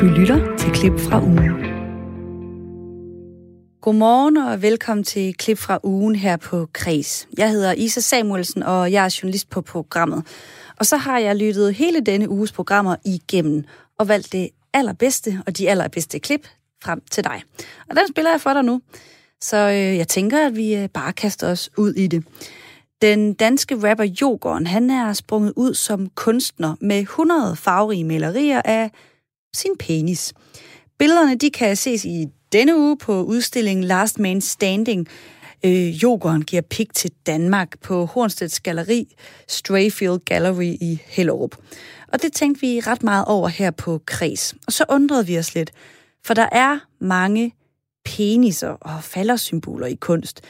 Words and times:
Du 0.00 0.06
lytter 0.06 0.56
til 0.56 0.72
klip 0.72 0.92
fra 1.00 1.22
ugen. 1.22 1.52
Godmorgen 3.80 4.36
og 4.36 4.62
velkommen 4.62 5.04
til 5.04 5.34
klip 5.34 5.58
fra 5.58 5.78
ugen 5.82 6.16
her 6.16 6.36
på 6.36 6.68
Kres. 6.72 7.28
Jeg 7.38 7.50
hedder 7.50 7.72
Isa 7.72 8.00
Samuelsen, 8.00 8.62
og 8.62 8.92
jeg 8.92 9.04
er 9.04 9.18
journalist 9.22 9.50
på 9.50 9.60
programmet. 9.60 10.26
Og 10.76 10.86
så 10.86 10.96
har 10.96 11.18
jeg 11.18 11.36
lyttet 11.36 11.74
hele 11.74 12.00
denne 12.00 12.28
uges 12.28 12.52
programmer 12.52 12.96
igennem 13.04 13.64
og 13.98 14.08
valgt 14.08 14.32
det 14.32 14.48
allerbedste 14.72 15.42
og 15.46 15.58
de 15.58 15.70
allerbedste 15.70 16.18
klip 16.18 16.46
frem 16.82 17.02
til 17.10 17.24
dig. 17.24 17.42
Og 17.90 17.96
den 17.96 18.08
spiller 18.08 18.30
jeg 18.30 18.40
for 18.40 18.52
dig 18.52 18.64
nu. 18.64 18.80
Så 19.40 19.56
øh, 19.56 19.96
jeg 19.96 20.08
tænker, 20.08 20.46
at 20.46 20.56
vi 20.56 20.74
øh, 20.74 20.88
bare 20.88 21.12
kaster 21.12 21.50
os 21.50 21.70
ud 21.76 21.92
i 21.92 22.06
det. 22.06 22.24
Den 23.02 23.34
danske 23.34 23.90
rapper 23.90 24.04
Jogorn, 24.20 24.66
han 24.66 24.90
er 24.90 25.12
sprunget 25.12 25.52
ud 25.56 25.74
som 25.74 26.10
kunstner 26.14 26.74
med 26.80 26.98
100 26.98 27.56
farverige 27.56 28.04
malerier 28.04 28.62
af 28.64 28.90
sin 29.56 29.76
penis. 29.78 30.32
Billederne 30.98 31.36
de 31.36 31.50
kan 31.50 31.76
ses 31.76 32.04
i 32.04 32.26
denne 32.52 32.78
uge 32.78 32.96
på 32.98 33.22
udstillingen 33.22 33.84
Last 33.84 34.18
Man 34.18 34.40
Standing. 34.40 35.08
Øh, 35.64 36.02
Jokeren 36.02 36.42
giver 36.42 36.62
pik 36.62 36.94
til 36.94 37.10
Danmark 37.26 37.80
på 37.80 38.04
Hornstedts 38.04 38.60
Galleri, 38.60 39.14
Strayfield 39.48 40.18
Gallery 40.24 40.76
i 40.80 41.00
Hellerup. 41.06 41.56
Og 42.12 42.22
det 42.22 42.32
tænkte 42.32 42.60
vi 42.60 42.80
ret 42.80 43.02
meget 43.02 43.24
over 43.24 43.48
her 43.48 43.70
på 43.70 44.00
Kres. 44.06 44.54
Og 44.66 44.72
så 44.72 44.84
undrede 44.88 45.26
vi 45.26 45.38
os 45.38 45.54
lidt, 45.54 45.72
for 46.24 46.34
der 46.34 46.48
er 46.52 46.78
mange 47.00 47.54
peniser 48.04 48.68
og 48.68 49.04
faldersymboler 49.04 49.86
i 49.86 49.94
kunst. 49.94 50.40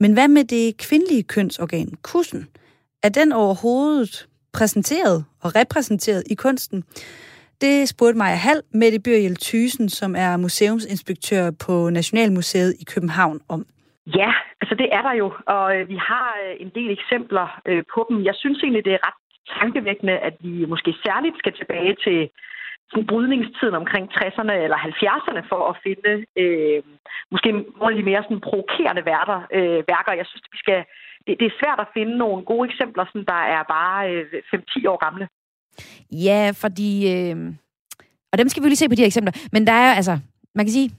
Men 0.00 0.12
hvad 0.12 0.28
med 0.28 0.44
det 0.44 0.76
kvindelige 0.76 1.22
kønsorgan, 1.22 1.94
kussen? 2.02 2.46
Er 3.02 3.08
den 3.08 3.32
overhovedet 3.32 4.28
præsenteret 4.52 5.24
og 5.40 5.54
repræsenteret 5.54 6.22
i 6.26 6.34
kunsten? 6.34 6.84
Det 7.64 7.88
spurgte 7.88 8.18
Maja 8.18 8.38
Hall, 8.46 8.60
Mette 8.80 8.98
Byrjel 9.04 9.36
Thysen, 9.36 9.88
som 9.88 10.10
er 10.24 10.32
museumsinspektør 10.36 11.44
på 11.66 11.74
Nationalmuseet 11.98 12.72
i 12.82 12.84
København 12.92 13.38
om. 13.54 13.60
Ja, 14.20 14.30
altså 14.60 14.74
det 14.80 14.88
er 14.96 15.02
der 15.02 15.14
jo, 15.22 15.26
og 15.46 15.66
øh, 15.76 15.88
vi 15.88 15.96
har 16.10 16.28
øh, 16.44 16.54
en 16.64 16.70
del 16.78 16.90
eksempler 16.98 17.46
øh, 17.68 17.82
på 17.94 18.00
dem. 18.08 18.24
Jeg 18.24 18.34
synes 18.34 18.58
egentlig, 18.62 18.84
det 18.84 18.94
er 18.94 19.06
ret 19.06 19.20
tankevækkende, 19.60 20.16
at 20.28 20.34
vi 20.40 20.64
måske 20.72 20.94
særligt 21.06 21.36
skal 21.38 21.52
tilbage 21.60 21.94
til 22.04 22.18
brydningstiden 23.10 23.74
omkring 23.74 24.04
60'erne 24.18 24.54
eller 24.64 24.78
70'erne 24.88 25.42
for 25.50 25.62
at 25.70 25.76
finde 25.86 26.12
øh, 26.42 26.82
måske 27.32 27.48
nogle 27.52 27.92
af 27.94 27.98
de 27.98 28.08
mere 28.10 28.22
sådan 28.22 28.46
provokerende 28.48 29.04
værter, 29.10 29.38
øh, 29.56 29.80
værker. 29.92 30.12
Jeg 30.20 30.26
synes, 30.26 30.44
vi 30.54 30.58
skal, 30.64 30.80
det, 31.26 31.32
det 31.40 31.46
er 31.46 31.58
svært 31.60 31.80
at 31.80 31.92
finde 31.96 32.14
nogle 32.18 32.44
gode 32.44 32.68
eksempler, 32.70 33.04
sådan, 33.04 33.30
der 33.34 33.42
er 33.56 33.62
bare 33.76 33.98
øh, 34.12 34.24
5-10 34.54 34.88
år 34.92 34.98
gamle. 35.06 35.28
Ja, 36.12 36.52
fordi... 36.54 37.12
Øh, 37.12 37.52
og 38.32 38.38
dem 38.38 38.48
skal 38.48 38.62
vi 38.62 38.68
lige 38.68 38.76
se 38.76 38.88
på 38.88 38.94
de 38.94 39.00
her 39.00 39.06
eksempler. 39.06 39.32
Men 39.52 39.66
der 39.66 39.72
er 39.72 39.94
altså, 39.94 40.18
man 40.54 40.66
kan 40.66 40.72
sige, 40.72 40.90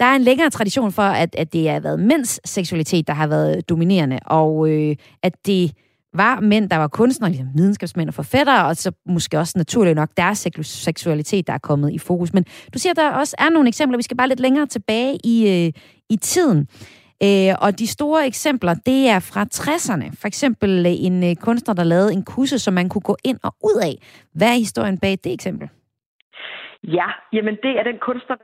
der 0.00 0.04
er 0.06 0.16
en 0.16 0.22
længere 0.22 0.50
tradition 0.50 0.92
for, 0.92 1.02
at, 1.02 1.34
at 1.38 1.52
det 1.52 1.70
har 1.70 1.80
været 1.80 2.00
mænds 2.00 2.50
seksualitet, 2.50 3.06
der 3.06 3.12
har 3.12 3.26
været 3.26 3.68
dominerende, 3.68 4.18
og 4.26 4.68
øh, 4.70 4.96
at 5.22 5.46
det 5.46 5.72
var 6.14 6.40
mænd, 6.40 6.70
der 6.70 6.76
var 6.76 6.88
kunstnere, 6.88 7.30
ligesom 7.30 7.48
videnskabsmænd 7.54 8.08
og 8.08 8.14
forfattere, 8.14 8.66
og 8.66 8.76
så 8.76 8.92
måske 9.06 9.38
også 9.38 9.52
naturligt 9.56 9.96
nok 9.96 10.10
deres 10.16 10.48
seksualitet, 10.62 11.46
der 11.46 11.52
er 11.52 11.58
kommet 11.58 11.92
i 11.92 11.98
fokus. 11.98 12.32
Men 12.32 12.44
du 12.74 12.78
siger, 12.78 12.92
der 12.92 13.10
også 13.10 13.36
er 13.38 13.50
nogle 13.50 13.68
eksempler, 13.68 13.96
vi 13.98 14.02
skal 14.02 14.16
bare 14.16 14.28
lidt 14.28 14.40
længere 14.40 14.66
tilbage 14.66 15.18
i, 15.24 15.48
øh, 15.48 15.72
i 16.10 16.16
tiden. 16.16 16.68
Øh, 17.26 17.52
og 17.64 17.78
de 17.78 17.86
store 17.96 18.26
eksempler, 18.26 18.74
det 18.90 19.00
er 19.14 19.20
fra 19.30 19.42
60'erne. 19.58 20.06
For 20.20 20.26
eksempel 20.32 20.70
øh, 20.86 21.06
en 21.06 21.16
øh, 21.28 21.36
kunstner, 21.46 21.74
der 21.74 21.84
lavede 21.84 22.12
en 22.12 22.24
kusse, 22.24 22.58
som 22.58 22.74
man 22.74 22.88
kunne 22.88 23.08
gå 23.10 23.16
ind 23.24 23.38
og 23.42 23.52
ud 23.68 23.78
af. 23.88 23.94
Hvad 24.34 24.48
er 24.48 24.64
historien 24.66 24.98
bag 25.00 25.14
det 25.24 25.32
eksempel? 25.32 25.68
Ja, 26.98 27.08
jamen 27.32 27.56
det 27.64 27.72
er 27.78 27.84
den 27.90 27.98
kunstner, 28.08 28.36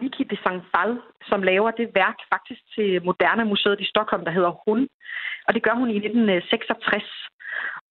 Niki 0.00 0.24
de 0.24 0.36
Sangfal, 0.44 0.90
som 1.30 1.42
laver 1.42 1.70
det 1.70 1.88
værk 1.94 2.18
faktisk 2.32 2.60
til 2.74 3.04
Moderne 3.04 3.44
Museet 3.44 3.80
i 3.80 3.90
Stockholm, 3.92 4.24
der 4.24 4.32
hedder 4.38 4.52
Hun. 4.66 4.88
Og 5.46 5.54
det 5.54 5.62
gør 5.62 5.74
hun 5.80 5.90
i 5.90 5.96
1966. 5.96 7.04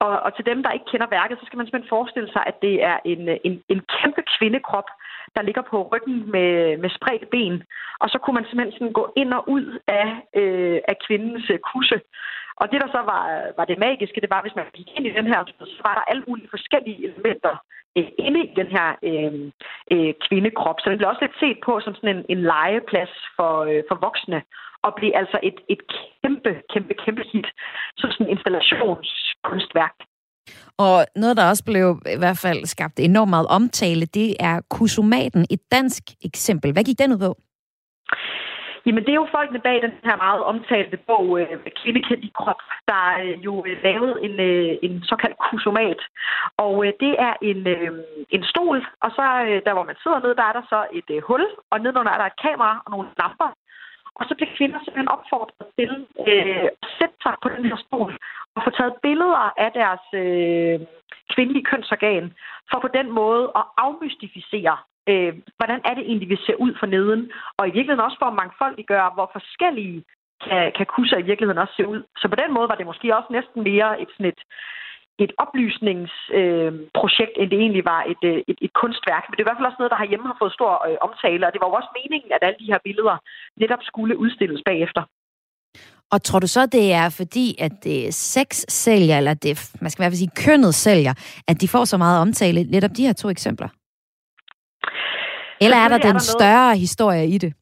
Og, 0.06 0.16
og 0.26 0.30
til 0.36 0.46
dem, 0.46 0.60
der 0.64 0.72
ikke 0.72 0.92
kender 0.92 1.08
værket, 1.18 1.38
så 1.38 1.46
skal 1.46 1.58
man 1.58 1.66
simpelthen 1.66 1.96
forestille 1.96 2.30
sig, 2.36 2.44
at 2.52 2.58
det 2.66 2.76
er 2.92 2.98
en, 3.12 3.22
øh, 3.30 3.38
en, 3.48 3.54
en 3.74 3.82
kæmpe 3.96 4.22
kvindekrop, 4.36 4.88
der 5.36 5.42
ligger 5.42 5.62
på 5.62 5.78
ryggen 5.92 6.32
med, 6.32 6.78
med 6.78 6.90
spredt 6.90 7.30
ben. 7.30 7.64
Og 8.00 8.10
så 8.10 8.18
kunne 8.18 8.38
man 8.38 8.46
simpelthen 8.46 8.78
sådan 8.78 8.94
gå 9.00 9.14
ind 9.16 9.34
og 9.34 9.50
ud 9.50 9.66
af, 9.88 10.08
øh, 10.40 10.80
af 10.92 10.96
kvindens 11.06 11.50
øh, 11.50 11.60
kusse. 11.60 12.02
Og 12.62 12.66
det, 12.72 12.82
der 12.82 12.90
så 12.92 13.02
var, 13.12 13.24
var 13.58 13.66
det 13.66 13.78
magiske, 13.88 14.22
det 14.22 14.30
var, 14.30 14.42
hvis 14.42 14.56
man 14.56 14.66
gik 14.74 14.90
ind 14.96 15.06
i 15.08 15.18
den 15.18 15.28
her, 15.32 15.40
så 15.60 15.82
var 15.88 15.94
der 15.96 16.10
alle 16.12 16.24
mulige 16.28 16.54
forskellige 16.56 17.04
elementer 17.08 17.56
øh, 17.98 18.08
inde 18.18 18.40
i 18.44 18.54
den 18.56 18.68
her 18.76 18.88
øh, 19.10 19.34
øh, 19.94 20.14
kvindekrop. 20.28 20.78
Så 20.80 20.90
den 20.90 20.98
blev 20.98 21.10
også 21.10 21.24
lidt 21.26 21.40
set 21.40 21.58
på 21.66 21.80
som 21.80 21.96
sådan 21.96 22.16
en, 22.18 22.26
en 22.30 22.42
legeplads 22.54 23.14
for, 23.36 23.54
øh, 23.70 23.84
for 23.90 23.98
voksne, 24.06 24.42
og 24.86 24.96
blev 24.96 25.12
altså 25.16 25.40
et, 25.44 25.60
et 25.74 25.82
kæmpe, 26.22 26.62
kæmpe, 26.74 26.94
kæmpe 26.94 27.24
hit. 27.32 27.48
Så 27.98 28.08
sådan 28.12 28.26
en 28.26 28.32
installationskunstværk. 28.36 29.96
Og 30.78 31.06
noget, 31.16 31.38
der 31.38 31.50
også 31.50 31.64
blev 31.64 32.02
i 32.16 32.18
hvert 32.18 32.38
fald 32.38 32.66
skabt 32.66 33.00
enormt 33.00 33.30
meget 33.30 33.48
omtale, 33.48 34.06
det 34.06 34.36
er 34.40 34.62
kusumaten, 34.70 35.46
et 35.50 35.62
dansk 35.72 36.04
eksempel. 36.26 36.72
Hvad 36.74 36.84
gik 36.84 37.00
den 37.00 37.14
ud 37.14 37.18
på? 37.18 37.36
Jamen, 38.86 39.04
det 39.04 39.12
er 39.12 39.22
jo 39.24 39.36
folkene 39.38 39.60
bag 39.68 39.82
den 39.82 39.94
her 40.04 40.16
meget 40.16 40.44
omtalte 40.44 40.98
bog, 40.98 41.40
øh, 41.40 41.48
Kvindekendt 41.82 42.24
i 42.24 42.32
krop, 42.40 42.62
der 42.92 43.04
øh, 43.24 43.46
jo 43.46 43.54
øh, 43.68 43.84
lavede 43.84 44.16
en, 44.26 44.36
øh, 44.50 44.78
en 44.84 45.04
såkaldt 45.04 45.38
kusomat. 45.46 46.02
Og 46.58 46.76
det 47.04 47.14
er 47.28 47.34
en, 47.50 47.60
en 48.36 48.44
stol, 48.44 48.78
og 49.04 49.10
så 49.18 49.24
der, 49.66 49.74
hvor 49.74 49.90
man 49.90 50.02
sidder 50.04 50.20
ned, 50.20 50.36
der 50.36 50.46
er 50.50 50.54
der 50.54 50.66
så 50.74 50.80
et 51.00 51.24
hul, 51.28 51.44
og 51.72 51.80
nedenunder 51.80 52.12
er 52.12 52.18
der 52.22 52.30
et 52.30 52.42
kamera 52.46 52.82
og 52.86 52.92
nogle 52.92 53.08
lamper. 53.20 53.50
Og 54.20 54.24
så 54.28 54.34
bliver 54.36 54.56
kvinder 54.58 54.80
simpelthen 54.80 55.16
opfordret 55.16 55.68
til 55.78 55.92
øh, 56.28 56.68
at 56.84 56.90
sætte 56.98 57.18
sig 57.24 57.36
på 57.44 57.48
den 57.54 57.64
her 57.70 57.78
stol 57.86 58.12
og 58.56 58.62
få 58.64 58.70
taget 58.70 58.96
billeder 59.04 59.54
af 59.66 59.72
deres 59.80 60.06
øh, 60.24 60.80
kvindelige 61.34 61.66
kønsorgan, 61.72 62.34
for 62.72 62.80
på 62.80 62.90
den 62.98 63.12
måde 63.12 63.52
at 63.56 63.66
afmystificere 63.78 64.78
øh, 65.10 65.34
hvordan 65.58 65.82
er 65.90 65.94
det 65.96 66.04
egentlig, 66.06 66.30
vi 66.30 66.38
ser 66.46 66.56
ud 66.66 66.74
for 66.80 66.88
neden? 66.96 67.32
Og 67.58 67.64
i 67.68 67.74
virkeligheden 67.76 68.08
også 68.08 68.18
for 68.20 68.30
at 68.30 68.40
mangfoldiggøre, 68.42 69.10
hvor 69.16 69.30
forskellige 69.38 70.04
kan, 70.46 70.72
kan 70.78 70.86
kusser 70.86 71.18
i 71.18 71.28
virkeligheden 71.30 71.64
også 71.64 71.76
se 71.78 71.88
ud. 71.88 72.02
Så 72.22 72.26
på 72.28 72.36
den 72.36 72.54
måde 72.54 72.70
var 72.70 72.76
det 72.76 72.86
måske 72.86 73.18
også 73.18 73.30
næsten 73.32 73.64
mere 73.64 74.02
et, 74.02 74.10
sådan 74.14 74.32
et, 74.34 74.42
et 75.24 75.32
oplysningsprojekt, 75.44 77.36
øh, 77.38 77.42
end 77.42 77.50
det 77.52 77.60
egentlig 77.60 77.86
var 77.94 78.02
et, 78.14 78.24
øh, 78.32 78.40
et, 78.52 78.58
et 78.66 78.74
kunstværk. 78.82 79.24
Men 79.26 79.34
det 79.34 79.42
er 79.42 79.46
i 79.46 79.50
hvert 79.50 79.60
fald 79.60 79.70
også 79.70 79.82
noget, 79.82 79.94
der 79.94 80.04
herhjemme 80.04 80.28
har 80.32 80.38
fået 80.42 80.58
stor 80.58 80.74
øh, 80.88 80.98
omtale, 81.08 81.48
og 81.48 81.52
det 81.54 81.62
var 81.62 81.70
jo 81.70 81.80
også 81.80 81.92
meningen, 82.00 82.32
at 82.36 82.44
alle 82.48 82.60
de 82.62 82.72
her 82.72 82.80
billeder 82.88 83.18
netop 83.62 83.84
skulle 83.90 84.18
udstilles 84.24 84.62
bagefter. 84.70 85.04
Og 86.12 86.24
tror 86.24 86.40
du 86.40 86.48
så, 86.48 86.66
det 86.66 86.94
er 86.94 87.10
fordi, 87.10 87.56
at 87.60 87.72
det 87.84 88.14
sex 88.14 88.48
sælger, 88.70 89.18
eller 89.18 89.34
det, 89.34 89.72
man 89.82 89.92
skal 89.92 90.02
i 90.02 90.04
hvert 90.04 90.12
fald 90.12 90.24
sige 90.26 90.46
kønnet 90.46 90.76
sælger, 90.76 91.14
at 91.48 91.62
de 91.62 91.68
får 91.68 91.86
så 91.86 91.98
meget 91.98 92.22
omtale, 92.22 92.64
netop 92.64 92.92
de 92.98 93.06
her 93.06 93.14
to 93.14 93.30
eksempler? 93.30 93.70
Eller 95.62 95.78
er 95.78 95.88
der 95.88 95.98
den 95.98 96.08
er 96.08 96.12
der 96.12 96.20
større 96.38 96.78
historie 96.78 97.28
i 97.28 97.38
det? 97.38 97.54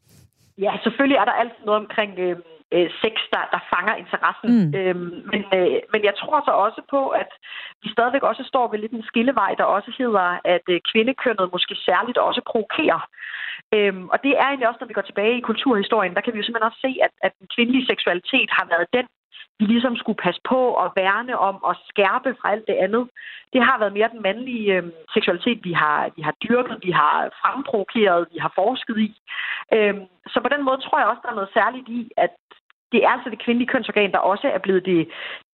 Ja, 0.57 0.71
selvfølgelig 0.83 1.17
er 1.17 1.25
der 1.25 1.31
altid 1.31 1.65
noget 1.65 1.79
omkring 1.83 2.19
øh, 2.19 2.35
øh, 2.75 2.89
sex, 3.01 3.15
der, 3.33 3.43
der 3.53 3.67
fanger 3.73 3.95
interessen. 4.03 4.49
Mm. 4.55 4.69
Øhm, 4.79 5.11
men, 5.31 5.41
øh, 5.57 5.79
men 5.93 6.01
jeg 6.07 6.15
tror 6.21 6.37
så 6.45 6.53
også 6.65 6.81
på, 6.89 7.01
at 7.21 7.31
vi 7.83 7.87
stadigvæk 7.95 8.23
også 8.23 8.43
står 8.51 8.65
ved 8.67 8.79
lidt 8.79 8.91
en 8.91 9.09
skillevej, 9.11 9.51
der 9.57 9.63
også 9.63 9.91
hedder, 9.97 10.27
at 10.55 10.65
øh, 10.73 10.79
kvindekønnet 10.91 11.53
måske 11.55 11.75
særligt 11.87 12.17
også 12.17 12.41
provokerer. 12.51 13.01
Øhm, 13.75 14.05
og 14.13 14.17
det 14.23 14.33
er 14.39 14.45
egentlig 14.47 14.67
også, 14.67 14.81
når 14.81 14.91
vi 14.91 14.97
går 14.97 15.07
tilbage 15.09 15.37
i 15.37 15.47
kulturhistorien, 15.49 16.13
der 16.15 16.21
kan 16.21 16.33
vi 16.33 16.39
jo 16.39 16.45
simpelthen 16.45 16.69
også 16.71 16.81
se, 16.87 16.91
at, 17.05 17.13
at 17.25 17.31
den 17.39 17.47
kvindelige 17.55 17.85
seksualitet 17.91 18.49
har 18.57 18.65
været 18.73 18.87
den, 18.97 19.07
vi 19.59 19.65
ligesom 19.65 19.95
skulle 19.95 20.23
passe 20.25 20.41
på 20.49 20.61
og 20.81 20.93
værne 20.95 21.37
om 21.37 21.63
og 21.63 21.75
skærpe 21.89 22.35
fra 22.41 22.51
alt 22.51 22.67
det 22.67 22.77
andet. 22.85 23.09
Det 23.53 23.61
har 23.63 23.79
været 23.79 23.93
mere 23.93 24.09
den 24.09 24.21
mandlige 24.21 24.73
øh, 24.75 24.83
seksualitet, 25.13 25.59
vi 25.63 25.73
har, 25.73 26.09
vi 26.15 26.21
har 26.21 26.35
dyrket, 26.43 26.77
vi 26.83 26.91
har 26.91 27.29
fremprovokeret, 27.41 28.27
vi 28.33 28.37
har 28.37 28.51
forsket 28.55 28.97
i. 28.97 29.09
Øh, 29.73 29.95
så 30.27 30.37
på 30.41 30.49
den 30.53 30.63
måde 30.65 30.81
tror 30.81 30.99
jeg 30.99 31.07
også, 31.07 31.21
der 31.23 31.31
er 31.31 31.39
noget 31.39 31.55
særligt 31.57 31.87
i, 31.89 32.11
at 32.17 32.33
det 32.91 32.99
er 33.03 33.09
altså 33.09 33.29
det 33.29 33.43
kvindelige 33.43 33.71
kønsorgan, 33.73 34.11
der 34.11 34.17
også 34.17 34.47
er 34.47 34.59
blevet 34.65 34.85
det, 34.85 35.09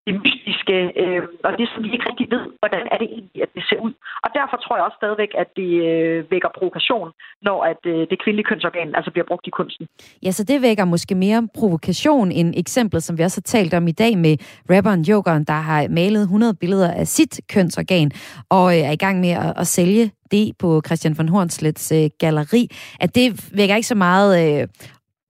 det 0.07 0.13
mystiske, 0.23 0.75
øh, 1.01 1.21
og 1.47 1.51
det, 1.59 1.65
som 1.71 1.79
vi 1.83 1.89
ikke 1.95 2.07
rigtig 2.09 2.27
ved, 2.35 2.43
hvordan 2.61 2.83
er 2.93 2.97
det 3.01 3.07
egentlig, 3.15 3.41
at 3.45 3.51
det 3.55 3.63
ser 3.69 3.79
ud. 3.87 3.93
Og 4.25 4.29
derfor 4.37 4.57
tror 4.57 4.75
jeg 4.77 4.85
også 4.87 4.99
stadigvæk, 5.01 5.31
at 5.43 5.49
det 5.59 5.71
øh, 5.89 6.31
vækker 6.33 6.49
provokation, 6.57 7.07
når 7.47 7.59
at, 7.71 7.81
øh, 7.91 7.99
det 8.11 8.17
kvindelige 8.23 8.49
kønsorgan 8.51 8.95
altså 8.97 9.11
bliver 9.11 9.27
brugt 9.31 9.47
i 9.47 9.53
kunsten. 9.59 9.85
Ja, 10.25 10.31
så 10.31 10.43
det 10.43 10.61
vækker 10.61 10.85
måske 10.85 11.15
mere 11.15 11.47
provokation 11.59 12.31
end 12.31 12.49
eksemplet, 12.63 13.03
som 13.03 13.17
vi 13.17 13.23
også 13.23 13.39
har 13.41 13.49
talt 13.55 13.73
om 13.73 13.87
i 13.87 13.95
dag 14.03 14.17
med 14.17 14.33
rapperen 14.73 15.01
Jokeren, 15.01 15.43
der 15.43 15.59
har 15.69 15.87
malet 15.89 16.21
100 16.21 16.53
billeder 16.53 16.91
af 17.01 17.07
sit 17.07 17.39
kønsorgan 17.53 18.11
og 18.49 18.65
øh, 18.75 18.89
er 18.89 18.91
i 18.91 19.01
gang 19.05 19.19
med 19.19 19.29
at, 19.29 19.53
at 19.57 19.67
sælge 19.67 20.11
det 20.31 20.57
på 20.59 20.81
Christian 20.85 21.17
von 21.17 21.29
Hornslets 21.29 21.91
øh, 21.91 22.09
galleri, 22.19 22.67
at 22.99 23.15
det 23.15 23.25
vækker 23.57 23.75
ikke 23.75 23.87
så 23.87 23.95
meget 23.95 24.61
øh, 24.61 24.67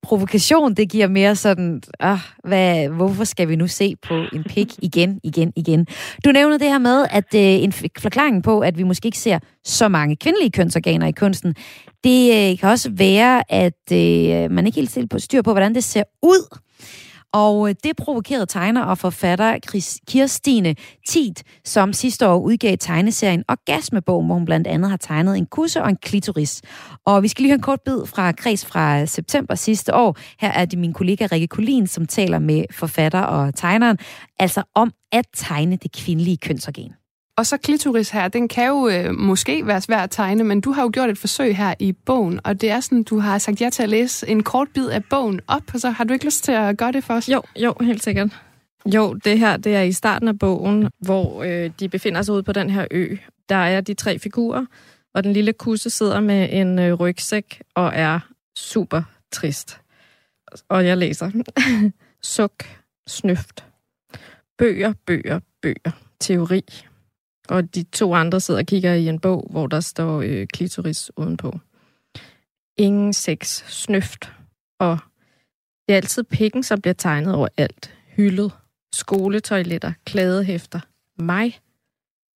provokation, 0.06 0.74
det 0.74 0.90
giver 0.90 1.08
mere 1.08 1.36
sådan, 1.36 1.82
ah, 2.00 2.20
hvad, 2.44 2.88
hvorfor 2.90 3.24
skal 3.24 3.48
vi 3.48 3.56
nu 3.56 3.68
se 3.68 3.96
på 4.08 4.14
en 4.34 4.44
pik 4.44 4.74
igen, 4.82 5.20
igen, 5.24 5.54
igen? 5.56 5.88
Du 6.26 6.32
nævner 6.32 6.58
det 6.58 6.68
her 6.68 6.78
med, 6.78 7.06
at 7.10 7.34
øh, 7.36 7.42
en 7.42 7.74
forklaring 8.00 8.44
på, 8.44 8.60
at 8.60 8.78
vi 8.78 8.84
måske 8.84 9.06
ikke 9.06 9.18
ser 9.18 9.40
så 9.64 9.88
mange 9.88 10.16
kvindelige 10.16 10.52
kønsorganer 10.52 11.08
i 11.08 11.12
kunsten, 11.12 11.56
det 12.04 12.52
øh, 12.52 12.60
kan 12.60 12.70
også 12.70 12.90
være, 12.94 13.52
at 13.52 13.92
øh, 13.92 14.52
man 14.52 14.66
ikke 14.66 14.76
helt 14.76 14.92
selv 14.92 15.08
på 15.08 15.20
styr 15.20 15.42
på, 15.42 15.52
hvordan 15.52 15.76
det 15.76 15.84
ser 15.84 16.04
ud. 16.22 16.58
Og 17.36 17.70
øh, 17.70 17.76
det 17.84 17.96
provokerede 17.96 18.46
tegner 18.46 18.84
og 18.84 18.98
forfatter 18.98 19.58
Kirstine 20.08 20.76
Tit, 21.08 21.44
som 21.66 21.94
sidste 21.94 22.28
år 22.28 22.40
udgav 22.40 22.78
tegneserien 22.80 23.44
Orgasmebog, 23.48 24.24
hvor 24.26 24.34
hun 24.34 24.46
blandt 24.46 24.68
andet 24.68 24.90
har 24.90 24.98
tegnet 24.98 25.38
en 25.38 25.46
kusse 25.46 25.84
og 25.84 25.90
en 25.90 25.98
klitoris. 25.98 26.62
Og 27.06 27.24
vi 27.24 27.28
skal 27.28 27.42
lige 27.42 27.50
høre 27.50 27.56
en 27.56 27.62
kort 27.62 27.82
bid 27.86 28.06
fra 28.06 28.32
Kreds 28.32 28.66
fra 28.66 29.06
september 29.06 29.56
sidste 29.56 29.96
år. 29.96 30.18
Her 30.40 30.52
er 30.52 30.66
det 30.66 30.80
min 30.80 30.94
kollega 30.94 31.28
Rikke 31.32 31.48
Kulin, 31.48 31.88
som 31.88 32.06
taler 32.06 32.40
med 32.40 32.66
forfatter 32.72 33.22
og 33.22 33.56
tegneren, 33.56 33.98
altså 34.40 34.64
om 34.76 34.92
at 35.12 35.26
tegne 35.34 35.76
det 35.76 35.92
kvindelige 35.92 36.38
kønsorgan. 36.38 36.94
Og 37.38 37.46
så 37.46 37.58
klitoris 37.58 38.10
her, 38.10 38.28
den 38.28 38.48
kan 38.48 38.68
jo 38.68 38.88
øh, 38.88 39.14
måske 39.14 39.68
være 39.68 39.82
svær 39.82 39.98
at 39.98 40.12
tegne, 40.12 40.44
men 40.44 40.62
du 40.62 40.72
har 40.72 40.82
jo 40.82 40.90
gjort 40.94 41.10
et 41.10 41.18
forsøg 41.18 41.58
her 41.58 41.74
i 41.80 41.92
bogen, 41.92 42.40
og 42.44 42.62
det 42.62 42.70
er 42.70 42.80
sådan, 42.80 43.04
du 43.04 43.20
har 43.20 43.38
sagt 43.38 43.62
ja 43.62 43.70
til 43.70 43.84
at 43.84 43.90
læse 43.90 44.28
en 44.28 44.44
kort 44.44 44.68
bid 44.74 44.88
af 44.88 45.04
bogen 45.06 45.42
op, 45.48 45.64
og 45.74 45.80
så 45.80 45.90
har 45.90 46.04
du 46.04 46.14
ikke 46.14 46.26
lyst 46.26 46.44
til 46.44 46.52
at 46.52 46.78
gøre 46.78 46.92
det 46.92 47.04
for 47.04 47.14
os? 47.14 47.30
Jo, 47.30 47.42
jo, 47.56 47.76
helt 47.82 48.04
sikkert. 48.04 48.42
Jo, 48.86 49.14
det 49.14 49.40
her 49.40 49.58
det 49.58 49.76
er 49.76 49.82
i 49.82 49.92
starten 49.92 50.28
af 50.28 50.40
bogen, 50.40 50.90
hvor 51.00 51.44
øh, 51.44 51.72
de 51.80 51.90
befinder 51.90 52.22
sig 52.22 52.34
ude 52.34 52.44
på 52.44 52.52
den 52.52 52.70
her 52.70 52.88
ø. 52.92 53.16
Der 53.50 53.56
er 53.56 53.82
de 53.82 53.94
tre 53.94 54.20
figurer, 54.20 54.66
og 55.14 55.24
den 55.24 55.34
lille 55.34 55.54
kusse 55.54 55.90
sidder 55.90 56.20
med 56.20 56.50
en 56.52 56.80
øh, 56.80 56.94
rygsæk 56.94 57.62
og 57.76 57.92
er 57.96 58.20
super 58.58 59.02
trist. 59.32 59.80
Og 60.70 60.86
jeg 60.86 60.98
læser. 60.98 61.32
Suk, 62.22 62.64
snøft. 63.08 63.66
Bøger, 64.58 64.94
bøger, 65.06 65.40
bøger. 65.62 65.92
Teori, 66.20 66.64
og 67.50 67.76
de 67.76 67.84
to 67.84 68.14
andre 68.14 68.40
sidder 68.40 68.60
og 68.60 68.66
kigger 68.66 68.94
i 68.94 69.08
en 69.08 69.20
bog, 69.20 69.48
hvor 69.50 69.68
der 69.68 69.80
står 69.80 70.22
øh, 70.22 70.48
klitoris 70.48 71.12
udenpå. 71.18 71.60
Ingen 72.78 73.14
sex, 73.14 73.64
snøft. 73.72 74.32
Og 74.80 74.98
det 75.88 75.94
er 75.94 75.98
altid 75.98 76.24
pikken, 76.24 76.64
som 76.64 76.82
bliver 76.82 76.94
tegnet 76.94 77.36
over 77.36 77.48
alt. 77.58 77.94
Hyldet, 78.08 78.52
skoletoiletter, 78.94 79.94
klædehæfter. 80.06 80.80
Mig. 81.20 81.60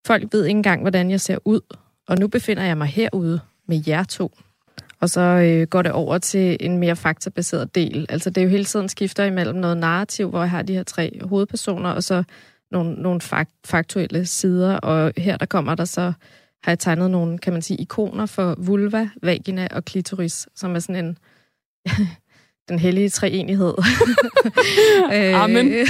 Folk 0.07 0.23
ved 0.31 0.45
ikke 0.45 0.57
engang, 0.57 0.81
hvordan 0.81 1.11
jeg 1.11 1.21
ser 1.21 1.37
ud. 1.45 1.61
Og 2.07 2.17
nu 2.17 2.27
befinder 2.27 2.63
jeg 2.63 2.77
mig 2.77 2.87
herude 2.87 3.39
med 3.67 3.81
jer 3.87 4.03
to. 4.03 4.37
Og 4.99 5.09
så 5.09 5.21
øh, 5.21 5.67
går 5.67 5.81
det 5.81 5.91
over 5.91 6.17
til 6.17 6.57
en 6.59 6.77
mere 6.77 6.95
faktabaseret 6.95 7.75
del. 7.75 8.05
Altså 8.09 8.29
det 8.29 8.41
er 8.41 8.45
jo 8.45 8.49
hele 8.49 8.65
tiden 8.65 8.89
skifter 8.89 9.23
imellem 9.23 9.55
noget 9.55 9.77
narrativ, 9.77 10.29
hvor 10.29 10.39
jeg 10.39 10.49
har 10.49 10.61
de 10.61 10.73
her 10.73 10.83
tre 10.83 11.19
hovedpersoner, 11.23 11.89
og 11.89 12.03
så 12.03 12.23
nogle, 12.71 12.93
nogle 12.93 13.21
fakt, 13.21 13.51
faktuelle 13.65 14.25
sider, 14.25 14.77
og 14.77 15.13
her 15.17 15.37
der 15.37 15.45
kommer 15.45 15.75
der 15.75 15.85
så, 15.85 16.13
har 16.63 16.71
jeg 16.71 16.79
tegnet 16.79 17.11
nogle, 17.11 17.37
kan 17.37 17.53
man 17.53 17.61
sige, 17.61 17.77
ikoner 17.77 18.25
for 18.25 18.55
vulva, 18.57 19.09
vagina 19.23 19.67
og 19.71 19.85
klitoris, 19.85 20.47
som 20.55 20.75
er 20.75 20.79
sådan 20.79 21.05
en, 21.05 21.17
den 22.69 22.79
hellige 22.79 23.09
treenighed. 23.09 23.73
Amen. 25.43 25.71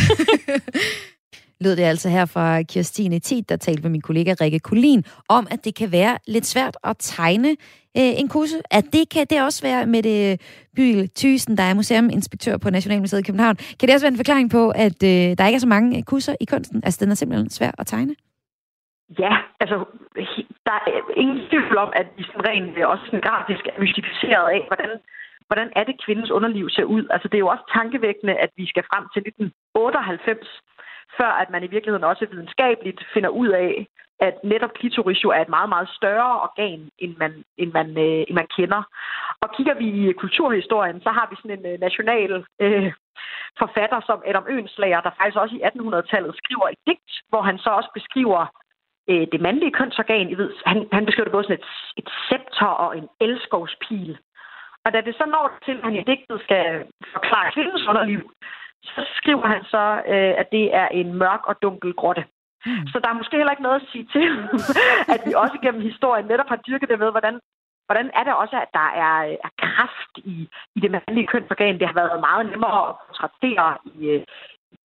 lød 1.61 1.75
det 1.75 1.83
altså 1.83 2.09
her 2.09 2.25
fra 2.25 2.63
Kirstine 2.63 3.19
Tiet, 3.19 3.49
der 3.49 3.55
talte 3.55 3.81
med 3.81 3.89
min 3.89 4.01
kollega 4.01 4.35
Rikke 4.41 4.59
Kulin, 4.59 5.05
om 5.29 5.47
at 5.51 5.65
det 5.65 5.75
kan 5.75 5.91
være 5.91 6.17
lidt 6.27 6.45
svært 6.45 6.77
at 6.83 6.95
tegne 6.99 7.55
øh, 7.97 8.13
en 8.21 8.27
kusse. 8.27 8.57
At 8.71 8.85
det 8.93 9.03
kan 9.13 9.25
det 9.29 9.43
også 9.47 9.61
være 9.69 9.85
med 9.85 10.01
det 10.03 10.41
Byl 10.75 11.09
Thysen, 11.19 11.57
der 11.57 11.63
er 11.63 11.73
museuminspektør 11.73 12.57
på 12.57 12.69
Nationalmuseet 12.69 13.19
i 13.19 13.27
København. 13.29 13.55
Kan 13.55 13.85
det 13.85 13.93
også 13.93 14.05
være 14.05 14.15
en 14.15 14.23
forklaring 14.23 14.49
på, 14.51 14.63
at 14.85 14.99
øh, 15.11 15.37
der 15.37 15.45
ikke 15.45 15.59
er 15.61 15.67
så 15.67 15.73
mange 15.75 15.97
øh, 15.97 16.03
kusser 16.03 16.35
i 16.41 16.45
kunsten? 16.45 16.81
Altså, 16.85 16.97
den 17.03 17.11
er 17.11 17.15
simpelthen 17.15 17.49
svær 17.49 17.71
at 17.77 17.87
tegne? 17.87 18.15
Ja, 19.23 19.33
altså, 19.59 19.77
der 20.67 20.75
er 20.87 20.91
ingen 21.23 21.39
tvivl 21.49 21.77
om, 21.77 21.91
at 22.01 22.07
vi 22.17 22.23
sådan 22.23 22.47
rent 22.49 22.77
øh, 22.77 22.89
også 22.91 23.03
sådan 23.05 23.25
grafisk 23.27 23.63
er 23.67 23.81
mystificeret 23.81 24.47
af, 24.55 24.61
hvordan, 24.69 24.89
hvordan 25.47 25.69
er 25.79 25.83
det, 25.83 26.01
kvindens 26.05 26.31
underliv 26.37 26.69
ser 26.69 26.87
ud. 26.95 27.03
Altså, 27.13 27.27
det 27.27 27.37
er 27.37 27.45
jo 27.45 27.53
også 27.53 27.65
tankevækkende, 27.77 28.35
at 28.45 28.51
vi 28.59 28.65
skal 28.71 28.83
frem 28.91 29.03
til 29.13 29.21
1998, 29.21 30.47
før 31.17 31.31
at 31.41 31.49
man 31.49 31.63
i 31.63 31.67
virkeligheden 31.67 32.03
også 32.03 32.27
videnskabeligt 32.31 33.01
finder 33.13 33.29
ud 33.29 33.47
af, 33.47 33.87
at 34.19 34.35
netop 34.43 34.73
klitoris 34.73 35.23
jo 35.23 35.29
er 35.29 35.41
et 35.41 35.49
meget, 35.49 35.69
meget 35.69 35.89
større 35.89 36.41
organ, 36.47 36.89
end 36.99 37.15
man, 37.17 37.43
end 37.57 37.71
man, 37.71 37.97
øh, 37.97 38.23
end 38.27 38.35
man 38.41 38.47
kender. 38.57 38.81
Og 39.41 39.47
kigger 39.55 39.73
vi 39.73 39.87
i 40.09 40.13
kulturhistorien, 40.13 41.01
så 41.01 41.09
har 41.09 41.27
vi 41.29 41.35
sådan 41.35 41.59
en 41.59 41.65
øh, 41.73 41.79
national 41.79 42.45
øh, 42.59 42.93
forfatter 43.61 43.99
som 44.05 44.23
Adam 44.25 44.45
Øenslager, 44.49 45.01
der 45.01 45.17
faktisk 45.17 45.37
også 45.37 45.55
i 45.55 45.63
1800-tallet 45.69 46.39
skriver 46.41 46.67
et 46.67 46.79
digt, 46.87 47.11
hvor 47.29 47.41
han 47.41 47.57
så 47.57 47.69
også 47.69 47.91
beskriver 47.93 48.41
øh, 49.09 49.27
det 49.31 49.41
mandlige 49.41 49.77
kønsorgan. 49.79 50.29
I 50.29 50.37
ved, 50.41 50.51
han, 50.65 50.87
han 50.91 51.05
beskriver 51.05 51.25
det 51.25 51.37
både 51.37 51.43
sådan 51.43 51.59
et, 51.59 51.67
et 51.97 52.09
scepter 52.23 52.71
og 52.83 52.97
en 52.97 53.07
elskovspil. 53.21 54.17
Og 54.85 54.93
da 54.93 55.01
det 55.01 55.15
så 55.15 55.25
når 55.25 55.45
til, 55.65 55.77
at 55.77 55.83
han 55.83 55.95
i 55.95 56.03
digtet 56.11 56.41
skal 56.41 56.65
forklare 57.13 57.51
kvindens 57.53 57.87
underliv, 57.87 58.31
så 58.83 59.01
skriver 59.15 59.47
han 59.47 59.63
så, 59.63 60.01
øh, 60.13 60.33
at 60.41 60.47
det 60.51 60.75
er 60.75 60.87
en 60.87 61.13
mørk 61.13 61.43
og 61.47 61.55
dunkel 61.61 61.93
grotte. 61.93 62.23
Mm. 62.65 62.87
Så 62.91 62.99
der 63.03 63.09
er 63.09 63.19
måske 63.19 63.37
heller 63.37 63.51
ikke 63.51 63.67
noget 63.67 63.81
at 63.81 63.87
sige 63.91 64.07
til, 64.13 64.27
at 65.13 65.21
vi 65.25 65.33
også 65.33 65.57
gennem 65.63 65.81
historien 65.81 66.25
netop 66.25 66.49
har 66.49 66.59
dyrket 66.67 66.89
det 66.89 66.99
med, 66.99 67.11
hvordan, 67.11 67.39
hvordan 67.87 68.11
er 68.19 68.23
det 68.23 68.33
også, 68.33 68.55
at 68.65 68.71
der 68.73 68.89
er, 69.05 69.15
er 69.47 69.51
kraft 69.57 70.13
i, 70.17 70.49
i 70.75 70.79
det 70.79 70.91
mandlige 70.91 71.27
kønsorgan. 71.27 71.79
Det 71.79 71.87
har 71.87 71.93
været 72.01 72.19
meget 72.19 72.45
nemmere 72.51 72.89
at 72.89 72.95
portrættere 73.07 73.77
i, 73.85 74.07
øh, 74.07 74.23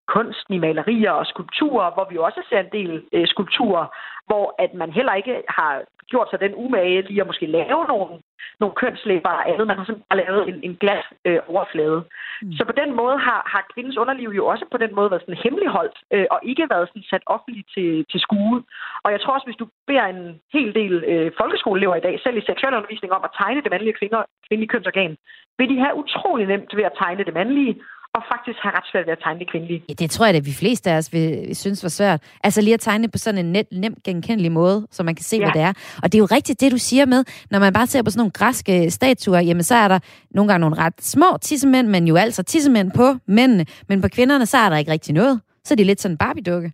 kunsten 0.07 0.55
i 0.55 0.59
malerier 0.59 1.11
og 1.11 1.27
skulpturer, 1.27 1.91
hvor 1.95 2.07
vi 2.11 2.17
også 2.19 2.41
ser 2.49 2.61
en 2.61 2.73
del 2.73 3.05
øh, 3.13 3.27
skulpturer, 3.27 3.87
hvor 4.27 4.55
at 4.59 4.75
man 4.75 4.91
heller 4.93 5.15
ikke 5.15 5.43
har 5.49 5.83
gjort 6.11 6.31
sig 6.31 6.41
den 6.41 6.55
umage 6.55 7.03
lige 7.03 7.21
at 7.21 7.27
måske 7.27 7.47
lave 7.47 7.85
nogle, 7.93 8.21
nogle 8.61 8.75
kønslæber 8.81 9.33
og 9.39 9.51
andet. 9.51 9.67
Man 9.67 9.77
har 9.79 9.85
simpelthen 9.85 10.11
bare 10.11 10.23
lavet 10.25 10.43
en, 10.51 10.59
en 10.69 10.77
glas 10.83 11.05
øh, 11.25 11.41
overflade. 11.53 12.01
Mm. 12.43 12.53
Så 12.57 12.63
på 12.65 12.75
den 12.81 12.91
måde 13.01 13.17
har, 13.27 13.41
har 13.53 13.63
kvindens 13.73 13.97
underliv 14.03 14.29
jo 14.39 14.47
også 14.47 14.65
på 14.73 14.79
den 14.85 14.95
måde 14.95 15.11
været 15.11 15.23
sådan 15.23 15.43
hemmeligholdt, 15.45 15.97
øh, 16.15 16.27
og 16.31 16.39
ikke 16.43 16.67
været 16.71 16.89
sådan 16.89 17.11
sat 17.11 17.25
offentligt 17.27 17.69
til, 17.75 17.91
til 18.11 18.21
skue. 18.21 18.63
Og 19.05 19.13
jeg 19.13 19.21
tror 19.21 19.35
også, 19.35 19.47
hvis 19.47 19.61
du 19.63 19.67
beder 19.87 20.07
en 20.07 20.41
hel 20.53 20.75
del 20.75 20.95
øh, 21.13 21.33
folkeskoleelever 21.41 21.97
i 21.97 22.07
dag, 22.07 22.15
selv 22.21 22.37
i 22.39 22.49
seksualundervisning, 22.51 23.13
om 23.13 23.25
at 23.25 23.35
tegne 23.41 23.63
det 23.63 23.71
mandlige 23.71 23.99
kvinder, 24.01 24.21
kvindelige 24.47 24.73
kønsorgan, 24.75 25.17
vil 25.59 25.69
de 25.73 25.79
have 25.85 25.95
utrolig 26.03 26.47
nemt 26.47 26.77
ved 26.77 26.85
at 26.85 26.97
tegne 27.03 27.25
det 27.25 27.35
mandlige, 27.35 27.75
og 28.15 28.23
faktisk 28.33 28.59
har 28.63 28.73
ret 28.77 28.87
svært 28.93 29.07
ved 29.07 29.13
at 29.13 29.19
tegne 29.23 29.39
det 29.39 29.51
kvindelige. 29.51 29.85
Ja, 29.89 29.95
det 29.95 30.11
tror 30.11 30.27
jeg, 30.27 30.35
at 30.35 30.47
vi 30.47 30.53
fleste 30.53 30.91
af 30.91 30.97
os 30.97 31.13
vil 31.13 31.57
synes 31.57 31.83
var 31.83 31.89
svært. 31.89 32.23
Altså 32.45 32.61
lige 32.61 32.75
at 32.75 32.81
tegne 32.81 33.09
på 33.09 33.19
sådan 33.19 33.47
en 33.47 33.53
net, 33.53 33.67
nemt 33.73 34.03
genkendelig 34.03 34.53
måde, 34.53 34.87
så 34.91 35.03
man 35.03 35.15
kan 35.15 35.25
se, 35.25 35.37
ja. 35.37 35.45
hvad 35.45 35.53
det 35.53 35.63
er. 35.63 35.73
Og 36.03 36.13
det 36.13 36.15
er 36.15 36.19
jo 36.19 36.29
rigtigt, 36.37 36.61
det 36.61 36.73
du 36.73 36.79
siger 36.79 37.07
med, 37.07 37.25
når 37.51 37.59
man 37.59 37.73
bare 37.73 37.87
ser 37.87 38.03
på 38.03 38.11
sådan 38.11 38.19
nogle 38.19 38.31
græske 38.31 38.91
statuer, 38.91 39.41
jamen 39.41 39.63
så 39.63 39.75
er 39.75 39.89
der 39.89 39.99
nogle 40.31 40.49
gange 40.49 40.61
nogle 40.61 40.77
ret 40.77 40.95
små 41.01 41.37
tissemænd, 41.41 41.89
men 41.89 42.09
jo 42.09 42.17
altså 42.17 42.43
tissemænd 42.43 42.93
på 42.93 43.15
mændene. 43.27 43.67
Men 43.89 44.03
på 44.03 44.09
kvinderne, 44.09 44.47
så 44.47 44.59
er 44.59 44.69
der 44.69 44.77
ikke 44.77 44.93
rigtig 44.93 45.15
noget. 45.15 45.41
Så 45.65 45.75
er 45.75 45.77
de 45.77 45.85
lidt 45.85 46.01
sådan 46.01 46.15
en 46.15 46.19
Barbie-dukke. 46.19 46.73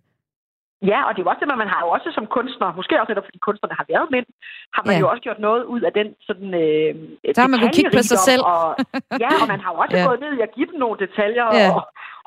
Ja, 0.89 0.99
og 1.07 1.11
det 1.11 1.19
er 1.19 1.25
jo 1.25 1.31
også 1.31 1.43
det, 1.43 1.57
man 1.63 1.73
har 1.73 1.81
jo 1.85 1.89
også 1.95 2.09
som 2.17 2.25
kunstner, 2.37 2.67
måske 2.79 2.99
også 3.01 3.11
netop 3.11 3.27
fordi 3.29 3.39
kunstnerne 3.47 3.75
har 3.79 3.85
været 3.93 4.07
mænd, 4.15 4.27
har 4.75 4.83
man 4.85 4.95
ja. 4.95 5.01
jo 5.03 5.09
også 5.11 5.23
gjort 5.27 5.39
noget 5.47 5.63
ud 5.73 5.81
af 5.87 5.93
den 5.99 6.07
sådan 6.27 6.49
øh, 6.63 6.91
Så 7.35 7.41
har 7.41 7.51
man 7.53 7.59
kunne 7.59 7.77
kigge 7.77 7.95
på 7.97 8.03
sig 8.11 8.19
selv. 8.29 8.43
og, 8.53 8.65
ja, 9.23 9.31
og 9.41 9.47
man 9.53 9.61
har 9.63 9.71
jo 9.73 9.79
også 9.83 9.97
ja. 9.97 10.03
gået 10.07 10.19
ned 10.25 10.31
i 10.37 10.41
at 10.47 10.53
give 10.55 10.67
dem 10.71 10.77
nogle 10.83 10.97
detaljer 11.05 11.47
ja. 11.59 11.67
og, 11.75 11.81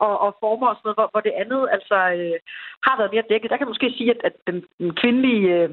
og, 0.06 0.14
og 0.24 0.30
former 0.42 0.66
og 0.70 0.76
sådan 0.76 0.86
noget, 0.86 0.98
hvor, 0.98 1.08
hvor 1.12 1.22
det 1.26 1.34
andet 1.42 1.62
altså 1.76 1.96
øh, 2.18 2.36
har 2.86 2.94
været 2.98 3.12
mere 3.14 3.28
dækket. 3.30 3.50
Der 3.50 3.56
kan 3.56 3.66
man 3.66 3.74
måske 3.74 3.94
sige, 3.98 4.10
at, 4.14 4.20
at 4.28 4.34
den, 4.48 4.56
den 4.80 4.90
kvindelige 5.00 5.44
øh, 5.56 5.70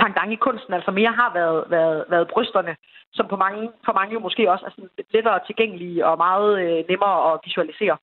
pangdang 0.00 0.28
i 0.32 0.44
kunsten 0.46 0.72
altså 0.78 0.90
mere 1.00 1.12
har 1.20 1.30
været, 1.38 1.60
været, 1.74 1.98
været 2.12 2.26
brysterne, 2.32 2.72
som 3.16 3.26
på 3.32 3.36
mange, 3.44 3.62
for 3.86 3.92
mange 3.98 4.12
jo 4.16 4.20
måske 4.26 4.50
også 4.52 4.64
er 4.66 4.70
sådan 4.70 4.90
lidt 4.98 5.12
lettere 5.14 5.40
tilgængelige 5.46 6.06
og 6.08 6.14
meget 6.26 6.50
øh, 6.62 6.78
nemmere 6.90 7.16
at 7.32 7.40
visualisere. 7.46 7.96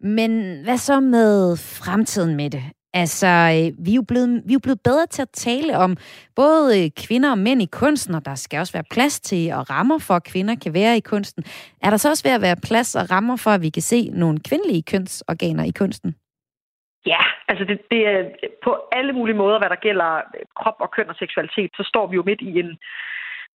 Men 0.00 0.30
hvad 0.64 0.78
så 0.88 1.00
med 1.00 1.56
fremtiden 1.84 2.36
med 2.36 2.50
det? 2.50 2.64
Altså, 2.94 3.26
øh, 3.26 3.86
vi 3.86 3.90
er, 3.90 3.94
jo 3.94 4.04
blevet, 4.08 4.42
vi 4.46 4.52
er 4.52 4.58
jo 4.58 4.66
blevet 4.66 4.80
bedre 4.84 5.06
til 5.06 5.22
at 5.22 5.30
tale 5.32 5.76
om 5.76 5.96
både 6.36 6.84
øh, 6.84 6.90
kvinder 7.04 7.30
og 7.30 7.38
mænd 7.38 7.62
i 7.62 7.68
kunsten, 7.72 8.14
og 8.14 8.24
der 8.24 8.34
skal 8.34 8.60
også 8.60 8.72
være 8.72 8.90
plads 8.90 9.20
til 9.20 9.52
og 9.52 9.70
rammer 9.70 9.98
for, 9.98 10.14
at 10.14 10.24
kvinder 10.24 10.54
kan 10.64 10.74
være 10.74 10.96
i 10.96 11.00
kunsten. 11.00 11.44
Er 11.82 11.90
der 11.90 11.96
så 11.96 12.08
også 12.08 12.28
ved 12.28 12.34
at 12.34 12.42
være 12.42 12.64
plads 12.68 12.96
og 12.96 13.10
rammer 13.10 13.36
for, 13.36 13.50
at 13.50 13.62
vi 13.62 13.70
kan 13.70 13.82
se 13.82 14.10
nogle 14.12 14.38
kvindelige 14.48 14.82
kønsorganer 14.82 15.64
i 15.64 15.72
kunsten? 15.78 16.14
Ja, 17.06 17.22
altså 17.48 17.64
det, 17.64 17.78
det 17.90 18.06
er 18.06 18.20
på 18.64 18.72
alle 18.92 19.12
mulige 19.12 19.36
måder, 19.36 19.58
hvad 19.58 19.68
der 19.68 19.84
gælder 19.86 20.10
øh, 20.16 20.44
krop 20.60 20.78
og 20.80 20.90
køn 20.90 21.08
og 21.08 21.16
seksualitet, 21.18 21.70
så 21.76 21.82
står 21.88 22.06
vi 22.06 22.14
jo 22.16 22.22
midt 22.26 22.40
i 22.40 22.58
en 22.58 22.78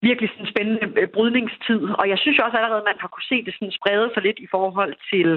virkelig 0.03 0.29
sådan 0.31 0.53
spændende 0.53 1.07
brydningstid. 1.15 1.83
Og 2.01 2.09
jeg 2.09 2.19
synes 2.19 2.39
også 2.39 2.57
allerede, 2.57 2.83
at 2.83 2.91
man 2.91 3.01
har 3.01 3.09
kunne 3.09 3.31
se 3.33 3.45
det 3.45 3.55
sådan 3.55 3.79
sprede 3.79 4.11
sig 4.15 4.23
lidt 4.23 4.39
i 4.47 4.49
forhold 4.55 4.95
til 5.11 5.29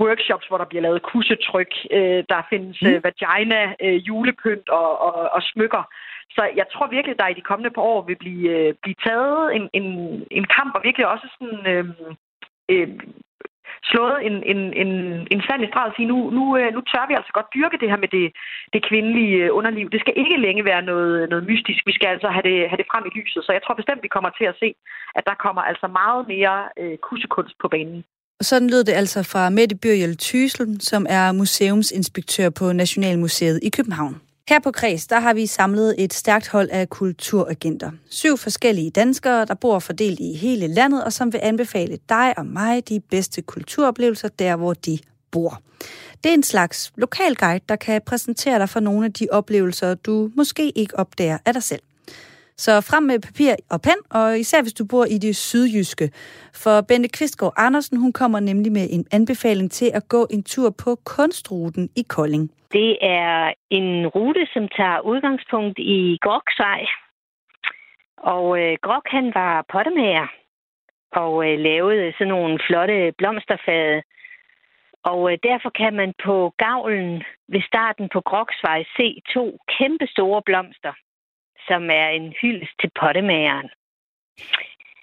workshops, 0.00 0.46
hvor 0.48 0.58
der 0.58 0.64
bliver 0.70 0.82
lavet 0.82 1.02
kussetryk. 1.02 1.72
Øh, 1.90 2.24
der 2.28 2.46
findes 2.50 2.82
mm. 2.82 2.88
øh, 2.88 3.04
vagina, 3.04 3.74
øh, 3.84 3.96
julepynt 4.08 4.68
og, 4.68 4.90
og, 5.06 5.14
og 5.36 5.42
smykker. 5.42 5.82
Så 6.30 6.42
jeg 6.56 6.66
tror 6.72 6.86
virkelig, 6.86 7.18
der 7.18 7.28
i 7.28 7.38
de 7.38 7.48
kommende 7.48 7.74
par 7.74 7.82
år 7.82 8.02
vil 8.02 8.16
blive, 8.16 8.50
øh, 8.50 8.74
blive 8.82 8.98
taget 9.06 9.56
en, 9.56 9.64
en, 9.72 9.86
en 10.30 10.46
kamp, 10.56 10.74
og 10.74 10.80
virkelig 10.84 11.06
også 11.06 11.26
sådan... 11.38 11.66
Øh, 11.72 11.84
øh, 12.68 12.88
slået 13.90 14.16
en, 14.28 14.36
en, 14.52 14.60
en, 14.82 14.90
en 15.34 15.42
sand 15.46 15.62
i 15.64 15.68
streg 15.68 15.88
og 15.90 15.94
sige, 15.96 16.10
nu, 16.12 16.18
nu, 16.38 16.44
øh, 16.58 16.68
nu 16.76 16.80
tør 16.80 17.04
vi 17.08 17.14
altså 17.14 17.32
godt 17.32 17.54
dyrke 17.56 17.80
det 17.80 17.90
her 17.90 18.00
med 18.04 18.10
det, 18.16 18.26
det 18.72 18.86
kvindelige 18.88 19.36
øh, 19.44 19.50
underliv. 19.58 19.86
Det 19.90 20.00
skal 20.00 20.14
ikke 20.16 20.36
længe 20.46 20.64
være 20.64 20.82
noget, 20.90 21.30
noget 21.30 21.44
mystisk. 21.50 21.80
Vi 21.86 21.92
skal 21.92 22.08
altså 22.14 22.28
have 22.28 22.46
det, 22.50 22.68
have 22.70 22.80
det 22.80 22.90
frem 22.92 23.04
i 23.06 23.16
lyset. 23.18 23.44
Så 23.44 23.52
jeg 23.52 23.62
tror 23.62 23.74
bestemt, 23.80 24.02
vi 24.02 24.14
kommer 24.16 24.30
til 24.38 24.44
at 24.44 24.58
se, 24.62 24.68
at 25.18 25.24
der 25.28 25.34
kommer 25.44 25.62
altså 25.62 25.86
meget 26.00 26.22
mere 26.28 26.56
øh, 26.80 26.96
kussekunst 27.06 27.54
på 27.62 27.68
banen. 27.68 28.04
Sådan 28.40 28.70
lød 28.70 28.84
det 28.84 28.92
altså 28.92 29.22
fra 29.22 29.50
Mette 29.50 29.76
Byrjel 29.76 30.16
Tysel, 30.16 30.80
som 30.80 31.06
er 31.08 31.32
museumsinspektør 31.32 32.50
på 32.50 32.72
Nationalmuseet 32.72 33.60
i 33.62 33.68
København. 33.68 34.20
Her 34.48 34.58
på 34.58 34.70
Kreds, 34.70 35.06
der 35.06 35.20
har 35.20 35.34
vi 35.34 35.46
samlet 35.46 35.94
et 35.98 36.14
stærkt 36.14 36.48
hold 36.48 36.68
af 36.72 36.88
kulturagenter. 36.88 37.90
Syv 38.10 38.36
forskellige 38.36 38.90
danskere, 38.90 39.44
der 39.44 39.54
bor 39.54 39.78
fordelt 39.78 40.20
i 40.20 40.32
hele 40.32 40.66
landet, 40.66 41.04
og 41.04 41.12
som 41.12 41.32
vil 41.32 41.40
anbefale 41.42 41.98
dig 42.08 42.38
og 42.38 42.46
mig 42.46 42.88
de 42.88 43.00
bedste 43.00 43.42
kulturoplevelser 43.42 44.28
der, 44.28 44.56
hvor 44.56 44.74
de 44.74 44.98
bor. 45.30 45.62
Det 46.24 46.30
er 46.30 46.34
en 46.34 46.42
slags 46.42 46.92
lokalguide, 46.96 47.60
der 47.68 47.76
kan 47.76 48.00
præsentere 48.06 48.58
dig 48.58 48.68
for 48.68 48.80
nogle 48.80 49.06
af 49.06 49.12
de 49.12 49.26
oplevelser, 49.30 49.94
du 49.94 50.30
måske 50.36 50.70
ikke 50.70 50.98
opdager 50.98 51.38
af 51.44 51.52
dig 51.52 51.62
selv. 51.62 51.82
Så 52.64 52.72
frem 52.90 53.02
med 53.02 53.18
papir 53.20 53.52
og 53.70 53.80
pen, 53.86 54.00
og 54.10 54.38
især 54.38 54.62
hvis 54.62 54.78
du 54.80 54.84
bor 54.90 55.04
i 55.04 55.18
det 55.18 55.36
sydjyske. 55.36 56.06
For 56.62 56.80
Bente 56.88 57.08
Kvistgaard 57.08 57.54
Andersen, 57.56 57.96
hun 58.00 58.12
kommer 58.12 58.40
nemlig 58.40 58.72
med 58.72 58.86
en 58.90 59.04
anbefaling 59.12 59.70
til 59.70 59.90
at 59.94 60.08
gå 60.08 60.26
en 60.30 60.42
tur 60.42 60.70
på 60.84 60.90
kunstruten 61.16 61.88
i 61.96 62.02
Kolding. 62.08 62.50
Det 62.72 62.98
er 63.00 63.52
en 63.70 64.06
rute, 64.06 64.46
som 64.54 64.68
tager 64.68 65.00
udgangspunkt 65.00 65.78
i 65.78 66.18
Groksvej. 66.22 66.80
Og 68.16 68.44
øh, 68.60 68.76
Grok, 68.82 69.06
han 69.06 69.26
var 69.34 69.64
pottemager 69.72 70.26
og 71.12 71.32
øh, 71.46 71.58
lavede 71.58 72.12
sådan 72.12 72.28
nogle 72.28 72.58
flotte 72.66 73.12
blomsterfade. 73.18 74.02
Og 75.10 75.32
øh, 75.32 75.38
derfor 75.48 75.70
kan 75.70 75.92
man 76.00 76.12
på 76.24 76.36
gavlen 76.64 77.22
ved 77.48 77.62
starten 77.70 78.08
på 78.12 78.20
Groksvej 78.20 78.84
se 78.96 79.22
to 79.34 79.58
kæmpe 79.78 80.06
store 80.14 80.42
blomster, 80.48 80.92
som 81.68 81.82
er 81.90 82.08
en 82.08 82.34
hyldest 82.42 82.74
til 82.80 82.90
pottemageren. 83.00 83.68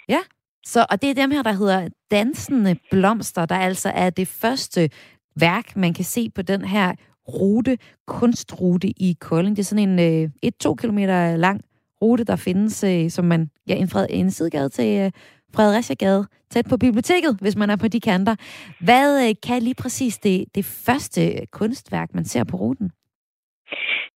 Ja, 0.09 0.19
så, 0.65 0.85
og 0.89 1.01
det 1.01 1.09
er 1.09 1.13
dem 1.13 1.31
her, 1.31 1.43
der 1.43 1.51
hedder 1.51 1.89
Dansende 2.11 2.75
Blomster, 2.91 3.45
der 3.45 3.55
altså 3.55 3.89
er 3.89 4.09
det 4.09 4.27
første 4.27 4.89
værk, 5.35 5.75
man 5.75 5.93
kan 5.93 6.05
se 6.05 6.29
på 6.29 6.41
den 6.41 6.65
her 6.65 6.93
rute, 7.27 7.77
kunstrute 8.07 8.87
i 8.87 9.17
Kolding. 9.19 9.55
Det 9.55 9.63
er 9.63 9.65
sådan 9.65 9.99
en 9.99 10.33
1-2 10.65 10.69
øh, 10.69 10.75
km 10.75 10.97
lang 10.97 11.61
rute, 12.01 12.23
der 12.23 12.35
findes, 12.35 12.83
øh, 12.83 13.09
som 13.09 13.25
man, 13.25 13.49
ja, 13.67 13.75
en, 13.75 13.89
fred, 13.89 14.07
en 14.09 14.31
sidegade 14.31 14.69
til 14.69 14.99
øh, 14.99 15.11
Fredericia 15.55 16.23
tæt 16.49 16.65
på 16.69 16.77
biblioteket, 16.77 17.37
hvis 17.41 17.55
man 17.55 17.69
er 17.69 17.75
på 17.75 17.87
de 17.87 17.99
kanter. 17.99 18.35
Hvad 18.79 19.29
øh, 19.29 19.35
kan 19.43 19.61
lige 19.61 19.75
præcis 19.75 20.17
det, 20.17 20.45
det 20.55 20.65
første 20.65 21.45
kunstværk, 21.51 22.13
man 22.13 22.25
ser 22.25 22.43
på 22.43 22.57
ruten? 22.57 22.91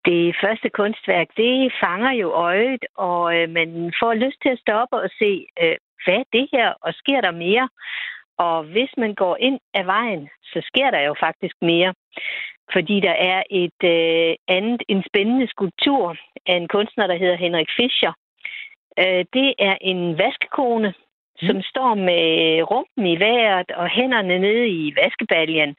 Det 0.05 0.35
første 0.43 0.69
kunstværk, 0.69 1.27
det 1.37 1.73
fanger 1.83 2.11
jo 2.11 2.31
øjet, 2.31 2.85
og 2.95 3.35
øh, 3.35 3.49
man 3.49 3.93
får 3.99 4.13
lyst 4.13 4.37
til 4.41 4.49
at 4.49 4.59
stoppe 4.59 4.95
og 4.95 5.09
se, 5.19 5.47
øh, 5.61 5.75
hvad 6.05 6.15
er 6.15 6.23
det 6.33 6.47
her, 6.53 6.73
og 6.81 6.93
sker 6.93 7.21
der 7.21 7.31
mere? 7.31 7.69
Og 8.37 8.63
hvis 8.63 8.91
man 8.97 9.13
går 9.15 9.37
ind 9.39 9.59
ad 9.73 9.83
vejen, 9.83 10.29
så 10.43 10.59
sker 10.69 10.91
der 10.91 11.01
jo 11.01 11.15
faktisk 11.19 11.55
mere. 11.61 11.93
Fordi 12.73 12.99
der 12.99 13.15
er 13.31 13.43
et 13.49 13.81
øh, 13.83 14.35
andet, 14.47 14.83
en 14.87 15.03
spændende 15.09 15.47
skulptur 15.47 16.17
af 16.45 16.55
en 16.55 16.67
kunstner, 16.67 17.07
der 17.07 17.17
hedder 17.17 17.35
Henrik 17.35 17.69
Fischer. 17.77 18.13
Øh, 18.99 19.25
det 19.33 19.53
er 19.59 19.75
en 19.81 20.17
vaskekone, 20.17 20.93
mm. 21.41 21.47
som 21.47 21.61
står 21.61 21.93
med 21.95 22.23
rumpen 22.71 23.05
i 23.05 23.19
vejret 23.19 23.71
og 23.71 23.87
hænderne 23.89 24.39
nede 24.39 24.67
i 24.69 24.95
vaskebaljen. 24.95 25.75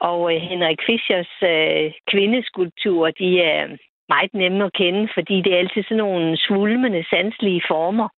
Og 0.00 0.34
øh, 0.34 0.40
Henrik 0.40 0.80
Fischers 0.86 1.32
øh, 1.42 1.92
kvindeskulpturer, 2.10 3.10
de 3.10 3.40
er 3.40 3.76
meget 4.08 4.34
nemme 4.34 4.64
at 4.64 4.72
kende, 4.72 5.08
fordi 5.14 5.36
det 5.42 5.52
er 5.52 5.58
altid 5.58 5.82
sådan 5.82 5.96
nogle 5.96 6.36
svulmende, 6.36 7.04
sanselige 7.10 7.62
former. 7.68 8.08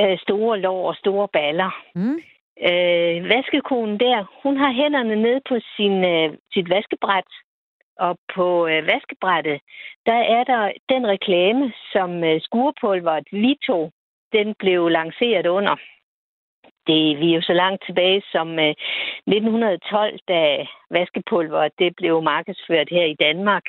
Øh, 0.00 0.18
store 0.18 0.58
lår 0.58 0.88
og 0.88 0.96
store 0.96 1.28
baller. 1.28 1.70
Mm. 1.94 2.18
Øh, 2.68 3.28
vaskekonen 3.28 4.00
der, 4.00 4.40
hun 4.42 4.56
har 4.56 4.72
hænderne 4.72 5.16
nede 5.16 5.40
på 5.48 5.56
sin, 5.76 6.04
øh, 6.04 6.30
sit 6.54 6.70
vaskebræt, 6.70 7.30
og 7.98 8.18
på 8.34 8.66
øh, 8.66 8.86
vaskebrættet, 8.86 9.60
der 10.06 10.20
er 10.36 10.44
der 10.44 10.72
den 10.88 11.06
reklame, 11.06 11.72
som 11.92 12.24
øh, 12.24 12.40
skurpulveret 12.40 13.26
Vito, 13.32 13.90
den 14.32 14.54
blev 14.58 14.88
lanceret 14.88 15.46
under 15.46 15.76
det, 16.86 17.20
vi 17.20 17.30
er 17.30 17.34
jo 17.34 17.42
så 17.42 17.52
langt 17.52 17.84
tilbage 17.86 18.22
som 18.32 18.58
øh, 18.58 18.74
1912, 19.26 20.18
da 20.28 20.66
vaskepulver 20.90 21.68
det 21.78 21.96
blev 21.96 22.22
markedsført 22.22 22.88
her 22.90 23.04
i 23.04 23.16
Danmark. 23.20 23.62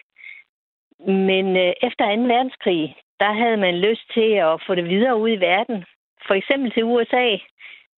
Men 1.00 1.46
øh, 1.58 1.74
efter 1.88 2.16
2. 2.16 2.22
verdenskrig, 2.22 2.96
der 3.20 3.32
havde 3.34 3.58
man 3.58 3.76
lyst 3.78 4.06
til 4.14 4.30
at 4.50 4.62
få 4.68 4.76
det 4.76 4.90
videre 4.90 5.18
ud 5.18 5.30
i 5.30 5.40
verden. 5.52 5.86
For 6.28 6.34
eksempel 6.34 6.72
til 6.72 6.84
USA. 6.84 7.38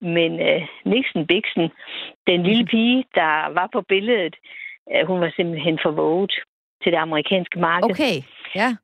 Men 0.01 0.31
øh, 0.47 0.67
Nixon 0.86 1.27
Bixen, 1.27 1.71
den 2.27 2.43
lille 2.43 2.63
mhm. 2.63 2.69
pige, 2.69 3.05
der 3.15 3.53
var 3.53 3.69
på 3.74 3.81
billedet, 3.81 4.36
øh, 4.91 5.07
hun 5.07 5.21
var 5.21 5.33
simpelthen 5.36 5.79
for 5.83 5.91
våget 5.91 6.33
til 6.83 6.91
det 6.91 6.97
amerikanske 6.97 7.59
marked. 7.59 7.91
Okay, 7.91 8.15
ja. 8.55 8.75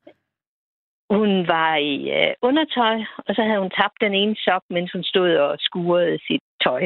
Hun 1.17 1.47
var 1.55 1.75
i 1.75 1.95
øh, 2.17 2.33
undertøj, 2.41 2.95
og 3.27 3.31
så 3.35 3.41
havde 3.47 3.59
hun 3.63 3.73
tabt 3.79 3.97
den 4.05 4.13
ene 4.21 4.35
sok, 4.45 4.63
mens 4.69 4.91
hun 4.95 5.03
stod 5.03 5.31
og 5.45 5.51
skurede 5.59 6.17
sit 6.27 6.43
tøj. 6.63 6.83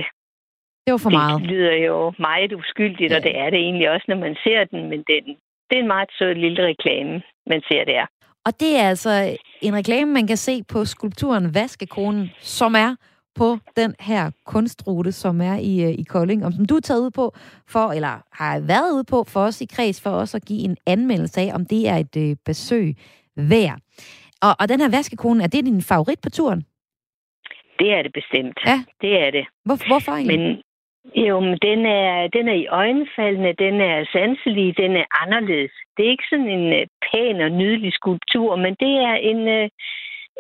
Det 0.84 0.92
var 0.92 1.02
for 1.06 1.10
det 1.10 1.20
meget. 1.20 1.42
Det 1.42 1.50
lyder 1.52 1.76
jo 1.90 2.14
meget 2.20 2.54
uskyldigt, 2.54 3.12
ja. 3.12 3.18
og 3.18 3.24
det 3.24 3.34
er 3.44 3.50
det 3.50 3.60
egentlig 3.60 3.90
også, 3.94 4.06
når 4.08 4.20
man 4.26 4.36
ser 4.44 4.64
den, 4.72 4.90
men 4.92 5.00
den, 5.12 5.24
det 5.68 5.76
er 5.78 5.84
en 5.86 5.94
meget 5.96 6.10
sød 6.20 6.34
lille 6.34 6.66
reklame, 6.66 7.22
man 7.52 7.62
ser 7.70 7.84
der. 7.86 8.06
Og 8.46 8.60
det 8.60 8.80
er 8.80 8.90
altså 8.90 9.38
en 9.62 9.76
reklame, 9.76 10.14
man 10.14 10.28
kan 10.28 10.38
se 10.38 10.64
på 10.64 10.86
skulpturen 10.86 11.56
Vaskekonen, 11.56 12.32
som 12.40 12.76
er 12.76 12.96
på 13.36 13.58
den 13.76 13.96
her 14.00 14.32
kunstrute, 14.46 15.12
som 15.12 15.42
er 15.42 15.56
i, 15.56 15.84
øh, 15.84 15.90
i 15.90 16.04
Kolding, 16.04 16.46
om 16.46 16.52
som 16.52 16.66
du 16.66 16.76
er 16.76 16.80
taget 16.80 17.02
ud 17.02 17.12
på, 17.12 17.36
for, 17.68 17.92
eller 17.92 18.22
har 18.32 18.60
været 18.60 18.94
ude 18.96 19.04
på 19.04 19.24
for 19.24 19.40
os 19.40 19.62
i 19.62 19.66
kreds, 19.66 20.02
for 20.02 20.10
os 20.10 20.36
at 20.36 20.46
give 20.46 20.60
en 20.60 20.78
anmeldelse 20.86 21.42
af, 21.42 21.52
om 21.54 21.66
det 21.66 21.90
er 21.90 21.96
et 21.96 22.18
øh, 22.18 22.36
besøg 22.46 22.96
værd. 23.38 23.80
Og, 24.42 24.54
og 24.60 24.70
den 24.70 24.80
her 24.80 24.90
vaskekone, 24.90 25.44
er 25.44 25.48
det 25.48 25.66
din 25.66 25.82
favorit 25.82 26.20
på 26.24 26.30
turen? 26.30 26.66
Det 27.80 27.94
er 27.94 28.02
det 28.02 28.14
bestemt. 28.14 28.60
Ja. 28.66 28.78
Det 29.02 29.14
er 29.26 29.32
det. 29.32 29.46
Hvor, 29.66 29.78
hvorfor 29.88 30.12
egentlig? 30.12 30.40
Men 30.40 30.62
jo, 31.28 31.40
men 31.40 31.58
den 31.68 31.86
er, 31.86 32.28
den 32.28 32.48
er 32.48 32.58
i 32.64 32.68
øjenfaldende, 32.68 33.54
den 33.66 33.76
er 33.82 34.06
sanselig, 34.16 34.78
den 34.78 34.92
er 35.02 35.06
anderledes. 35.24 35.72
Det 35.98 36.06
er 36.06 36.10
ikke 36.10 36.30
sådan 36.30 36.50
en 36.58 36.68
uh, 36.80 36.88
pæn 37.06 37.42
og 37.42 37.52
nydelig 37.52 37.94
skulptur, 37.94 38.56
men 38.56 38.74
det 38.84 38.94
er 39.10 39.16
en, 39.32 39.42
uh, 39.58 39.70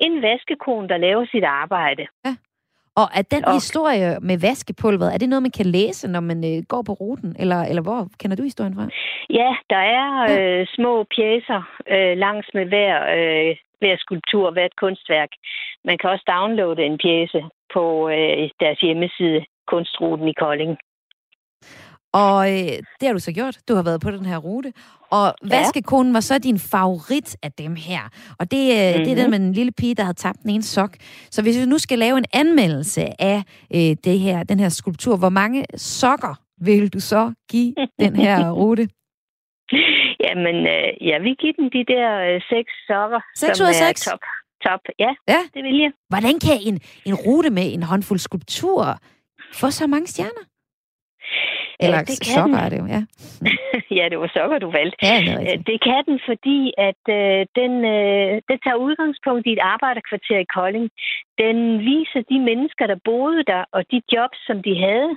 en 0.05 0.21
vaskekone, 0.21 0.89
der 0.89 0.97
laver 0.97 1.25
sit 1.31 1.43
arbejde. 1.43 2.07
Ja. 2.25 2.35
Og 3.01 3.07
er 3.19 3.25
den 3.35 3.43
og... 3.45 3.53
historie 3.53 4.09
med 4.29 4.37
vaskepulveret, 4.47 5.13
er 5.13 5.17
det 5.17 5.29
noget, 5.29 5.43
man 5.47 5.57
kan 5.59 5.65
læse, 5.65 6.07
når 6.07 6.19
man 6.19 6.39
øh, 6.51 6.63
går 6.71 6.81
på 6.87 6.93
ruten? 7.01 7.35
Eller, 7.39 7.59
eller 7.69 7.83
hvor 7.87 8.01
kender 8.19 8.37
du 8.37 8.43
historien 8.43 8.75
fra? 8.75 8.85
Ja, 9.39 9.49
der 9.73 9.83
er 9.99 10.09
øh, 10.33 10.67
små 10.75 10.93
pjæser 11.15 11.61
øh, 11.93 12.17
langs 12.25 12.47
med 12.53 12.65
hver, 12.65 12.93
øh, 13.17 13.55
hver 13.81 13.95
skulptur, 13.97 14.51
hvert 14.51 14.75
kunstværk. 14.81 15.31
Man 15.85 15.97
kan 15.97 16.09
også 16.09 16.25
downloade 16.35 16.83
en 16.83 16.97
pjæse 17.03 17.41
på 17.73 18.09
øh, 18.09 18.49
deres 18.59 18.79
hjemmeside, 18.79 19.45
Kunstruten 19.67 20.27
i 20.27 20.33
Kolding. 20.33 20.77
Og 22.13 22.51
øh, 22.53 22.77
det 22.99 23.03
har 23.07 23.13
du 23.13 23.19
så 23.19 23.31
gjort. 23.31 23.57
Du 23.67 23.75
har 23.75 23.83
været 23.83 24.01
på 24.01 24.11
den 24.11 24.25
her 24.25 24.37
rute. 24.37 24.73
Og 25.11 25.33
ja. 25.43 25.57
vaskekonen 25.57 26.13
var 26.13 26.19
så 26.19 26.37
din 26.37 26.59
favorit 26.59 27.37
af 27.43 27.51
dem 27.51 27.75
her. 27.75 27.99
Og 28.39 28.51
det, 28.51 28.63
øh, 28.71 28.89
mm-hmm. 28.89 29.03
det 29.03 29.11
er 29.11 29.15
den 29.15 29.23
mhm. 29.23 29.31
med 29.31 29.39
den 29.39 29.53
lille 29.53 29.71
pige, 29.71 29.95
der 29.95 30.03
har 30.03 30.13
tabt 30.13 30.41
den 30.43 30.49
ene 30.49 30.63
sok. 30.63 30.91
Så 31.31 31.41
hvis 31.41 31.59
vi 31.59 31.65
nu 31.65 31.77
skal 31.77 31.99
lave 31.99 32.17
en 32.17 32.25
anmeldelse 32.33 33.21
af 33.21 33.43
øh, 33.75 33.95
det 34.03 34.19
her, 34.19 34.43
den 34.43 34.59
her 34.59 34.69
skulptur, 34.69 35.17
hvor 35.17 35.29
mange 35.29 35.65
sokker 35.75 36.35
vil 36.61 36.93
du 36.93 36.99
så 36.99 37.33
give 37.49 37.73
den 37.99 38.15
her 38.15 38.51
rute? 38.61 38.89
Jamen, 40.25 40.55
øh, 40.55 41.07
jeg 41.11 41.21
vil 41.21 41.35
give 41.41 41.53
den 41.59 41.65
de 41.75 41.83
der 41.93 42.07
øh, 42.27 42.41
seks 42.51 42.71
sokker. 42.87 43.19
6 43.35 43.61
ud 43.61 43.65
af 43.65 43.75
6? 43.75 44.05
Top. 44.05 44.19
top. 44.65 44.79
Ja, 44.99 45.11
ja, 45.27 45.41
det 45.53 45.63
vil 45.63 45.77
jeg. 45.79 45.91
Hvordan 46.09 46.39
kan 46.39 46.57
en, 46.61 46.79
en 47.05 47.15
rute 47.15 47.49
med 47.49 47.73
en 47.73 47.83
håndfuld 47.83 48.19
skulptur 48.19 48.97
få 49.53 49.69
så 49.69 49.87
mange 49.87 50.07
stjerner? 50.07 50.43
Eller 51.79 51.98
ja, 51.98 52.03
det 52.03 52.25
sokker 52.25 52.57
den. 52.57 52.65
er 52.65 52.69
det 52.69 52.79
jo, 52.81 52.86
ja. 52.96 53.01
ja, 54.00 54.05
det 54.10 54.19
var 54.19 54.29
sokker, 54.38 54.57
du 54.60 54.72
valgte. 54.72 54.98
Ja, 55.05 55.17
det, 55.25 55.53
er 55.53 55.57
det 55.69 55.77
kan 55.88 56.03
den, 56.10 56.19
fordi 56.29 56.60
at 56.89 57.03
øh, 57.19 57.41
den, 57.60 57.74
øh, 57.96 58.31
den 58.50 58.57
tager 58.63 58.84
udgangspunkt 58.88 59.46
i 59.48 59.53
et 59.53 59.63
arbejderkvarter 59.75 60.38
i 60.41 60.51
Kolding. 60.55 60.89
Den 61.43 61.57
viser 61.79 62.22
de 62.31 62.39
mennesker, 62.50 62.86
der 62.88 63.05
boede 63.10 63.43
der, 63.51 63.63
og 63.72 63.81
de 63.91 64.01
jobs, 64.13 64.39
som 64.48 64.57
de 64.67 64.74
havde. 64.86 65.12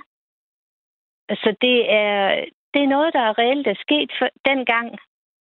Så 1.43 1.49
det 1.61 1.77
er, 2.01 2.45
det 2.73 2.81
er 2.83 2.93
noget, 2.95 3.13
der 3.13 3.23
er 3.29 3.37
reelt 3.37 3.67
er 3.67 3.83
sket 3.85 4.11
for, 4.19 4.29
dengang, 4.49 4.87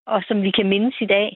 og 0.07 0.23
som 0.29 0.43
vi 0.43 0.51
kan 0.51 0.69
mindes 0.69 0.97
i 1.01 1.07
dag. 1.07 1.29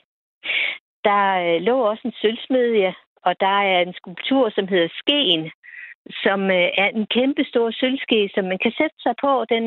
Der 1.05 1.25
øh, 1.47 1.61
lå 1.69 1.77
også 1.91 2.03
en 2.05 2.15
sølvsmedje, 2.21 2.95
og 3.27 3.33
der 3.41 3.57
er 3.73 3.81
en 3.81 3.95
skulptur, 3.95 4.51
som 4.51 4.69
hedder 4.69 4.89
Skeen, 5.01 5.51
som 6.11 6.51
øh, 6.51 6.69
er 6.83 6.89
en 6.89 7.07
kæmpe 7.07 7.45
stor 7.45 7.71
sølvske, 7.71 8.31
som 8.35 8.45
man 8.45 8.59
kan 8.59 8.73
sætte 8.79 8.97
sig 9.03 9.15
på. 9.21 9.45
Den 9.49 9.65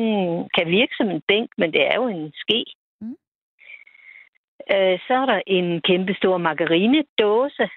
kan 0.56 0.66
virke 0.68 0.94
som 0.96 1.10
en 1.10 1.22
bænk, 1.28 1.50
men 1.58 1.72
det 1.72 1.86
er 1.86 1.94
jo 1.94 2.08
en 2.08 2.32
ske. 2.34 2.64
Mm. 3.00 3.16
Øh, 4.74 4.98
så 5.06 5.14
er 5.14 5.26
der 5.26 5.40
en 5.46 5.80
kæmpe 5.80 6.14
stor 6.14 6.38
margarinedåse, 6.38 7.68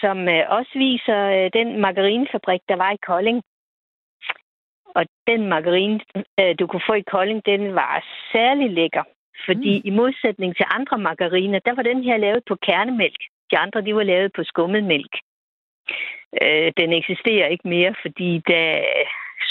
som 0.00 0.28
øh, 0.28 0.44
også 0.48 0.72
viser 0.74 1.48
den 1.48 1.80
margarinefabrik, 1.80 2.60
der 2.68 2.76
var 2.76 2.92
i 2.92 3.04
Kolding. 3.06 3.42
Og 4.94 5.06
den 5.26 5.48
margarine, 5.48 6.00
du 6.58 6.66
kunne 6.66 6.88
få 6.88 6.94
i 6.94 7.10
Kolding, 7.10 7.46
den 7.46 7.74
var 7.74 8.04
særlig 8.32 8.70
lækker. 8.70 9.02
Fordi 9.46 9.78
mm. 9.78 9.82
i 9.84 9.90
modsætning 9.90 10.56
til 10.56 10.66
andre 10.70 10.98
margariner, 10.98 11.58
der 11.58 11.74
var 11.74 11.82
den 11.82 12.04
her 12.04 12.16
lavet 12.16 12.42
på 12.48 12.54
kernemælk. 12.54 13.20
De 13.50 13.58
andre, 13.58 13.80
de 13.80 13.94
var 13.94 14.02
lavet 14.02 14.32
på 14.32 14.44
skummelmælk. 14.44 15.14
Øh, 16.42 16.72
den 16.80 16.92
eksisterer 17.00 17.46
ikke 17.48 17.68
mere, 17.68 17.94
fordi 18.02 18.42
da 18.48 18.62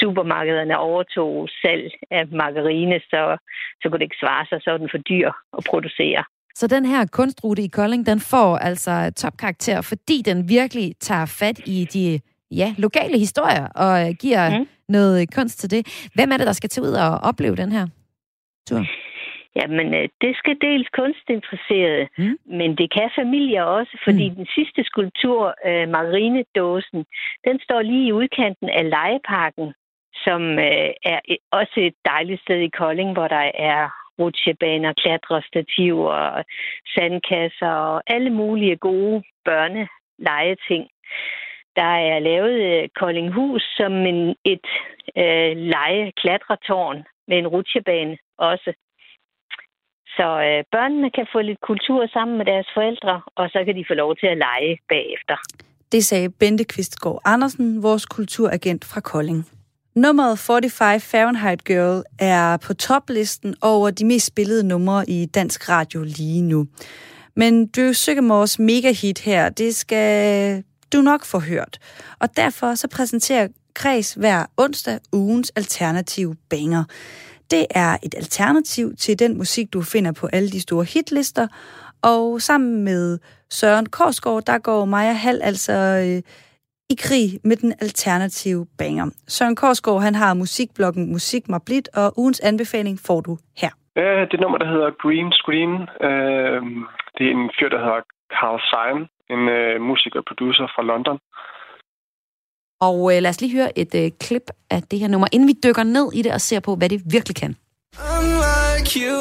supermarkederne 0.01 0.77
overtog 0.77 1.49
salg 1.61 1.91
af 2.11 2.27
margarine, 2.27 2.99
så, 2.99 3.37
så 3.81 3.89
kunne 3.89 3.99
det 3.99 4.09
ikke 4.09 4.23
svare 4.23 4.45
sig, 4.45 4.57
så 4.61 4.71
var 4.71 4.77
den 4.77 4.89
for 4.91 4.97
dyr 4.97 5.29
at 5.57 5.63
producere. 5.69 6.23
Så 6.55 6.67
den 6.67 6.85
her 6.85 7.05
kunstrute 7.11 7.61
i 7.61 7.67
Kolding, 7.67 8.05
den 8.05 8.19
får 8.19 8.57
altså 8.57 9.11
topkarakter, 9.15 9.81
fordi 9.81 10.21
den 10.25 10.49
virkelig 10.49 10.95
tager 10.99 11.25
fat 11.25 11.59
i 11.65 11.87
de 11.93 12.19
ja, 12.51 12.75
lokale 12.77 13.17
historier 13.17 13.67
og 13.67 14.13
giver 14.21 14.59
mm. 14.59 14.67
noget 14.89 15.33
kunst 15.35 15.59
til 15.59 15.71
det. 15.71 16.09
Hvem 16.15 16.31
er 16.31 16.37
det, 16.37 16.47
der 16.47 16.53
skal 16.53 16.69
til 16.69 16.83
ud 16.83 16.93
og 17.05 17.11
opleve 17.29 17.55
den 17.55 17.71
her 17.71 17.87
tur? 18.69 18.85
Jamen, 19.55 19.93
øh, 19.93 20.09
det 20.21 20.35
skal 20.37 20.57
dels 20.61 20.89
kunstinteresserede, 20.89 22.07
mm. 22.17 22.37
men 22.45 22.75
det 22.75 22.93
kan 22.93 23.09
familier 23.15 23.63
også, 23.63 23.97
fordi 24.03 24.29
mm. 24.29 24.35
den 24.35 24.47
sidste 24.55 24.83
skulptur, 24.83 25.55
øh, 25.65 25.89
Marinedåsen, 25.89 27.05
den 27.47 27.59
står 27.59 27.81
lige 27.81 28.07
i 28.07 28.11
udkanten 28.11 28.69
af 28.69 28.89
legeparken, 28.89 29.73
som 30.25 30.41
øh, 30.59 30.89
er 31.11 31.19
også 31.51 31.77
et 31.77 31.95
dejligt 32.05 32.41
sted 32.41 32.59
i 32.59 32.75
Kolding, 32.77 33.13
hvor 33.13 33.27
der 33.27 33.51
er 33.71 33.89
rutsjebaner, 34.19 34.93
klatrestativer, 34.93 36.43
sandkasser 36.95 37.71
og 37.71 38.03
alle 38.07 38.29
mulige 38.29 38.75
gode 38.75 39.23
børnelejeting. 39.45 40.87
Der 41.75 41.93
er 42.11 42.19
lavet 42.19 42.61
øh, 42.61 42.89
Koldinghus 42.99 43.63
som 43.77 43.93
en, 43.93 44.35
et 44.45 44.67
øh, 45.17 45.57
leje-klatretårn 45.57 47.03
med 47.27 47.37
en 47.37 47.47
rutsjebane 47.47 48.17
også. 48.37 48.73
Så 50.17 50.27
øh, 50.47 50.63
børnene 50.75 51.09
kan 51.17 51.27
få 51.33 51.39
lidt 51.41 51.61
kultur 51.61 52.07
sammen 52.15 52.37
med 52.37 52.45
deres 52.45 52.67
forældre, 52.75 53.21
og 53.35 53.49
så 53.49 53.59
kan 53.65 53.75
de 53.75 53.85
få 53.89 53.93
lov 53.93 54.15
til 54.15 54.27
at 54.27 54.37
lege 54.37 54.77
bagefter. 54.89 55.35
Det 55.91 56.05
sagde 56.05 56.29
Bente 56.29 56.63
Kvistgaard 56.63 57.21
Andersen, 57.25 57.83
vores 57.83 58.05
kulturagent 58.05 58.85
fra 58.85 59.01
Kolding. 59.01 59.45
Nummeret 59.95 60.39
45 60.39 60.99
Fahrenheit 60.99 61.63
Girl 61.63 62.03
er 62.19 62.57
på 62.57 62.73
toplisten 62.73 63.55
over 63.61 63.91
de 63.91 64.05
mest 64.05 64.25
spillede 64.25 64.67
numre 64.67 65.09
i 65.09 65.25
dansk 65.25 65.69
radio 65.69 66.03
lige 66.03 66.41
nu. 66.41 66.67
Men 67.35 67.67
Drew 67.67 67.91
Sycamores 67.91 68.59
mega-hit 68.59 69.19
her, 69.19 69.49
det 69.49 69.75
skal 69.75 70.63
du 70.93 71.01
nok 71.01 71.25
få 71.25 71.39
hørt. 71.39 71.79
Og 72.19 72.37
derfor 72.37 72.75
så 72.75 72.87
præsenterer 72.87 73.47
Kreds 73.73 74.13
hver 74.13 74.45
onsdag 74.57 74.99
ugens 75.13 75.51
alternative 75.55 76.35
banger. 76.49 76.83
Det 77.51 77.65
er 77.75 77.97
et 78.03 78.15
alternativ 78.15 78.95
til 78.95 79.19
den 79.19 79.37
musik, 79.37 79.73
du 79.73 79.81
finder 79.81 80.11
på 80.21 80.27
alle 80.33 80.49
de 80.49 80.61
store 80.61 80.85
hitlister. 80.93 81.47
Og 82.03 82.41
sammen 82.41 82.83
med 82.83 83.19
Søren 83.49 83.85
Korsgaard, 83.85 84.43
der 84.47 84.57
går 84.59 84.85
Maja 84.85 85.13
Hall 85.13 85.39
altså 85.41 85.73
øh, 85.73 86.21
i 86.93 86.95
krig 87.05 87.27
med 87.43 87.55
den 87.55 87.71
alternative 87.81 88.65
banger. 88.77 89.07
Søren 89.27 89.55
Korsgaard, 89.55 90.01
han 90.01 90.15
har 90.15 90.33
musikbloggen 90.33 91.11
Musik 91.11 91.49
mig 91.49 91.61
blidt, 91.65 91.87
og 91.97 92.07
ugens 92.17 92.39
anbefaling 92.39 92.97
får 93.07 93.21
du 93.21 93.37
her. 93.61 93.71
Ja, 93.95 94.25
det 94.31 94.39
nummer, 94.39 94.57
der 94.57 94.69
hedder 94.73 94.89
Green 95.03 95.31
Screen. 95.39 95.73
Øh, 96.07 96.61
det 97.17 97.23
er 97.27 97.31
en 97.31 97.51
fyr, 97.55 97.69
der 97.69 97.79
hedder 97.85 98.01
Carl 98.35 98.59
Sagan, 98.69 99.01
en 99.33 99.41
øh, 99.57 99.81
musiker 99.89 100.19
og 100.19 100.25
producer 100.29 100.65
fra 100.75 100.83
London. 100.91 101.17
Og 102.85 103.15
øh, 103.15 103.21
lad 103.21 103.29
os 103.29 103.41
lige 103.41 103.53
høre 103.53 103.79
et 103.79 103.95
øh, 103.95 104.11
klip 104.19 104.51
af 104.69 104.83
det 104.91 104.99
her 104.99 105.07
nummer, 105.07 105.27
inden 105.31 105.47
vi 105.47 105.55
dykker 105.63 105.83
ned 105.83 106.07
i 106.13 106.21
det 106.21 106.31
og 106.31 106.41
ser 106.41 106.59
på, 106.59 106.75
hvad 106.75 106.89
det 106.89 107.01
virkelig 107.05 107.35
kan. 107.35 107.55
Unlike 108.17 108.89
you, 108.99 109.19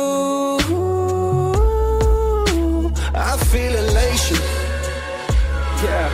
I 3.31 3.33
feel 3.51 3.75
elation. 3.85 4.39
Yeah. 5.85 6.09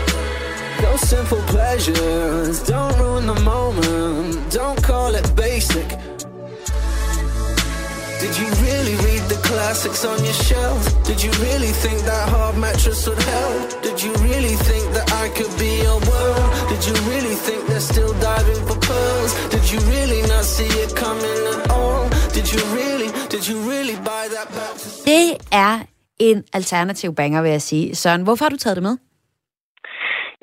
Those 0.84 1.02
simple 1.14 1.42
pleasures 1.54 2.56
don't 2.70 2.94
ruin 3.02 3.24
the 3.32 3.40
moment. 3.52 4.30
Don't 4.58 4.80
call 4.90 5.10
it 5.20 5.26
basic. 5.36 5.88
Did 8.22 8.32
you 8.40 8.48
really 8.66 8.96
read 9.06 9.22
the 9.32 9.37
classics 9.50 10.02
on 10.10 10.18
your 10.28 10.38
shelf? 10.48 10.80
Did 11.10 11.18
you 11.24 11.32
really 11.46 11.72
think 11.84 11.98
that 12.10 12.24
hard 12.34 12.56
mattress 12.66 13.00
would 13.08 13.22
help? 13.36 13.82
Did 13.86 13.98
you 14.04 14.12
really 14.28 14.56
think 14.68 14.84
that 14.96 15.06
I 15.22 15.24
could 15.36 15.54
be 15.64 15.72
your 15.86 16.00
world? 16.10 16.46
Did 16.72 16.82
you 16.88 16.96
really 17.12 17.36
think 17.46 17.60
they're 17.68 17.88
still 17.94 18.12
diving 18.28 18.60
for 18.68 18.78
pearls? 18.90 19.32
Did 19.54 19.64
you 19.72 19.80
really 19.94 20.20
not 20.32 20.44
see 20.56 20.70
it 20.84 20.90
coming 21.04 21.40
at 21.52 21.60
all? 21.76 22.04
Did 22.36 22.46
you 22.54 22.62
really, 22.78 23.08
did 23.34 23.44
you 23.50 23.56
really 23.72 23.96
buy 24.10 24.24
that 24.34 24.48
back? 24.58 24.74
Det 25.10 25.26
er 25.66 25.74
en 26.28 26.38
alternativ 26.58 27.10
banger, 27.20 27.42
vil 27.42 27.50
jeg 27.50 27.62
sige. 27.70 27.94
Søren, 27.94 28.22
hvorfor 28.26 28.44
har 28.44 28.50
du 28.50 28.60
taget 28.64 28.76
det 28.76 28.84
med? 28.88 28.96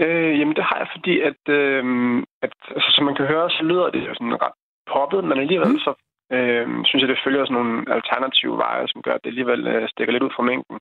Øh, 0.04 0.32
jamen, 0.40 0.56
det 0.58 0.64
har 0.70 0.78
jeg, 0.82 0.88
fordi 0.96 1.14
at, 1.30 1.42
øh, 1.60 1.84
at 2.46 2.54
altså, 2.76 2.90
som 2.96 3.04
man 3.10 3.16
kan 3.20 3.26
høre, 3.34 3.50
så 3.58 3.62
lyder 3.70 3.88
det 3.94 4.02
jo 4.08 4.14
sådan 4.20 4.38
ret 4.46 4.58
poppet, 4.94 5.22
men 5.30 5.38
alligevel 5.44 5.72
mm. 5.72 5.86
så 5.86 5.92
øh, 6.32 6.68
synes 6.86 7.02
jeg, 7.02 7.10
det 7.10 7.24
følger 7.26 7.46
sådan 7.46 7.58
nogle 7.62 7.94
alternative 7.98 8.58
veje, 8.58 8.88
som 8.88 9.02
gør, 9.02 9.14
at 9.14 9.24
det 9.24 9.30
alligevel 9.30 9.68
øh, 9.68 9.90
stikker 9.90 10.14
lidt 10.14 10.24
ud 10.24 10.36
fra 10.36 10.48
mængden. 10.50 10.80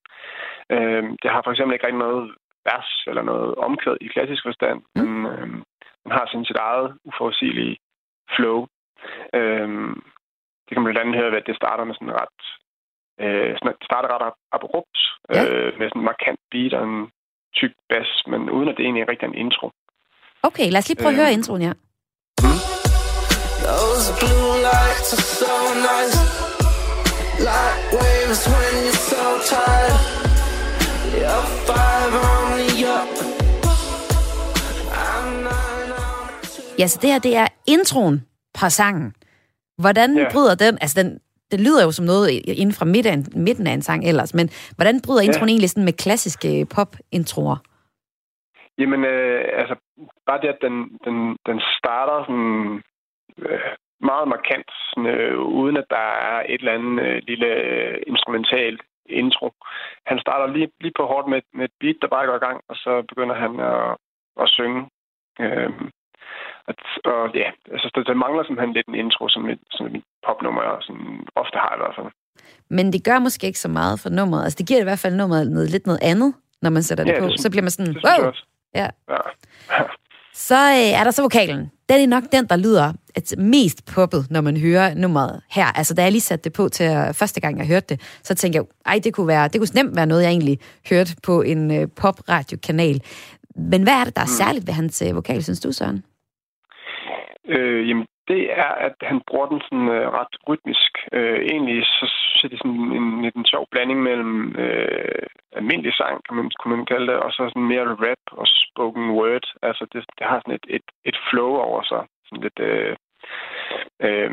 Øh, 0.74 1.04
det 1.22 1.30
har 1.30 1.40
for 1.42 1.50
eksempel 1.50 1.74
ikke 1.74 1.86
rigtig 1.86 2.06
noget 2.06 2.34
vers 2.68 2.90
eller 3.06 3.22
noget 3.22 3.54
omkvæd 3.54 3.96
i 4.00 4.08
klassisk 4.14 4.42
forstand, 4.48 4.78
mm. 4.96 5.02
men 5.02 5.32
øh, 5.32 5.48
man 6.04 6.12
har 6.18 6.26
sådan 6.26 6.44
sit 6.44 6.56
eget 6.56 6.98
uforudsigelige 7.04 7.76
flow. 8.36 8.66
Øh, 9.38 9.68
det 10.64 10.72
kan 10.72 10.82
man 10.82 10.92
blandt 10.92 11.00
andet 11.02 11.20
høre 11.20 11.30
ved, 11.30 11.42
at 11.42 11.46
det 11.46 11.56
starter 11.56 11.84
med 11.84 11.94
sådan 11.94 12.18
ret 12.22 12.40
øh, 13.20 13.52
sådan, 13.58 13.76
det 13.80 13.86
starter 13.90 14.08
ret 14.26 14.32
abrupt, 14.52 14.98
ja. 15.34 15.42
øh, 15.44 15.78
med 15.78 15.88
sådan 15.88 16.00
en 16.00 16.10
markant 16.10 16.40
beat 16.50 16.72
og 16.74 16.84
en 16.88 17.10
tyk 17.58 17.72
bas, 17.88 18.10
men 18.26 18.50
uden 18.50 18.68
at 18.68 18.76
det 18.76 18.84
egentlig 18.84 19.02
er 19.02 19.08
rigtig 19.08 19.26
en 19.26 19.42
intro. 19.44 19.70
Okay, 20.48 20.66
lad 20.70 20.80
os 20.82 20.88
lige 20.88 21.02
prøve 21.02 21.12
øh, 21.12 21.18
at 21.18 21.22
høre 21.22 21.32
øh, 21.32 21.38
introen, 21.38 21.62
ja. 21.62 21.72
Those 23.70 24.04
blue 24.20 24.50
lights 24.68 25.08
are 25.16 25.26
so 25.40 25.54
nice. 25.90 26.16
Like 27.48 27.78
waves 27.98 28.42
when 28.52 28.74
you're 28.86 29.02
so 29.12 29.24
tired. 29.52 30.00
You're 31.20 31.46
five 31.68 32.14
on 32.28 32.44
the 32.58 32.86
up. 32.98 33.08
Ja, 36.78 36.86
så 36.86 36.98
det 37.02 37.12
her, 37.12 37.18
det 37.18 37.36
er 37.36 37.46
introen 37.66 38.26
på 38.60 38.68
sangen. 38.68 39.14
Hvordan 39.78 40.18
yeah. 40.18 40.32
bryder 40.32 40.54
den, 40.54 40.78
altså 40.80 41.02
den, 41.02 41.18
det 41.50 41.60
lyder 41.60 41.84
jo 41.84 41.92
som 41.92 42.04
noget 42.04 42.30
inden 42.30 42.74
fra 42.74 42.84
midten, 42.84 43.26
midten 43.34 43.66
af 43.66 43.72
en 43.72 43.82
sang 43.82 44.04
ellers, 44.08 44.34
men 44.34 44.50
hvordan 44.76 45.00
bryder 45.06 45.20
introen 45.20 45.48
egentlig 45.48 45.70
sådan 45.70 45.84
med 45.84 45.92
klassiske 45.92 46.66
pop-introer? 46.74 47.56
Jamen, 48.78 49.04
øh, 49.04 49.40
altså, 49.60 49.74
bare 50.26 50.40
det, 50.42 50.48
at 50.48 50.58
den, 50.66 50.74
den, 51.04 51.16
den 51.48 51.58
starter 51.78 52.16
sådan 52.26 52.50
øh, 52.66 52.82
meget 54.10 54.28
markant, 54.34 54.70
øh, 55.10 55.38
uden 55.60 55.76
at 55.76 55.88
der 55.90 56.06
er 56.30 56.38
et 56.48 56.60
eller 56.60 56.76
andet 56.76 57.02
øh, 57.06 57.22
lille 57.28 57.46
øh, 57.46 57.96
instrumentalt 58.06 58.80
intro. 59.06 59.52
Han 60.06 60.18
starter 60.18 60.54
lige, 60.54 60.68
lige 60.80 60.98
på 60.98 61.06
hårdt 61.06 61.28
med, 61.28 61.40
med 61.54 61.64
et 61.64 61.74
beat, 61.80 61.96
der 62.02 62.08
bare 62.08 62.26
går 62.26 62.36
i 62.36 62.46
gang, 62.46 62.60
og 62.68 62.76
så 62.76 62.92
begynder 63.08 63.36
han 63.44 63.52
at, 63.72 63.96
at 64.42 64.48
synge. 64.56 64.80
Øh, 65.40 65.70
at, 66.70 66.76
og 67.04 67.34
ja, 67.34 67.48
altså, 67.72 67.90
det, 67.94 68.06
det 68.06 68.16
mangler 68.16 68.42
simpelthen 68.44 68.74
lidt 68.74 68.88
en 68.88 68.94
intro, 68.94 69.28
som 69.28 69.48
et, 69.48 69.60
som 69.70 69.86
et 69.86 70.04
popnummer 70.26 70.62
sådan, 70.80 71.26
ofte 71.34 71.58
har 71.64 71.72
i 71.74 71.80
hvert 71.82 71.96
fald. 71.96 72.10
Men 72.76 72.92
det 72.92 73.04
gør 73.04 73.18
måske 73.18 73.46
ikke 73.46 73.58
så 73.66 73.68
meget 73.68 74.00
for 74.02 74.10
nummeret. 74.10 74.44
Altså, 74.44 74.58
det 74.60 74.68
giver 74.68 74.80
i 74.80 74.88
hvert 74.88 75.02
fald 75.04 75.14
nummeret 75.14 75.50
noget, 75.50 75.70
lidt 75.70 75.86
noget 75.86 76.02
andet, 76.02 76.34
når 76.62 76.70
man 76.70 76.82
sætter 76.82 77.04
det 77.04 77.12
ja, 77.12 77.20
på. 77.20 77.26
Det, 77.26 77.40
så 77.40 77.50
bliver 77.50 77.62
man 77.62 77.70
sådan, 77.70 77.96
wow! 78.06 78.32
Ja. 78.74 78.88
ja. 79.10 79.22
Så 80.34 80.54
øh, 80.54 81.00
er 81.00 81.04
der 81.04 81.10
så 81.10 81.22
vokalen. 81.22 81.70
Den 81.88 81.98
er 82.00 82.06
nok 82.06 82.24
den, 82.32 82.44
der 82.46 82.56
lyder 82.56 82.92
et 83.16 83.34
mest 83.38 83.78
poppet, 83.94 84.22
når 84.30 84.40
man 84.40 84.56
hører 84.56 84.94
nummeret 84.94 85.42
her. 85.56 85.66
Altså, 85.78 85.94
da 85.94 86.02
jeg 86.02 86.12
lige 86.12 86.28
satte 86.30 86.44
det 86.44 86.52
på 86.52 86.68
til 86.68 86.86
uh, 86.86 87.14
første 87.20 87.40
gang, 87.40 87.58
jeg 87.58 87.66
hørte 87.66 87.86
det, 87.92 87.98
så 88.22 88.34
tænkte 88.34 88.56
jeg, 88.56 88.64
ej, 88.86 89.00
det 89.04 89.14
kunne, 89.14 89.28
være, 89.34 89.48
det 89.48 89.60
kunne 89.60 89.82
nemt 89.82 89.96
være 89.96 90.06
noget, 90.06 90.22
jeg 90.22 90.30
egentlig 90.30 90.58
hørte 90.90 91.12
på 91.28 91.42
en 91.42 91.60
uh, 91.70 91.84
pop-radiokanal. 92.00 92.98
Men 93.72 93.82
hvad 93.82 93.96
er 94.00 94.04
det, 94.04 94.16
der 94.16 94.24
er 94.26 94.32
mm. 94.32 94.40
særligt 94.42 94.66
ved 94.66 94.74
hans 94.74 95.02
uh, 95.06 95.16
vokal, 95.16 95.42
synes 95.42 95.60
du, 95.60 95.72
Søren? 95.72 96.04
Øh, 97.54 97.88
jamen, 97.88 98.06
det 98.28 98.42
er, 98.62 98.70
at 98.86 98.96
han 99.10 99.20
bruger 99.28 99.46
den 99.52 99.60
sådan 99.66 99.88
uh, 99.96 100.06
ret 100.18 100.34
rytmisk. 100.48 100.92
Uh, 101.16 101.38
egentlig 101.52 101.78
så 101.98 102.04
synes 102.28 102.40
jeg, 102.42 102.50
det 102.50 102.56
er 102.56 102.62
sådan 102.64 102.80
en, 102.80 102.92
en, 102.98 103.32
en 103.36 103.46
sjov 103.52 103.64
blanding 103.70 104.00
mellem 104.08 104.34
uh, 104.64 105.24
almindelig 105.58 105.94
sang, 105.94 106.14
kan 106.24 106.36
man, 106.36 106.50
kunne 106.58 106.76
man 106.76 106.86
kalde 106.86 107.06
det, 107.06 107.16
og 107.24 107.30
så 107.32 107.42
sådan 107.48 107.70
mere 107.72 107.86
rap 108.04 108.24
og 108.40 108.46
spoken 108.46 109.10
word. 109.10 109.46
Altså, 109.62 109.86
det, 109.92 110.04
det 110.18 110.26
har 110.26 110.38
sådan 110.40 110.54
et, 110.54 110.66
et, 110.76 110.86
et 111.04 111.18
flow 111.30 111.52
over 111.68 111.82
sig. 111.82 112.02
Sådan 112.26 112.42
lidt... 112.42 112.58
Øh, 112.70 112.96
øh, 114.06 114.32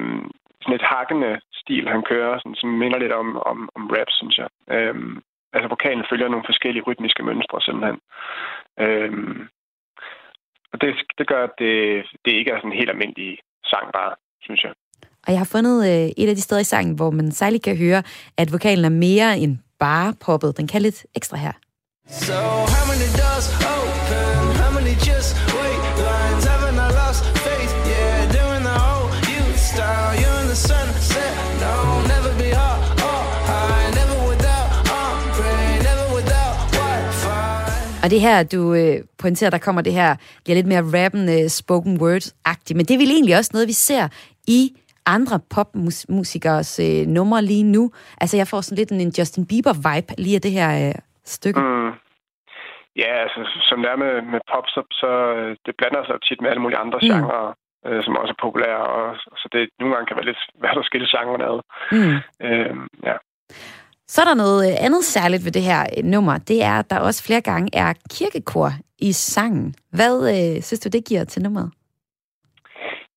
sådan 0.62 0.80
et 0.80 0.90
hakkende 0.94 1.32
stil, 1.62 1.86
han 1.90 2.04
kører, 2.12 2.40
sådan, 2.40 2.56
som 2.56 2.70
minder 2.70 3.00
lidt 3.00 3.12
om, 3.12 3.28
om, 3.52 3.70
om 3.76 3.84
rap, 3.96 4.10
synes 4.20 4.38
jeg. 4.38 4.50
Øh, 4.76 4.96
altså, 5.54 5.68
vokalen 5.68 6.06
følger 6.10 6.28
nogle 6.30 6.50
forskellige 6.50 6.84
rytmiske 6.88 7.24
mønstre, 7.24 7.62
simpelthen. 7.62 8.00
Øh, 8.84 9.12
og 10.74 10.82
det, 10.82 10.90
det 11.18 11.28
gør, 11.28 11.44
at 11.44 11.54
det, 11.60 11.74
det 12.26 12.32
ikke 12.32 12.52
er 12.52 12.58
sådan 12.58 12.72
en 12.72 12.78
helt 12.78 12.90
almindelig 12.90 13.40
sang 13.66 13.86
bare, 13.94 14.14
synes 14.42 14.64
jeg. 14.64 14.74
Og 15.26 15.30
jeg 15.34 15.40
har 15.40 15.50
fundet 15.56 15.78
øh, 15.92 16.08
et 16.22 16.30
af 16.30 16.36
de 16.36 16.42
steder 16.42 16.62
i 16.62 16.72
sangen, 16.74 16.96
hvor 16.96 17.12
man 17.12 17.32
særligt 17.32 17.64
kan 17.64 17.78
høre, 17.78 18.04
at 18.38 18.48
vokalen 18.52 18.86
er 18.86 18.96
mere 19.08 19.38
end 19.44 19.54
bare 19.86 20.14
poppet. 20.26 20.58
Den 20.58 20.68
kan 20.68 20.82
lidt 20.82 21.00
ekstra 21.16 21.38
her. 21.38 21.52
So 22.28 22.38
how 22.76 22.86
many 22.92 23.10
doors 23.22 23.48
open? 23.78 24.42
How 24.62 24.72
many 24.78 24.94
just 25.10 25.30
wait 25.58 25.82
lines? 26.08 26.44
Haven't 26.52 26.80
I 26.86 26.90
lost 27.02 27.22
faith? 27.46 27.72
Yeah, 27.94 28.18
doing 28.40 28.64
the 28.70 28.78
whole 28.86 29.10
you 29.32 29.42
style. 29.70 30.12
You 30.22 30.30
in 30.42 30.48
the 30.54 30.60
sunset. 30.70 31.34
No, 31.64 31.74
never 32.14 32.32
be 32.42 32.50
hot 32.62 32.80
or 33.10 33.22
high. 33.52 33.86
Never 34.00 34.18
without 34.32 34.68
ombre. 35.04 35.52
Never 35.88 36.08
without 36.18 36.56
Wi-Fi. 36.78 38.04
Og 38.04 38.10
det 38.14 38.22
her, 38.22 38.44
du 38.44 38.74
øh, 38.74 38.96
pointerer, 39.18 39.50
der 39.50 39.58
kommer 39.58 39.82
det 39.82 39.94
her, 39.94 40.16
bliver 40.44 40.56
lidt 40.56 40.68
mere 40.68 41.06
rappende, 41.06 41.50
spoken 41.50 42.02
word-agtigt. 42.02 42.76
Men 42.78 42.86
det 42.86 42.94
er 42.94 42.98
vel 42.98 43.12
egentlig 43.12 43.38
også 43.38 43.52
noget, 43.54 43.68
vi 43.68 43.74
ser 43.74 44.08
i 44.48 44.74
andre 45.06 45.40
popmusikers 45.56 46.80
øh, 46.80 47.08
numre 47.08 47.42
lige 47.42 47.64
nu. 47.64 47.92
Altså, 48.22 48.38
jeg 48.38 48.48
får 48.48 48.62
sådan 48.62 48.78
lidt 48.78 48.92
en 48.92 49.14
Justin 49.18 49.46
Bieber-vibe 49.52 50.14
lige 50.18 50.36
af 50.36 50.42
det 50.42 50.52
her 50.52 50.88
øh, 50.88 50.96
stykke. 51.26 51.60
Mm. 51.60 51.92
Ja, 52.96 53.12
altså, 53.24 53.40
som 53.70 53.78
det 53.82 53.90
er 53.92 54.00
med, 54.04 54.14
med 54.34 54.42
pop, 54.52 54.66
så, 54.76 54.82
så 55.02 55.12
øh, 55.38 55.52
det 55.66 55.74
blander 55.78 56.04
sig 56.06 56.16
tit 56.28 56.42
med 56.42 56.50
alle 56.50 56.62
mulige 56.62 56.82
andre 56.84 57.00
mm. 57.02 57.08
genrer, 57.08 57.44
øh, 57.88 58.04
som 58.04 58.18
også 58.22 58.34
er 58.38 58.44
populære, 58.46 58.86
og, 58.98 59.06
så 59.42 59.46
det 59.54 59.70
nogle 59.80 59.94
gange 59.94 60.08
kan 60.08 60.18
være 60.18 60.30
lidt 60.30 60.42
svært 60.60 60.78
at 60.78 60.86
skille 60.86 61.08
genrerne 61.14 61.46
ad. 61.52 61.60
Mm. 61.96 62.18
Øh, 62.46 62.76
ja. 63.10 63.16
Så 64.08 64.22
er 64.22 64.26
der 64.26 64.44
noget 64.44 64.62
øh, 64.70 64.86
andet 64.86 65.04
særligt 65.04 65.46
ved 65.46 65.52
det 65.52 65.62
her 65.62 65.82
øh, 65.98 66.04
nummer. 66.04 66.38
Det 66.38 66.64
er, 66.64 66.80
at 66.80 66.90
der 66.90 67.00
også 67.00 67.24
flere 67.24 67.42
gange 67.42 67.70
er 67.74 67.94
kirkekor 68.16 68.72
i 69.00 69.12
sangen. 69.12 69.76
Hvad 69.98 70.16
øh, 70.34 70.62
synes 70.62 70.80
du, 70.80 70.90
det 70.90 71.06
giver 71.06 71.24
til 71.24 71.42
nummeret? 71.42 71.72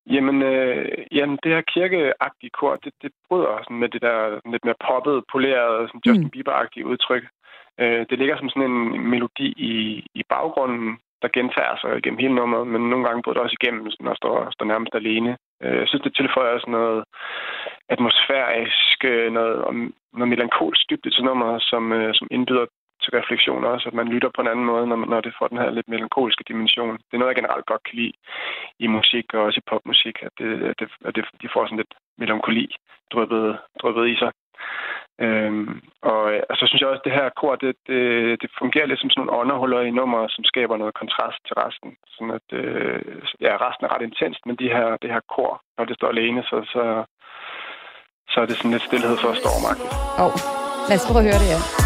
Jamen, 0.07 0.43
øh, 0.43 0.89
jamen 1.13 1.39
det 1.43 1.53
her 1.53 1.63
kirkeagtige 1.75 2.51
kor, 2.59 2.77
det, 2.85 2.93
det 3.03 3.13
bryder 3.29 3.63
sådan 3.63 3.79
med 3.79 3.89
det 3.89 4.03
der 4.03 4.41
lidt 4.53 4.65
mere 4.65 4.83
poppet, 4.89 5.25
poleret, 5.33 5.89
sådan 5.89 6.05
Justin 6.07 6.25
mm. 6.25 6.35
Bieber-agtige 6.35 6.87
udtryk. 6.93 7.25
Øh, 7.81 8.07
det 8.11 8.19
ligger 8.19 8.37
som 8.37 8.49
sådan 8.49 8.71
en 8.71 9.09
melodi 9.11 9.49
i, 9.73 9.75
i 10.15 10.23
baggrunden, 10.29 10.99
der 11.23 11.29
gentager 11.39 11.77
sig 11.81 12.03
gennem 12.03 12.23
hele 12.23 12.35
nummeret, 12.35 12.67
men 12.67 12.91
nogle 12.91 13.05
gange 13.07 13.23
bryder 13.23 13.37
det 13.37 13.45
også 13.45 13.57
igennem, 13.61 13.91
sådan, 13.91 14.13
og 14.13 14.17
står, 14.17 14.51
står 14.51 14.67
nærmest 14.73 14.95
alene. 14.95 15.37
Øh, 15.63 15.77
jeg 15.81 15.89
synes, 15.89 16.03
det 16.03 16.15
tilføjer 16.17 16.59
sådan 16.59 16.79
noget 16.81 17.05
atmosfærisk, 17.95 18.99
øh, 19.05 19.33
noget, 19.33 19.55
noget 20.13 20.29
melankolsk 20.29 20.83
dybde 20.91 21.11
til 21.11 21.25
nummeret, 21.25 21.63
som, 21.71 21.93
øh, 21.93 22.15
som 22.15 22.27
indbyder 22.31 22.67
til 23.05 23.17
refleksion 23.19 23.65
også, 23.65 23.89
at 23.89 23.95
man 24.01 24.09
lytter 24.15 24.31
på 24.35 24.41
en 24.41 24.53
anden 24.53 24.67
måde, 24.73 24.87
når, 24.87 24.97
man, 24.97 25.09
når 25.09 25.21
det 25.21 25.35
får 25.39 25.49
den 25.49 25.59
her 25.59 25.71
lidt 25.71 25.89
melankolske 25.89 26.45
dimension. 26.49 26.95
Det 27.07 27.15
er 27.15 27.21
noget, 27.21 27.33
jeg 27.33 27.41
generelt 27.43 27.67
godt 27.67 27.85
kan 27.85 27.97
lide 28.01 28.13
i 28.85 28.87
musik 28.87 29.27
og 29.35 29.41
også 29.47 29.59
i 29.61 29.69
popmusik, 29.71 30.17
at, 30.27 30.33
det, 30.39 30.51
at, 30.71 30.77
det, 30.81 30.89
at 31.09 31.13
det, 31.17 31.25
de 31.43 31.49
får 31.53 31.65
sådan 31.65 31.83
lidt 31.83 31.95
melankoli 32.19 32.67
drøbet, 33.13 33.59
drøbet 33.81 34.09
i 34.09 34.17
sig. 34.23 34.33
Øhm, 35.21 35.81
og, 36.11 36.23
øh, 36.33 36.43
og 36.51 36.55
så 36.57 36.65
synes 36.67 36.81
jeg 36.81 36.89
også, 36.89 37.03
at 37.03 37.09
det 37.09 37.19
her 37.21 37.29
kor, 37.41 37.55
det, 37.65 37.75
det, 37.89 38.03
det 38.43 38.51
fungerer 38.59 38.87
lidt 38.87 39.01
som 39.01 39.11
sådan 39.11 39.21
nogle 39.21 39.41
ånderhuller 39.41 39.81
i 39.81 39.97
nummer, 39.99 40.21
som 40.29 40.45
skaber 40.45 40.77
noget 40.77 40.95
kontrast 41.01 41.39
til 41.47 41.55
resten. 41.63 41.91
Sådan 42.15 42.35
at, 42.39 42.49
øh, 42.61 43.03
ja, 43.41 43.53
resten 43.65 43.85
er 43.85 43.95
ret 43.95 44.09
intenst, 44.09 44.41
men 44.47 44.57
de 44.57 44.69
her, 44.75 44.97
det 45.03 45.11
her 45.11 45.21
kor, 45.35 45.63
når 45.79 45.85
det 45.85 45.97
står 45.97 46.09
alene, 46.09 46.43
så, 46.43 46.57
så, 46.73 47.05
så 48.33 48.41
er 48.41 48.47
det 48.47 48.57
sådan 48.57 48.71
lidt 48.71 48.89
stillhed 48.89 49.17
for 49.23 49.33
stormagtigt. 49.43 49.93
Åh, 50.19 50.25
oh, 50.25 50.33
lad 50.89 50.97
os 50.99 51.07
prøve 51.07 51.21
at 51.23 51.27
høre 51.29 51.41
det, 51.43 51.51
ja. 51.55 51.84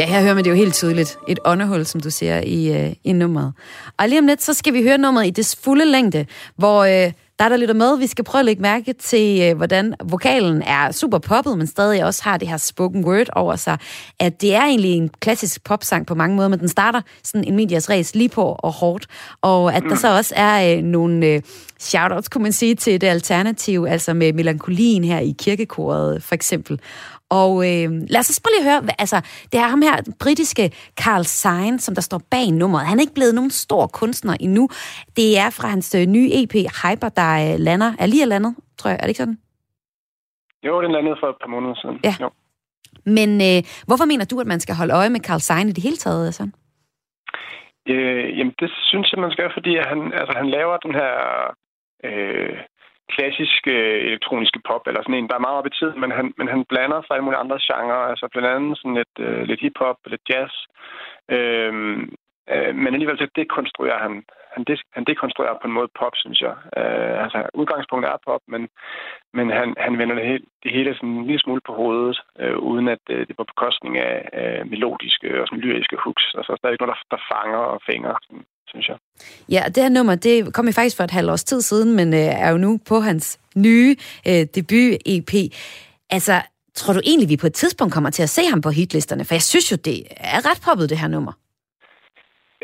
Ja, 0.00 0.06
her 0.06 0.20
hører 0.22 0.34
man 0.34 0.44
det 0.44 0.50
jo 0.50 0.54
helt 0.54 0.74
tydeligt. 0.74 1.18
Et 1.28 1.38
åndehul, 1.44 1.86
som 1.86 2.00
du 2.00 2.10
ser 2.10 2.40
i, 2.40 2.86
øh, 2.86 2.92
i 3.04 3.12
nummeret. 3.12 3.52
Og 3.98 4.08
lige 4.08 4.18
om 4.18 4.26
lidt, 4.26 4.42
så 4.42 4.54
skal 4.54 4.72
vi 4.72 4.82
høre 4.82 4.98
nummeret 4.98 5.26
i 5.26 5.30
dets 5.30 5.56
fulde 5.56 5.84
længde, 5.84 6.26
hvor 6.56 6.84
øh, 6.84 7.12
der 7.38 7.48
der 7.48 7.56
lytter 7.56 7.74
med, 7.74 7.98
vi 7.98 8.06
skal 8.06 8.24
prøve 8.24 8.40
at 8.40 8.44
lægge 8.44 8.62
mærke 8.62 8.92
til, 8.92 9.42
øh, 9.42 9.56
hvordan 9.56 9.94
vokalen 10.04 10.62
er 10.62 10.92
super 10.92 11.18
poppet, 11.18 11.58
men 11.58 11.66
stadig 11.66 12.04
også 12.04 12.24
har 12.24 12.36
det 12.36 12.48
her 12.48 12.56
spoken 12.56 13.04
word 13.04 13.26
over 13.32 13.56
sig. 13.56 13.78
At 14.20 14.40
det 14.40 14.54
er 14.54 14.62
egentlig 14.62 14.92
en 14.92 15.08
klassisk 15.20 15.64
popsang 15.64 16.06
på 16.06 16.14
mange 16.14 16.36
måder, 16.36 16.48
men 16.48 16.58
den 16.58 16.68
starter 16.68 17.00
sådan 17.24 17.44
en 17.44 17.56
medias 17.56 17.90
res 17.90 18.14
lige 18.14 18.28
på 18.28 18.56
og 18.58 18.72
hårdt. 18.72 19.06
Og 19.42 19.74
at 19.74 19.82
der 19.82 19.96
så 19.96 20.16
også 20.16 20.34
er 20.36 20.76
øh, 20.76 20.82
nogle 20.82 21.26
øh, 21.26 21.42
shoutouts, 21.78 22.28
kunne 22.28 22.42
man 22.42 22.52
sige, 22.52 22.74
til 22.74 23.00
det 23.00 23.06
alternativ, 23.06 23.86
altså 23.88 24.14
med 24.14 24.32
melankolien 24.32 25.04
her 25.04 25.18
i 25.18 25.34
kirkekoret 25.38 26.22
for 26.22 26.34
eksempel. 26.34 26.80
Og 27.38 27.52
øh, 27.68 27.88
lad 28.14 28.20
os 28.20 28.40
prøve 28.44 28.54
lige 28.56 28.68
høre, 28.70 28.80
altså, 28.98 29.18
det 29.52 29.58
er 29.60 29.68
ham 29.74 29.82
her, 29.82 29.96
britiske 30.20 30.64
Carl 31.02 31.24
Sagan, 31.24 31.78
som 31.78 31.94
der 31.94 32.02
står 32.02 32.20
bag 32.30 32.46
nummeret. 32.50 32.86
Han 32.86 32.98
er 32.98 33.02
ikke 33.02 33.14
blevet 33.14 33.34
nogen 33.34 33.50
stor 33.50 33.86
kunstner 33.86 34.34
endnu. 34.40 34.68
Det 35.16 35.38
er 35.38 35.50
fra 35.58 35.68
hans 35.68 35.94
øh, 35.94 36.06
nye 36.06 36.30
EP, 36.38 36.54
Hyper, 36.80 37.08
der 37.20 37.30
øh, 37.44 37.58
lander, 37.58 37.90
er 37.98 38.06
lige 38.06 38.26
landet, 38.26 38.54
tror 38.78 38.90
jeg. 38.90 38.98
Er 38.98 39.04
det 39.04 39.08
ikke 39.08 39.24
sådan? 39.24 39.38
Jo, 40.66 40.82
den 40.82 40.92
landede 40.92 41.16
for 41.20 41.28
et 41.28 41.36
par 41.40 41.48
måneder 41.54 41.74
siden. 41.82 42.00
Ja. 42.04 42.14
Jo. 42.20 42.30
Men 43.16 43.30
øh, 43.48 43.60
hvorfor 43.86 44.04
mener 44.04 44.24
du, 44.24 44.40
at 44.40 44.46
man 44.46 44.60
skal 44.60 44.74
holde 44.74 44.94
øje 44.94 45.10
med 45.10 45.20
Carl 45.20 45.40
Sagan 45.40 45.68
i 45.68 45.72
det 45.72 45.82
hele 45.82 45.96
taget, 45.96 46.26
altså? 46.26 46.44
Øh, 47.88 48.38
jamen, 48.38 48.54
det 48.60 48.70
synes 48.90 49.12
jeg, 49.12 49.20
man 49.20 49.30
skal, 49.30 49.50
fordi 49.56 49.72
han, 49.90 49.98
altså, 50.20 50.32
han 50.40 50.50
laver 50.56 50.76
den 50.76 50.94
her 51.00 51.12
øh, 52.08 52.56
klassiske 53.16 53.72
øh, 53.72 54.04
elektroniske 54.08 54.60
pop, 54.68 54.84
eller 54.86 55.02
sådan 55.02 55.18
en, 55.18 55.28
der 55.28 55.36
er 55.36 55.46
meget 55.46 55.58
op 55.60 55.66
i 55.70 55.76
tiden, 55.78 56.00
men 56.00 56.10
han, 56.18 56.26
men 56.38 56.48
han 56.48 56.64
blander 56.72 57.00
sig 57.02 57.16
i 57.16 57.24
mulige 57.24 57.42
andre 57.44 57.58
genrer, 57.68 58.02
altså 58.12 58.28
blandt 58.32 58.48
andet 58.48 58.78
sådan 58.78 58.98
lidt, 59.00 59.14
øh, 59.18 59.42
lidt 59.50 59.60
hiphop, 59.60 59.98
lidt 60.06 60.24
jazz. 60.30 60.54
øh, 61.34 61.72
øh, 62.52 62.74
men 62.82 62.90
alligevel 62.94 63.18
så 63.18 63.28
dekonstruerer 63.36 64.00
han, 64.06 64.14
han, 64.54 64.64
de, 64.64 64.76
han 64.96 65.04
dekonstruerer 65.04 65.58
på 65.58 65.66
en 65.66 65.78
måde 65.78 65.90
pop, 66.00 66.14
synes 66.16 66.40
jeg. 66.40 66.54
Øh, 66.78 67.16
altså 67.24 67.38
udgangspunktet 67.54 68.08
er 68.10 68.24
pop, 68.28 68.42
men, 68.48 68.62
men 69.36 69.50
han, 69.50 69.68
han 69.78 69.98
vender 69.98 70.14
det, 70.14 70.26
hele, 70.26 70.44
det 70.62 70.72
hele 70.72 70.94
sådan 70.94 71.08
en 71.08 71.26
lille 71.26 71.40
smule 71.40 71.62
på 71.66 71.72
hovedet, 71.80 72.20
øh, 72.38 72.58
uden 72.58 72.88
at 72.88 73.04
øh, 73.10 73.20
det 73.20 73.30
er 73.30 73.40
på 73.40 73.50
bekostning 73.52 73.98
af 73.98 74.16
øh, 74.40 74.70
melodiske 74.70 75.40
og 75.40 75.46
sådan 75.46 75.64
lyriske 75.64 75.96
hooks. 76.04 76.26
Altså 76.38 76.52
der 76.56 76.68
er 76.68 76.72
ikke 76.72 76.84
noget, 76.84 76.96
der, 76.96 77.16
der 77.16 77.26
fanger 77.32 77.64
og 77.74 77.80
fænger. 77.88 78.14
Sådan 78.22 78.44
synes 78.70 78.88
jeg. 78.88 78.96
Ja, 79.54 79.62
det 79.74 79.82
her 79.82 79.90
nummer, 79.98 80.14
det 80.14 80.54
kom 80.54 80.66
jo 80.66 80.72
faktisk 80.72 80.96
for 80.96 81.04
et 81.04 81.16
halvt 81.18 81.30
års 81.30 81.44
tid 81.44 81.60
siden, 81.60 81.96
men 81.96 82.08
øh, 82.14 82.44
er 82.44 82.50
jo 82.50 82.58
nu 82.66 82.80
på 82.88 82.96
hans 83.08 83.40
nye 83.56 83.96
øh, 84.28 84.42
debut-EP. 84.56 85.32
Altså, 86.16 86.34
tror 86.74 86.92
du 86.94 87.00
egentlig, 87.10 87.28
vi 87.28 87.36
på 87.36 87.46
et 87.46 87.54
tidspunkt 87.62 87.94
kommer 87.94 88.10
til 88.10 88.22
at 88.22 88.34
se 88.36 88.42
ham 88.52 88.60
på 88.60 88.70
hitlisterne? 88.70 89.24
For 89.24 89.34
jeg 89.34 89.46
synes 89.52 89.72
jo, 89.72 89.76
det 89.88 89.98
er 90.34 90.40
ret 90.48 90.60
poppet, 90.66 90.90
det 90.90 90.98
her 90.98 91.08
nummer. 91.16 91.32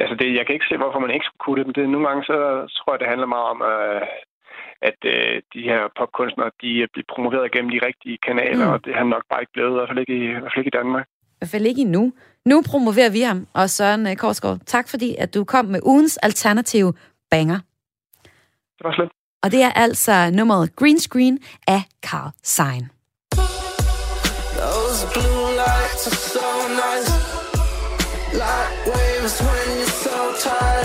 Altså, 0.03 0.15
det, 0.21 0.35
jeg 0.39 0.47
kan 0.47 0.55
ikke 0.55 0.69
se, 0.71 0.77
hvorfor 0.77 1.01
man 1.05 1.15
ikke 1.15 1.27
skulle 1.27 1.45
kunne 1.45 1.59
det, 1.59 1.67
men 1.67 1.75
det, 1.75 1.89
nogle 1.89 2.09
gange 2.09 2.25
så 2.31 2.37
tror 2.77 2.93
jeg, 2.93 3.01
det 3.01 3.13
handler 3.13 3.35
meget 3.35 3.49
om, 3.55 3.61
øh, 3.73 4.03
at 4.89 5.01
øh, 5.15 5.37
de 5.55 5.63
her 5.71 5.81
popkunstnere, 5.99 6.51
de 6.63 6.71
bliver 6.93 7.11
promoveret 7.13 7.53
gennem 7.55 7.71
de 7.75 7.87
rigtige 7.89 8.19
kanaler, 8.27 8.67
mm. 8.67 8.73
og 8.73 8.79
det 8.85 8.95
har 8.95 9.05
nok 9.05 9.25
bare 9.31 9.43
ikke 9.43 9.57
blevet, 9.57 9.73
i 9.73 9.79
hvert 9.79 9.91
fald 9.91 10.03
ikke 10.05 10.17
i, 10.25 10.27
hvert 10.41 10.53
fald 10.53 10.65
ikke 10.65 10.75
i 10.75 10.81
Danmark. 10.81 11.07
I 11.37 11.39
hvert 11.39 11.51
fald 11.51 11.67
ikke 11.67 11.81
endnu. 11.81 12.13
Nu 12.45 12.63
promoverer 12.67 13.11
vi 13.11 13.21
ham, 13.21 13.47
og 13.53 13.71
Søren 13.71 14.07
øh, 14.07 14.17
Korsgaard, 14.17 14.59
tak 14.67 14.89
fordi, 14.89 15.17
at 15.19 15.35
du 15.35 15.45
kom 15.45 15.65
med 15.65 15.81
ugens 15.83 16.17
alternative 16.17 16.95
banger. 17.31 17.59
Det 18.79 18.85
var 18.85 18.95
slet. 18.95 19.11
Og 19.43 19.53
det 19.53 19.63
er 19.63 19.73
altså 19.73 20.31
nummeret 20.31 20.77
Green 20.77 21.01
Screen 21.01 21.39
af 21.67 21.83
Carl 22.03 22.31
Sein. 22.43 22.91
Those 24.63 25.07
blue 25.13 25.49
lights 25.63 26.07
are 26.07 26.21
so 26.35 26.49
nice 26.83 27.27
Like 28.33 28.87
waves 28.87 29.41
when 29.41 29.79
you're 29.79 29.87
so 29.87 30.33
tired 30.43 30.76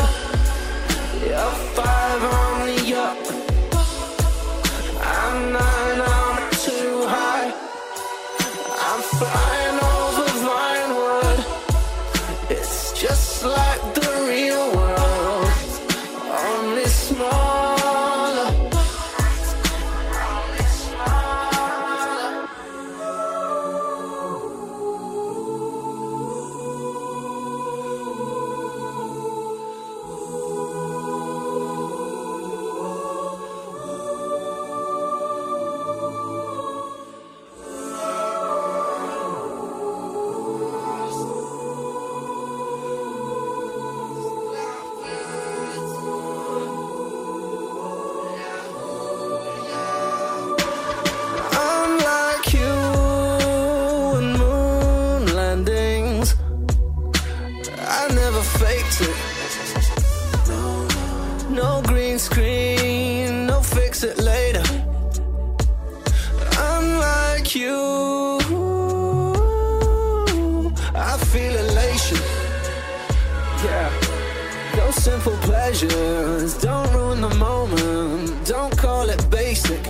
Simple 75.24 75.40
pleasures 75.44 76.58
don't 76.58 76.92
ruin 76.94 77.22
the 77.22 77.36
moment. 77.36 78.48
Don't 78.48 78.76
call 78.76 79.08
it 79.08 79.24
basic. 79.30 79.84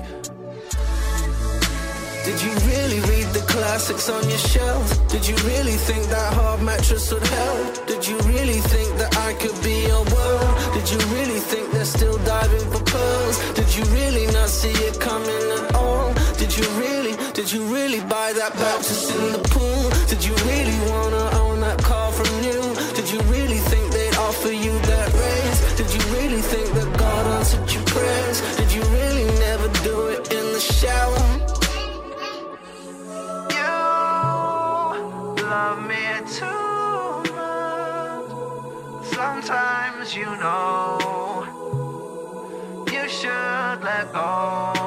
Did 2.25 2.37
you 2.43 2.51
really 2.67 2.99
read 3.11 3.27
the 3.31 3.43
classics 3.47 4.09
on 4.09 4.27
your 4.27 4.37
shelf? 4.37 4.85
Did 5.07 5.25
you 5.25 5.35
really 5.47 5.77
think 5.87 6.03
that 6.07 6.33
hard 6.33 6.61
mattress 6.61 7.13
would 7.13 7.25
help? 7.25 7.87
Did 7.87 8.05
you 8.05 8.17
really 8.33 8.59
think 8.73 8.89
that 8.97 9.15
I 9.19 9.31
could 9.35 9.55
be 9.63 9.87
your 9.87 10.03
world? 10.11 10.51
Did 10.73 10.91
you 10.91 10.99
really 11.15 11.39
think 11.39 11.71
they're 11.71 11.85
still 11.85 12.17
diving 12.25 12.69
for 12.69 12.83
pearls? 12.83 13.37
Did 13.53 13.73
you 13.73 13.85
really 13.95 14.25
not 14.33 14.49
see 14.49 14.75
it 14.87 14.99
coming 14.99 15.43
at 15.57 15.75
all? 15.75 16.13
Did 16.39 16.51
you 16.57 16.67
really, 16.75 17.15
did 17.31 17.49
you 17.49 17.63
really 17.73 18.01
buy 18.01 18.33
that 18.33 18.51
Baptist 18.55 19.15
in 19.15 19.31
the 19.31 19.43
pool? 19.47 19.83
Did 20.09 20.25
you 20.25 20.35
really 20.51 20.77
wanna 20.91 21.40
know 40.41 41.45
you 42.91 43.07
should 43.07 43.79
let 43.83 44.11
go. 44.11 44.80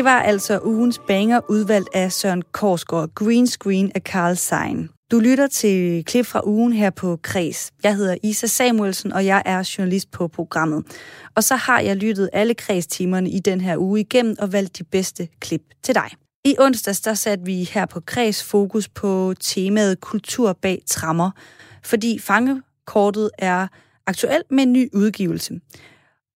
Det 0.00 0.04
var 0.04 0.22
altså 0.22 0.60
ugens 0.64 1.00
banger 1.06 1.40
udvalgt 1.48 1.88
af 1.94 2.12
Søren 2.12 2.42
Korsgaard, 2.52 3.10
Green 3.14 3.46
Screen 3.46 3.92
af 3.94 4.00
Carl 4.00 4.36
Sein. 4.36 4.88
Du 5.10 5.18
lytter 5.18 5.46
til 5.46 6.04
klip 6.04 6.26
fra 6.26 6.40
ugen 6.44 6.72
her 6.72 6.90
på 6.90 7.18
Kres. 7.22 7.72
Jeg 7.82 7.96
hedder 7.96 8.16
Isa 8.22 8.46
Samuelsen, 8.46 9.12
og 9.12 9.26
jeg 9.26 9.42
er 9.46 9.74
journalist 9.78 10.10
på 10.10 10.28
programmet. 10.28 10.84
Og 11.34 11.44
så 11.44 11.56
har 11.56 11.80
jeg 11.80 11.96
lyttet 11.96 12.30
alle 12.32 12.54
Kres-timerne 12.54 13.30
i 13.30 13.38
den 13.38 13.60
her 13.60 13.76
uge 13.76 14.00
igennem 14.00 14.36
og 14.38 14.52
valgt 14.52 14.78
de 14.78 14.84
bedste 14.84 15.28
klip 15.40 15.62
til 15.82 15.94
dig. 15.94 16.10
I 16.44 16.54
onsdags 16.58 17.00
der 17.00 17.14
satte 17.14 17.44
vi 17.44 17.64
her 17.64 17.86
på 17.86 18.00
Kres 18.00 18.44
fokus 18.44 18.88
på 18.88 19.34
temaet 19.40 20.00
kultur 20.00 20.52
bag 20.52 20.82
trammer, 20.86 21.30
fordi 21.84 22.18
fangekortet 22.18 23.30
er 23.38 23.66
aktuelt 24.06 24.50
med 24.50 24.62
en 24.62 24.72
ny 24.72 24.88
udgivelse. 24.92 25.60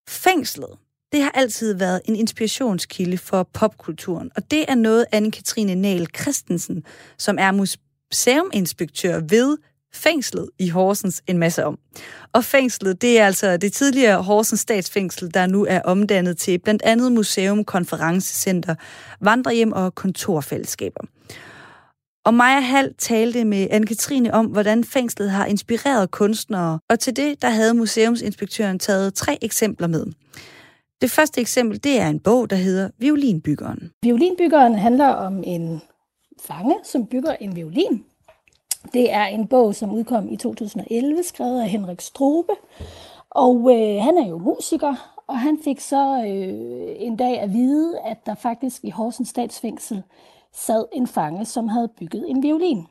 Fængslet, 0.09 0.71
det 1.15 1.23
har 1.23 1.31
altid 1.35 1.75
været 1.75 2.01
en 2.05 2.17
inspirationskilde 2.17 3.19
for 3.19 3.49
popkulturen, 3.53 4.31
og 4.37 4.51
det 4.51 4.65
er 4.69 4.75
noget 4.75 5.07
Anne-Katrine 5.15 5.75
Nahl 5.75 6.07
Christensen, 6.21 6.85
som 7.19 7.39
er 7.41 7.53
museuminspektør 7.53 9.21
ved 9.29 9.57
fængslet 9.93 10.51
i 10.59 10.69
Horsens 10.69 11.23
en 11.27 11.39
masse 11.39 11.65
om. 11.65 11.79
Og 12.33 12.45
fængslet, 12.45 13.03
det 13.03 13.19
er 13.19 13.27
altså 13.27 13.57
det 13.57 13.73
tidligere 13.73 14.23
Horsens 14.23 14.61
statsfængsel, 14.61 15.35
der 15.35 15.47
nu 15.47 15.67
er 15.69 15.81
omdannet 15.81 16.39
til 16.39 16.59
blandt 16.59 16.83
andet 16.83 17.13
museum, 17.13 17.65
konferencecenter, 17.65 18.75
vandrehjem 19.21 19.73
og 19.73 19.95
kontorfællesskaber. 19.95 21.01
Og 22.25 22.35
Maja 22.35 22.61
Hall 22.61 22.95
talte 22.99 23.45
med 23.45 23.67
Anne-Katrine 23.71 24.31
om, 24.31 24.47
hvordan 24.47 24.85
fængslet 24.85 25.31
har 25.31 25.47
inspireret 25.47 26.11
kunstnere, 26.11 26.79
og 26.91 27.01
til 27.01 27.17
det, 27.17 27.43
der 27.43 27.51
havde 27.51 27.75
museumsinspektøren 27.75 28.79
taget 28.79 29.15
tre 29.15 29.39
eksempler 29.43 29.87
med. 29.87 30.07
Det 31.05 31.11
første 31.11 31.41
eksempel, 31.41 31.85
det 31.85 32.01
er 32.01 32.09
en 32.09 32.21
bog, 32.21 32.51
der 32.51 32.57
hedder 32.57 32.91
Violinbyggeren. 32.99 33.91
Violinbyggeren 34.03 34.75
handler 34.75 35.09
om 35.09 35.43
en 35.47 35.83
fange, 36.41 36.75
som 36.85 37.07
bygger 37.07 37.33
en 37.41 37.57
violin. 37.57 38.05
Det 38.93 39.13
er 39.13 39.25
en 39.25 39.49
bog, 39.49 39.75
som 39.75 39.93
udkom 39.93 40.33
i 40.33 40.37
2011, 40.37 41.23
skrevet 41.23 41.61
af 41.61 41.69
Henrik 41.69 42.01
Strobe. 42.01 42.53
Og 43.31 43.57
øh, 43.57 44.03
han 44.03 44.19
er 44.19 44.29
jo 44.29 44.39
musiker, 44.39 45.21
og 45.27 45.39
han 45.39 45.59
fik 45.65 45.81
så 45.81 46.25
øh, 46.27 46.97
en 46.99 47.17
dag 47.17 47.41
at 47.41 47.53
vide, 47.53 47.99
at 48.05 48.27
der 48.27 48.35
faktisk 48.35 48.85
i 48.85 48.91
Horsens 48.91 49.29
statsfængsel 49.29 50.03
sad 50.53 50.85
en 50.93 51.07
fange, 51.07 51.45
som 51.45 51.69
havde 51.69 51.89
bygget 51.89 52.31
en 52.31 52.43
violin. 52.43 52.87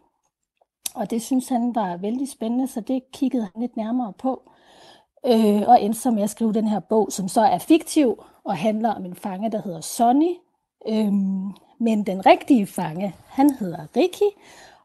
Og 0.96 1.10
det 1.10 1.22
synes 1.22 1.50
han 1.50 1.76
var 1.76 1.98
vældig 1.98 2.30
spændende, 2.30 2.68
så 2.68 2.82
det 2.82 3.12
kiggede 3.14 3.44
han 3.54 3.62
lidt 3.62 3.78
nærmere 3.78 4.14
på. 4.20 4.50
Øh, 5.26 5.62
og 5.68 5.82
endte 5.82 6.00
så 6.00 6.12
med 6.12 6.24
at 6.24 6.30
skrive 6.30 6.54
den 6.54 6.68
her 6.68 6.80
bog, 6.80 7.12
som 7.12 7.28
så 7.28 7.42
er 7.42 7.58
fiktiv 7.58 8.24
og 8.44 8.58
handler 8.58 8.94
om 8.94 9.06
en 9.06 9.16
fange, 9.16 9.52
der 9.52 9.62
hedder 9.62 9.82
Sonny. 9.82 10.34
Øhm, 10.88 11.52
men 11.80 12.04
den 12.06 12.26
rigtige 12.26 12.66
fange, 12.66 13.16
han 13.28 13.50
hedder 13.50 13.86
Ricky, 13.96 14.38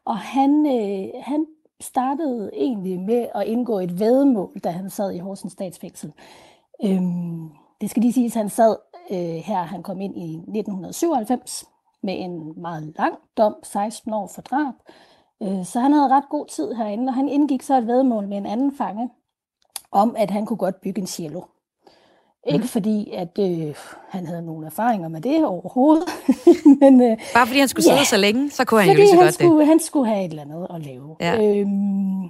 og 0.05 0.17
han, 0.17 0.65
øh, 0.65 1.09
han 1.21 1.45
startede 1.81 2.49
egentlig 2.53 2.99
med 2.99 3.27
at 3.35 3.47
indgå 3.47 3.79
et 3.79 3.99
vedmål, 3.99 4.59
da 4.63 4.69
han 4.69 4.89
sad 4.89 5.11
i 5.11 5.17
Horsens 5.17 5.53
statsfængsel. 5.53 6.13
Øhm, 6.83 7.49
det 7.81 7.89
skal 7.89 8.01
lige 8.01 8.13
siges, 8.13 8.35
at 8.35 8.41
han 8.41 8.49
sad 8.49 8.75
øh, 9.11 9.17
her, 9.17 9.63
han 9.63 9.83
kom 9.83 10.01
ind 10.01 10.17
i 10.17 10.33
1997 10.33 11.65
med 12.03 12.13
en 12.17 12.61
meget 12.61 12.93
lang 12.97 13.15
dom, 13.37 13.55
16 13.63 14.13
år 14.13 14.27
for 14.27 14.41
drab. 14.41 14.73
Øh, 15.43 15.65
så 15.65 15.79
han 15.79 15.93
havde 15.93 16.07
ret 16.07 16.29
god 16.29 16.45
tid 16.45 16.73
herinde, 16.73 17.09
og 17.09 17.13
han 17.13 17.29
indgik 17.29 17.61
så 17.61 17.77
et 17.77 17.87
vedmål 17.87 18.27
med 18.27 18.37
en 18.37 18.45
anden 18.45 18.75
fange, 18.75 19.09
om 19.91 20.15
at 20.17 20.31
han 20.31 20.45
kunne 20.45 20.57
godt 20.57 20.81
bygge 20.81 21.01
en 21.01 21.07
cello. 21.07 21.41
Ikke 22.47 22.67
fordi, 22.67 23.11
at 23.13 23.39
øh, 23.39 23.75
han 24.09 24.27
havde 24.27 24.41
nogle 24.41 24.65
erfaringer 24.65 25.07
med 25.07 25.21
det 25.21 25.45
overhovedet. 25.45 26.07
Men, 26.81 27.01
øh, 27.01 27.17
Bare 27.33 27.47
fordi 27.47 27.59
han 27.59 27.67
skulle 27.67 27.83
sidde 27.83 27.97
Ja. 27.97 28.03
så 28.03 28.17
længe, 28.17 28.49
så 28.51 28.65
kunne 28.65 28.81
han 28.81 28.89
jo 28.89 28.95
lige 28.95 29.07
så 29.07 29.15
han 29.15 29.23
godt 29.23 29.27
det. 29.27 29.33
skulle, 29.45 29.65
han 29.65 29.79
skulle 29.79 30.07
have 30.09 30.25
et 30.25 30.29
eller 30.29 30.41
andet 30.43 30.67
at 30.69 30.81
lave. 30.85 31.15
Ja. 31.19 31.43
Øhm, 31.59 32.23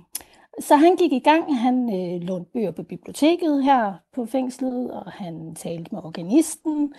så 0.60 0.76
han 0.76 0.96
gik 0.96 1.12
i 1.14 1.20
gang. 1.20 1.58
Han 1.60 1.94
øh, 1.96 2.22
lånte 2.22 2.50
bøger 2.54 2.72
på 2.72 2.84
biblioteket 2.84 3.64
her 3.64 3.94
på 4.16 4.26
fængslet, 4.26 4.92
og 4.92 5.12
han 5.12 5.56
talte 5.56 5.96
med 5.96 6.04
organisten. 6.04 6.94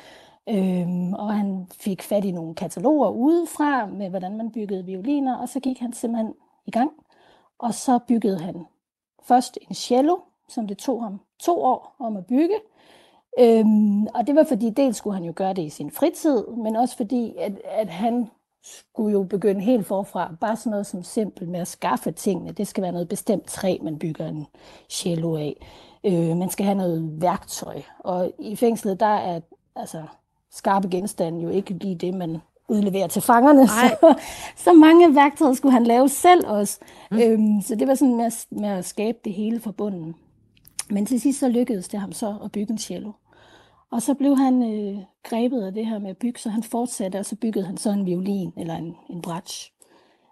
Øhm, 0.49 1.13
og 1.15 1.35
han 1.35 1.67
fik 1.81 2.03
fat 2.03 2.25
i 2.25 2.31
nogle 2.31 2.55
kataloger 2.55 3.09
udefra 3.11 3.87
med, 3.87 4.11
hvordan 4.11 4.37
man 4.37 4.51
byggede 4.53 4.85
violiner, 4.85 5.37
og 5.37 5.49
så 5.49 5.61
gik 5.61 5.79
han 5.79 5.93
simpelthen 5.93 6.33
i 6.67 6.71
gang. 6.71 6.91
Og 7.59 7.75
så 7.75 7.99
byggede 8.09 8.39
han 8.41 8.55
først 9.29 9.59
en 9.69 9.75
cello, 9.75 10.17
som 10.51 10.67
det 10.67 10.79
tog 10.79 11.03
ham 11.03 11.21
to 11.39 11.63
år 11.63 11.97
om 11.99 12.17
at 12.17 12.27
bygge. 12.27 12.55
Øhm, 13.39 14.07
og 14.07 14.27
det 14.27 14.35
var 14.35 14.45
fordi, 14.45 14.71
dels 14.71 14.97
skulle 14.97 15.15
han 15.15 15.25
jo 15.25 15.33
gøre 15.37 15.55
det 15.55 15.63
i 15.63 15.69
sin 15.69 15.91
fritid, 15.91 16.47
men 16.47 16.77
også 16.77 16.97
fordi, 16.97 17.35
at, 17.39 17.53
at 17.65 17.89
han 17.89 18.31
skulle 18.63 19.13
jo 19.13 19.23
begynde 19.23 19.61
helt 19.61 19.87
forfra. 19.87 20.35
Bare 20.41 20.57
sådan 20.57 20.71
noget 20.71 20.87
som 20.87 21.03
simpelt 21.03 21.51
med 21.51 21.61
at 21.61 21.69
skaffe 21.69 22.11
tingene. 22.11 22.53
Det 22.53 22.69
skal 22.69 22.83
være 22.83 22.93
noget 22.93 23.09
bestemt 23.09 23.47
træ, 23.47 23.79
man 23.83 23.99
bygger 23.99 24.27
en 24.27 24.47
cello 24.89 25.37
af. 25.37 25.67
Øh, 26.05 26.37
man 26.37 26.51
skal 26.51 26.67
have 26.67 26.79
noget 26.79 27.23
værktøj. 27.23 27.83
Og 27.99 28.33
i 28.39 28.57
fængslet, 28.57 29.01
der 29.01 29.07
er 29.07 29.41
altså, 29.77 30.03
skarpe 30.51 30.89
genstande 30.89 31.43
jo 31.43 31.49
ikke 31.49 31.75
lige 31.75 31.95
det, 31.95 32.15
man 32.15 32.39
udleverer 32.69 33.07
til 33.07 33.23
fangerne. 33.23 33.69
Så, 33.69 34.15
så 34.65 34.73
mange 34.73 35.15
værktøjer 35.15 35.55
skulle 35.55 35.73
han 35.73 35.85
lave 35.85 36.09
selv 36.09 36.47
også. 36.47 36.79
Mm. 37.11 37.19
Øhm, 37.19 37.61
så 37.63 37.75
det 37.75 37.89
var 37.89 37.95
sådan 37.95 38.17
med 38.17 38.25
at, 38.25 38.47
med 38.51 38.69
at 38.69 38.85
skabe 38.85 39.19
det 39.25 39.33
hele 39.33 39.61
fra 39.61 39.71
bunden. 39.71 40.15
Men 40.91 41.07
til 41.07 41.21
sidst 41.21 41.41
så 41.41 41.49
lykkedes 41.49 41.89
det 41.89 42.01
ham 42.01 42.13
så 42.13 42.37
at 42.45 42.53
bygge 42.53 42.73
en 42.73 42.79
cello. 42.79 43.13
Og 43.91 44.03
så 44.03 44.15
blev 44.15 44.37
han 44.37 44.63
øh, 44.63 44.99
grebet 45.25 45.63
af 45.63 45.73
det 45.73 45.87
her 45.87 45.99
med 45.99 46.11
at 46.11 46.17
bygge, 46.17 46.41
så 46.41 46.51
han 46.51 46.63
fortsatte, 46.63 47.17
og 47.17 47.25
så 47.25 47.37
byggede 47.37 47.67
han 47.67 47.77
så 47.77 47.91
en 47.91 48.07
violin 48.07 48.53
eller 48.57 48.75
en, 48.75 48.97
en 49.11 49.23
bratsch. 49.23 49.73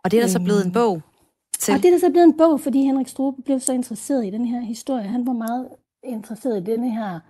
Og 0.04 0.10
det 0.10 0.16
er 0.16 0.20
der 0.22 0.28
så 0.28 0.40
blevet 0.40 0.66
en 0.66 0.72
bog 0.72 1.02
til? 1.58 1.74
Og 1.74 1.82
det 1.82 1.86
er 1.86 1.90
der 1.90 1.98
så 1.98 2.10
blevet 2.10 2.26
en 2.26 2.36
bog, 2.36 2.60
fordi 2.60 2.82
Henrik 2.82 3.08
Strupe 3.08 3.42
blev 3.42 3.60
så 3.60 3.72
interesseret 3.72 4.26
i 4.26 4.30
den 4.30 4.44
her 4.44 4.60
historie. 4.60 5.04
Han 5.04 5.26
var 5.26 5.32
meget 5.32 5.68
interesseret 6.04 6.60
i 6.60 6.64
denne 6.64 6.90
her 6.90 7.20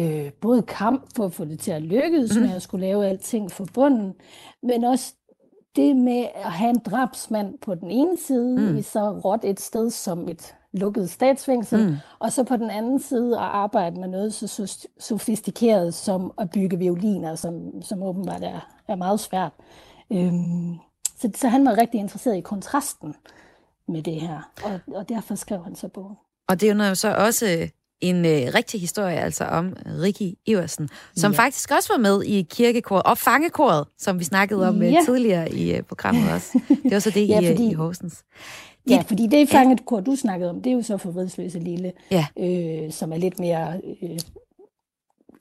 øh, 0.00 0.32
både 0.32 0.62
kamp 0.62 1.16
for 1.16 1.24
at 1.24 1.32
få 1.32 1.44
det 1.44 1.60
til 1.60 1.70
at 1.70 1.82
lykkes 1.82 2.36
mm. 2.36 2.42
med 2.42 2.54
at 2.54 2.62
skulle 2.62 2.86
lave 2.86 3.06
alting 3.06 3.50
for 3.50 3.66
bunden, 3.74 4.14
men 4.62 4.84
også 4.84 5.14
det 5.76 5.96
med 5.96 6.26
at 6.34 6.52
have 6.52 6.70
en 6.70 6.80
drabsmand 6.86 7.58
på 7.58 7.74
den 7.74 7.90
ene 7.90 8.16
side 8.26 8.56
mm. 8.60 8.76
i 8.76 8.82
så 8.82 9.10
råt 9.10 9.44
et 9.44 9.60
sted 9.60 9.90
som 9.90 10.28
et 10.28 10.54
lukket 10.72 11.10
statsfængsel, 11.10 11.86
mm. 11.86 11.96
og 12.18 12.32
så 12.32 12.44
på 12.44 12.56
den 12.56 12.70
anden 12.70 13.00
side 13.00 13.36
at 13.36 13.42
arbejde 13.42 14.00
med 14.00 14.08
noget 14.08 14.34
så 14.34 14.88
sofistikeret 14.98 15.94
som 15.94 16.32
at 16.38 16.50
bygge 16.50 16.78
violiner, 16.78 17.34
som, 17.34 17.82
som 17.82 18.02
åbenbart 18.02 18.42
er, 18.42 18.68
er 18.88 18.94
meget 18.94 19.20
svært. 19.20 19.52
Øhm, 20.12 20.78
så, 21.18 21.30
så 21.36 21.48
han 21.48 21.64
var 21.64 21.78
rigtig 21.78 22.00
interesseret 22.00 22.36
i 22.36 22.40
kontrasten 22.40 23.14
med 23.88 24.02
det 24.02 24.20
her, 24.20 24.50
og, 24.64 24.80
og 24.94 25.08
derfor 25.08 25.34
skrev 25.34 25.64
han 25.64 25.74
så 25.74 25.88
bogen. 25.88 26.16
Og 26.48 26.60
det 26.60 26.70
er 26.70 26.88
jo 26.88 26.94
så 26.94 27.14
også 27.14 27.68
en 28.00 28.26
øh, 28.26 28.54
rigtig 28.54 28.80
historie 28.80 29.20
altså 29.20 29.44
om 29.44 29.76
Ricky 30.02 30.38
Iversen, 30.46 30.88
som 31.16 31.32
ja. 31.32 31.38
faktisk 31.38 31.70
også 31.70 31.92
var 31.92 31.98
med 31.98 32.22
i 32.22 32.42
kirkekoret 32.42 33.02
og 33.02 33.18
fangekoret, 33.18 33.86
som 33.98 34.18
vi 34.18 34.24
snakkede 34.24 34.68
om 34.68 34.82
øh, 34.82 34.92
ja. 34.92 35.00
tidligere 35.04 35.52
i 35.52 35.76
øh, 35.76 35.82
programmet 35.82 36.32
også. 36.32 36.60
Det 36.68 36.92
var 36.92 36.98
så 36.98 37.10
det 37.10 37.28
ja, 37.28 37.40
i, 37.40 37.46
fordi, 37.46 37.70
i 37.70 37.72
Horsens. 37.72 38.24
Dit, 38.88 38.96
ja, 38.96 39.00
fordi 39.00 39.26
det 39.26 39.48
fangekor, 39.48 40.00
du 40.00 40.16
snakkede 40.16 40.50
om, 40.50 40.62
det 40.62 40.70
er 40.70 40.74
jo 40.74 40.82
så 40.82 40.96
for 40.96 41.10
Vridsløse 41.10 41.58
Lille, 41.58 41.92
ja. 42.10 42.26
øh, 42.38 42.92
som 42.92 43.12
er 43.12 43.16
lidt 43.16 43.38
mere 43.38 43.80
øh, 44.02 44.18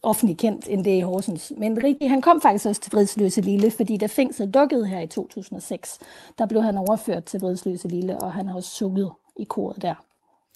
offentligt 0.04 0.40
kendt, 0.40 0.66
end 0.70 0.86
det 0.86 0.98
i 0.98 1.00
Horsens. 1.00 1.54
Men 1.58 1.84
Ricky, 1.84 2.08
han 2.08 2.22
kom 2.22 2.42
faktisk 2.42 2.66
også 2.66 2.82
til 2.82 2.92
Vridsløse 2.92 3.42
Lille, 3.42 3.72
fordi 3.72 3.98
da 3.98 4.06
fængslet 4.06 4.54
dukkede 4.54 4.88
her 4.88 5.00
i 5.00 5.08
2006, 5.08 6.00
der 6.38 6.46
blev 6.46 6.64
han 6.64 6.78
overført 6.78 7.24
til 7.24 7.40
Vridsløse 7.40 7.88
Lille, 7.88 8.18
og 8.18 8.34
han 8.34 8.48
har 8.48 8.56
også 8.56 8.70
sunget 8.70 9.12
i 9.40 9.44
koret 9.44 9.82
der. 9.82 9.96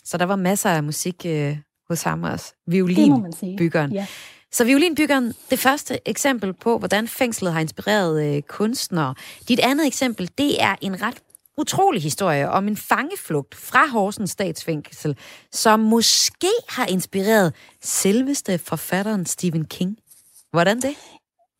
Så 0.03 0.17
der 0.17 0.25
var 0.25 0.35
masser 0.35 0.69
af 0.69 0.83
musik 0.83 1.25
øh, 1.25 1.57
hos 1.89 2.03
ham 2.03 2.23
også. 2.23 2.53
Violinbyggeren. 2.67 3.91
Ja. 3.91 4.07
Så 4.51 4.63
violinbyggeren, 4.65 5.33
det 5.49 5.59
første 5.59 5.99
eksempel 6.09 6.53
på, 6.53 6.77
hvordan 6.77 7.07
fængslet 7.07 7.53
har 7.53 7.59
inspireret 7.59 8.35
øh, 8.35 8.41
kunstnere. 8.41 9.15
Dit 9.47 9.59
andet 9.59 9.87
eksempel, 9.87 10.29
det 10.37 10.63
er 10.63 10.75
en 10.81 11.01
ret 11.01 11.23
utrolig 11.57 12.01
historie 12.01 12.49
om 12.49 12.67
en 12.67 12.77
fangeflugt 12.77 13.55
fra 13.55 13.87
Horsens 13.87 14.29
statsfængsel, 14.29 15.17
som 15.51 15.79
måske 15.79 16.47
har 16.69 16.85
inspireret 16.85 17.53
selveste 17.81 18.57
forfatteren 18.57 19.25
Stephen 19.25 19.65
King. 19.65 19.97
Hvordan 20.51 20.77
det? 20.77 20.95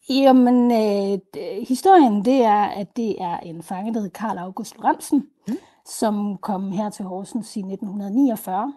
Jamen, 0.10 0.72
øh, 0.72 1.20
historien 1.68 2.26
det 2.26 2.42
er, 2.42 2.64
at 2.64 2.98
det 2.98 3.22
er 3.22 3.38
en 3.38 3.64
fange, 3.64 3.94
der 3.94 4.00
hedder 4.00 4.20
Karl 4.20 4.38
August 4.38 4.76
Lorentzen, 4.78 5.28
mm. 5.48 5.58
som 5.86 6.38
kom 6.38 6.72
her 6.72 6.90
til 6.90 7.06
Horsens 7.06 7.56
i 7.56 7.60
1949 7.60 8.74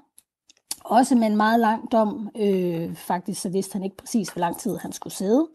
også 0.90 1.14
med 1.14 1.26
en 1.26 1.37
meget 1.37 1.61
lang 1.61 1.92
dom. 1.92 2.31
Øh, 2.37 2.94
faktisk 2.94 3.40
så 3.40 3.48
vidste 3.48 3.72
han 3.72 3.83
ikke 3.83 3.96
præcis, 3.96 4.29
hvor 4.29 4.40
lang 4.40 4.59
tid 4.59 4.76
han 4.76 4.92
skulle 4.92 5.14
sidde. 5.14 5.46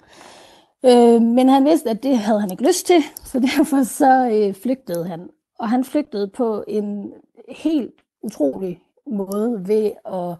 Øh, 0.85 1.21
men 1.21 1.49
han 1.49 1.65
vidste, 1.65 1.89
at 1.89 2.03
det 2.03 2.17
havde 2.17 2.41
han 2.41 2.51
ikke 2.51 2.67
lyst 2.67 2.85
til, 2.85 3.03
så 3.23 3.39
derfor 3.55 3.83
så 3.83 4.29
øh, 4.31 4.55
flygtede 4.63 5.07
han. 5.07 5.29
Og 5.61 5.69
han 5.69 5.83
flygtede 5.83 6.27
på 6.27 6.63
en 6.67 7.13
helt 7.49 7.93
utrolig 8.21 8.81
måde 9.05 9.67
ved 9.67 9.91
at 10.05 10.37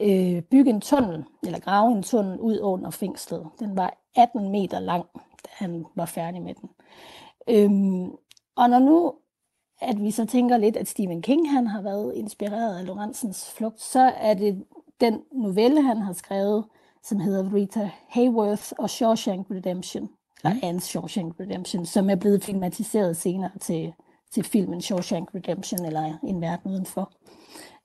øh, 0.00 0.42
bygge 0.42 0.70
en 0.70 0.80
tunnel, 0.80 1.24
eller 1.46 1.58
grave 1.58 1.92
en 1.92 2.02
tunnel 2.02 2.40
ud 2.40 2.60
under 2.60 2.90
fængslet. 2.90 3.46
Den 3.60 3.76
var 3.76 3.98
18 4.16 4.48
meter 4.48 4.80
lang, 4.80 5.06
da 5.14 5.48
han 5.48 5.84
var 5.94 6.06
færdig 6.06 6.42
med 6.42 6.54
den. 6.54 6.70
Øhm, 7.48 8.10
og 8.56 8.70
når 8.70 8.78
nu 8.78 9.14
at 9.80 10.02
vi 10.02 10.10
så 10.10 10.26
tænker 10.26 10.56
lidt, 10.56 10.76
at 10.76 10.88
Stephen 10.88 11.22
King 11.22 11.50
han 11.50 11.66
har 11.66 11.82
været 11.82 12.14
inspireret 12.14 12.78
af 12.78 12.86
Lorentzens 12.86 13.50
flugt, 13.56 13.80
så 13.80 14.00
er 14.16 14.34
det 14.34 14.64
den 15.00 15.20
novelle, 15.32 15.82
han 15.82 15.96
har 15.96 16.12
skrevet, 16.12 16.64
som 17.02 17.20
hedder 17.20 17.54
Rita 17.54 17.90
Hayworth 18.08 18.72
og 18.78 18.90
Shawshank 18.90 19.46
Redemption, 19.50 20.10
eller 20.44 20.54
mm. 20.54 20.60
Anne's 20.76 20.80
Shawshank 20.80 21.40
Redemption, 21.40 21.86
som 21.86 22.10
er 22.10 22.14
blevet 22.14 22.44
filmatiseret 22.44 23.16
senere 23.16 23.50
til, 23.60 23.94
til 24.34 24.44
filmen 24.44 24.80
Shawshank 24.80 25.34
Redemption, 25.34 25.84
eller 25.84 26.18
En 26.22 26.40
verden 26.40 26.70
udenfor. 26.70 27.12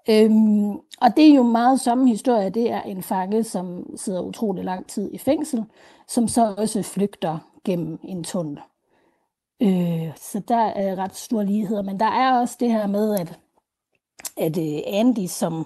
Øhm, 0.10 0.72
og 0.76 1.18
det 1.18 1.30
er 1.30 1.36
jo 1.36 1.44
meget 1.44 1.80
samme 1.80 2.08
historie. 2.10 2.50
Det 2.50 2.72
er 2.72 2.82
en 2.82 3.04
fange, 3.04 3.44
som 3.44 3.98
sidder 3.98 4.22
utrolig 4.22 4.64
lang 4.64 4.88
tid 4.88 5.10
i 5.14 5.18
fængsel, 5.18 5.66
som 6.08 6.28
så 6.28 6.56
også 6.58 6.84
flygter 6.84 7.38
gennem 7.66 8.00
en 8.04 8.24
tunnel. 8.24 8.60
Øh, 9.62 10.16
så 10.16 10.42
der 10.48 10.66
er 10.66 10.96
ret 10.96 11.16
store 11.16 11.46
ligheder. 11.46 11.82
Men 11.82 12.00
der 12.00 12.06
er 12.06 12.40
også 12.40 12.58
det 12.60 12.72
her 12.72 12.88
med, 12.88 13.20
at, 13.20 13.40
at 14.38 14.58
øh, 14.58 14.80
Andy, 14.88 15.28
som 15.28 15.66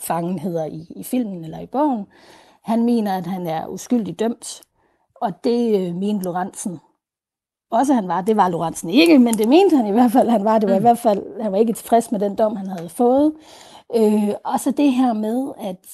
fangen 0.00 0.38
hedder 0.38 0.64
i, 0.64 0.86
i 0.96 1.02
filmen 1.02 1.44
eller 1.44 1.60
i 1.60 1.66
bogen, 1.66 2.06
han 2.62 2.84
mener, 2.84 3.16
at 3.16 3.26
han 3.26 3.46
er 3.46 3.66
uskyldig 3.66 4.18
dømt. 4.18 4.62
Og 5.14 5.44
det 5.44 5.88
øh, 5.88 5.94
mente 5.94 6.24
Lorentzen 6.24 6.78
også 7.78 7.94
han 7.94 8.08
var. 8.08 8.20
Det 8.20 8.36
var 8.36 8.48
Lorentzen 8.48 8.90
ikke, 8.90 9.18
men 9.18 9.34
det 9.34 9.48
mente 9.48 9.76
han 9.76 9.86
i 9.86 9.90
hvert 9.90 10.12
fald, 10.12 10.28
han 10.28 10.44
var. 10.44 10.58
Det 10.58 10.68
var 10.68 10.74
mm. 10.74 10.80
i 10.80 10.86
hvert 10.86 10.98
fald, 10.98 11.42
han 11.42 11.52
var 11.52 11.58
ikke 11.58 11.72
tilfreds 11.72 12.12
med 12.12 12.20
den 12.20 12.34
dom, 12.34 12.56
han 12.56 12.66
havde 12.66 12.88
fået. 12.88 13.32
Øh, 13.96 14.28
og 14.44 14.60
så 14.60 14.70
det 14.70 14.92
her 14.92 15.12
med, 15.12 15.52
at, 15.60 15.86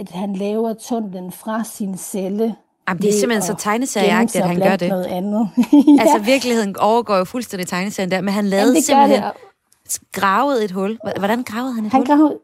at 0.00 0.10
han 0.10 0.36
laver 0.36 0.72
tunnelen 0.72 1.32
fra 1.32 1.64
sin 1.64 1.96
celle 1.96 2.54
Jamen, 2.88 3.02
det 3.02 3.08
er 3.08 3.12
simpelthen 3.12 3.42
så 3.42 3.54
tegneserieagtigt, 3.58 4.42
at 4.42 4.48
han 4.48 4.60
gør 4.60 4.76
det. 4.76 4.88
Noget 4.88 5.04
andet. 5.04 5.48
ja. 5.72 6.02
Altså, 6.02 6.18
virkeligheden 6.18 6.76
overgår 6.78 7.16
jo 7.16 7.24
fuldstændig 7.24 7.68
tegneserien 7.68 8.10
der, 8.10 8.20
men 8.20 8.34
han 8.34 8.46
lavede 8.46 8.66
Jamen, 8.66 8.82
simpelthen... 8.82 9.22
Det. 9.22 9.32
Gravede 10.12 10.64
et 10.64 10.70
hul. 10.70 10.98
Hvordan 11.18 11.42
gravede 11.42 11.74
han 11.74 11.84
et 11.84 11.92
han 11.92 12.00
hul? 12.00 12.06
Gravede, 12.06 12.38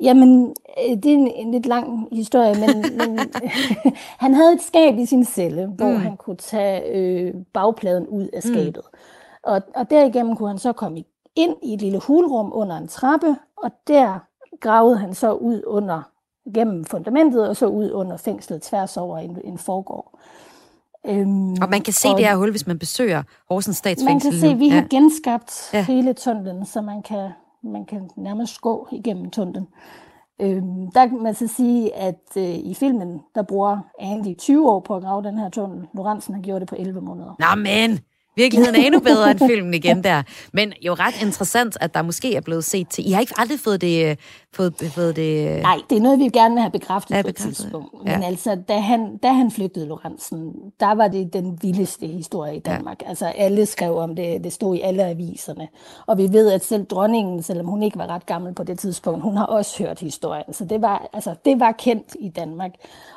jamen, 0.00 0.54
øh, 0.78 0.96
det 0.96 1.06
er 1.06 1.14
en, 1.14 1.28
en 1.28 1.50
lidt 1.50 1.66
lang 1.66 2.08
historie, 2.12 2.54
men, 2.54 2.84
men 2.98 3.32
han 4.24 4.34
havde 4.34 4.52
et 4.52 4.62
skab 4.62 4.98
i 4.98 5.06
sin 5.06 5.24
celle, 5.24 5.66
hvor 5.66 5.90
mm. 5.90 5.96
han 5.96 6.16
kunne 6.16 6.36
tage 6.36 6.92
øh, 6.94 7.34
bagpladen 7.52 8.06
ud 8.06 8.28
af 8.32 8.40
mm. 8.44 8.54
skabet. 8.54 8.82
Mm. 8.92 8.98
Og, 9.42 9.62
og 9.74 9.90
derigennem 9.90 10.36
kunne 10.36 10.48
han 10.48 10.58
så 10.58 10.72
komme 10.72 11.04
ind 11.36 11.56
i 11.62 11.74
et 11.74 11.80
lille 11.80 11.98
hulrum 11.98 12.52
under 12.54 12.76
en 12.76 12.88
trappe, 12.88 13.36
og 13.56 13.70
der 13.88 14.18
gravede 14.60 14.98
han 14.98 15.14
så 15.14 15.32
ud 15.32 15.62
under 15.66 16.02
gennem 16.54 16.84
fundamentet 16.84 17.48
og 17.48 17.56
så 17.56 17.66
ud 17.66 17.90
under 17.92 18.16
fængslet 18.16 18.62
tværs 18.62 18.96
over 18.96 19.18
en, 19.18 19.38
en 19.44 19.58
forgård. 19.58 20.18
Øhm, 21.08 21.52
og 21.52 21.70
man 21.70 21.80
kan 21.80 21.92
se 21.92 22.08
det 22.08 22.24
her 22.24 22.36
hul, 22.36 22.50
hvis 22.50 22.66
man 22.66 22.78
besøger 22.78 23.22
Horsens 23.48 23.76
statsfængsel. 23.76 24.30
Man 24.30 24.40
kan 24.40 24.40
se, 24.40 24.46
at 24.54 24.58
vi 24.58 24.68
har 24.68 24.86
genskabt 24.90 25.70
ja. 25.72 25.84
hele 25.84 26.12
tunnelen, 26.12 26.66
så 26.66 26.80
man 26.80 27.02
kan, 27.02 27.30
man 27.64 27.84
kan 27.84 28.10
nærmest 28.16 28.60
gå 28.60 28.88
igennem 28.92 29.30
tunnelen. 29.30 29.66
Øhm, 30.42 30.90
der 30.94 31.06
kan 31.06 31.22
man 31.22 31.34
så 31.34 31.48
sige, 31.56 31.96
at 31.96 32.22
øh, 32.36 32.44
i 32.44 32.74
filmen, 32.78 33.20
der 33.34 33.42
bruger 33.42 33.78
Andy 34.00 34.36
20 34.38 34.70
år 34.70 34.80
på 34.80 34.96
at 34.96 35.02
grave 35.02 35.22
den 35.22 35.38
her 35.38 35.48
tunnel. 35.48 35.86
Lorentzen 35.94 36.34
har 36.34 36.42
gjort 36.42 36.60
det 36.60 36.68
på 36.68 36.76
11 36.78 37.00
måneder. 37.00 37.34
Nå, 37.38 37.62
men 37.62 38.00
Virkeligheden 38.36 38.76
er 38.80 38.86
endnu 38.86 39.00
bedre 39.00 39.30
end 39.30 39.40
filmen 39.46 39.74
igen 39.74 40.04
der. 40.04 40.22
Men 40.52 40.72
jo 40.82 40.94
ret 40.94 41.22
interessant, 41.22 41.76
at 41.80 41.94
der 41.94 42.02
måske 42.02 42.34
er 42.34 42.40
blevet 42.40 42.64
set 42.64 42.88
til. 42.88 43.08
I 43.08 43.12
har 43.12 43.20
ikke 43.20 43.32
aldrig 43.36 43.60
fået 43.60 43.80
det, 43.80 44.18
fået, 44.56 44.74
fået 44.94 45.16
det... 45.16 45.62
Nej, 45.62 45.76
det 45.90 45.98
er 45.98 46.02
noget, 46.02 46.18
vi 46.18 46.28
gerne 46.28 46.54
vil 46.54 46.60
have 46.62 46.70
bekræftet 46.70 47.14
Ja, 47.14 47.22
på 47.22 47.28
et 47.28 47.34
bekræftet, 47.34 47.56
tidspunkt. 47.56 47.88
ja. 48.06 48.16
Men 48.18 48.22
altså, 48.22 48.58
da 48.68 48.78
han, 48.78 49.16
da 49.16 49.28
han 49.32 49.50
flygtede 49.50 49.86
Lorentzen, 49.86 50.52
der 50.80 50.94
var 50.94 51.08
det 51.08 51.32
den 51.32 51.58
vildeste 51.62 52.06
historie 52.06 52.56
i 52.56 52.60
Danmark. 52.60 53.02
Ja. 53.02 53.08
Altså, 53.08 53.26
alle 53.26 53.66
skrev 53.66 53.96
om 53.96 54.16
det, 54.16 54.44
det 54.44 54.52
stod 54.52 54.76
i 54.76 54.80
alle 54.80 55.04
aviserne. 55.04 55.68
Og 56.06 56.18
vi 56.18 56.32
ved, 56.32 56.50
at 56.52 56.64
selv 56.64 56.84
dronningen, 56.86 57.42
selvom 57.42 57.66
hun 57.66 57.82
ikke 57.82 57.98
var 57.98 58.06
ret 58.06 58.26
gammel 58.26 58.54
på 58.54 58.64
det 58.64 58.78
tidspunkt, 58.78 59.22
hun 59.22 59.36
har 59.36 59.44
også 59.46 59.82
hørt 59.84 60.00
historien. 60.00 60.52
Så 60.54 60.64
det 60.64 60.82
var, 60.82 61.08
altså, 61.12 61.34
det 61.44 61.60
var 61.60 61.72
kendt 61.72 62.16
i 62.20 62.28
Danmark. 62.28 62.70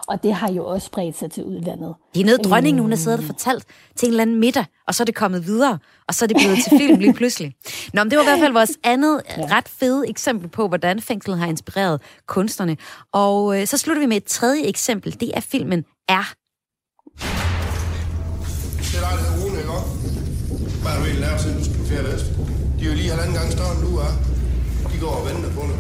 Og 0.08 0.24
det 0.24 0.34
har 0.34 0.52
jo 0.52 0.66
også 0.66 0.86
spredt 0.86 1.18
sig 1.18 1.32
til 1.32 1.44
udlandet. 1.44 1.96
Det 2.16 2.22
er 2.22 2.26
noget, 2.26 2.44
dronningen 2.44 2.82
hun 2.82 2.92
har 2.92 2.98
siddet 2.98 3.20
og 3.20 3.26
fortalt 3.26 3.66
til 3.96 4.06
en 4.08 4.12
eller 4.12 4.22
anden 4.22 4.40
middag, 4.40 4.66
og 4.88 4.96
så 4.96 5.04
er 5.04 5.06
det 5.06 5.16
kommet 5.16 5.46
videre, 5.46 5.78
og 6.08 6.14
så 6.14 6.26
er 6.26 6.28
det 6.28 6.38
blevet 6.38 6.58
til 6.64 6.78
film 6.78 7.00
lige 7.00 7.14
pludselig. 7.14 7.54
Nå, 7.94 8.04
men 8.04 8.12
det 8.12 8.18
var 8.18 8.24
i 8.24 8.28
hvert 8.28 8.40
fald 8.40 8.54
vores 8.54 8.78
andet 8.84 9.22
ja. 9.38 9.46
ret 9.58 9.68
fede 9.68 10.10
eksempel 10.10 10.50
på, 10.50 10.68
hvordan 10.68 11.00
fængslet 11.30 11.40
har 11.40 11.48
inspireret 11.48 12.02
kunstnerne. 12.28 12.78
Og 13.14 13.62
øh, 13.62 13.68
så 13.68 13.78
slutter 13.78 14.02
vi 14.02 14.06
med 14.06 14.18
et 14.18 14.24
tredje 14.24 14.64
eksempel. 14.66 15.20
Det 15.20 15.32
er 15.34 15.42
filmen 15.42 15.86
Er. 16.10 16.34
Det 18.78 18.96
er 18.98 19.04
dig, 19.06 19.12
der 19.18 19.24
hedder 19.24 19.36
Rune, 19.44 19.58
ikke 19.62 19.72
også? 19.78 19.92
Hvad 20.82 20.92
har 20.92 21.00
du 21.00 21.06
egentlig 21.06 21.26
lavet, 21.26 21.42
siden 21.42 21.58
du 21.58 21.64
skulle 21.66 21.80
på 21.80 21.88
ferie 21.92 22.06
vest? 22.10 22.26
De 22.78 22.82
er 22.86 22.90
jo 22.92 22.96
lige 23.00 23.10
halvanden 23.14 23.36
gang 23.40 23.52
større, 23.58 23.74
end 23.76 23.82
du 23.88 23.92
er. 24.06 24.12
De 24.92 24.98
går 25.06 25.14
og 25.20 25.24
venter 25.30 25.50
på 25.58 25.62
dig. 25.70 25.80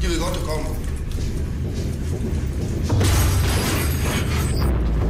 De 0.00 0.04
ved 0.10 0.18
godt, 0.24 0.34
du 0.38 0.42
kommer. 0.50 0.70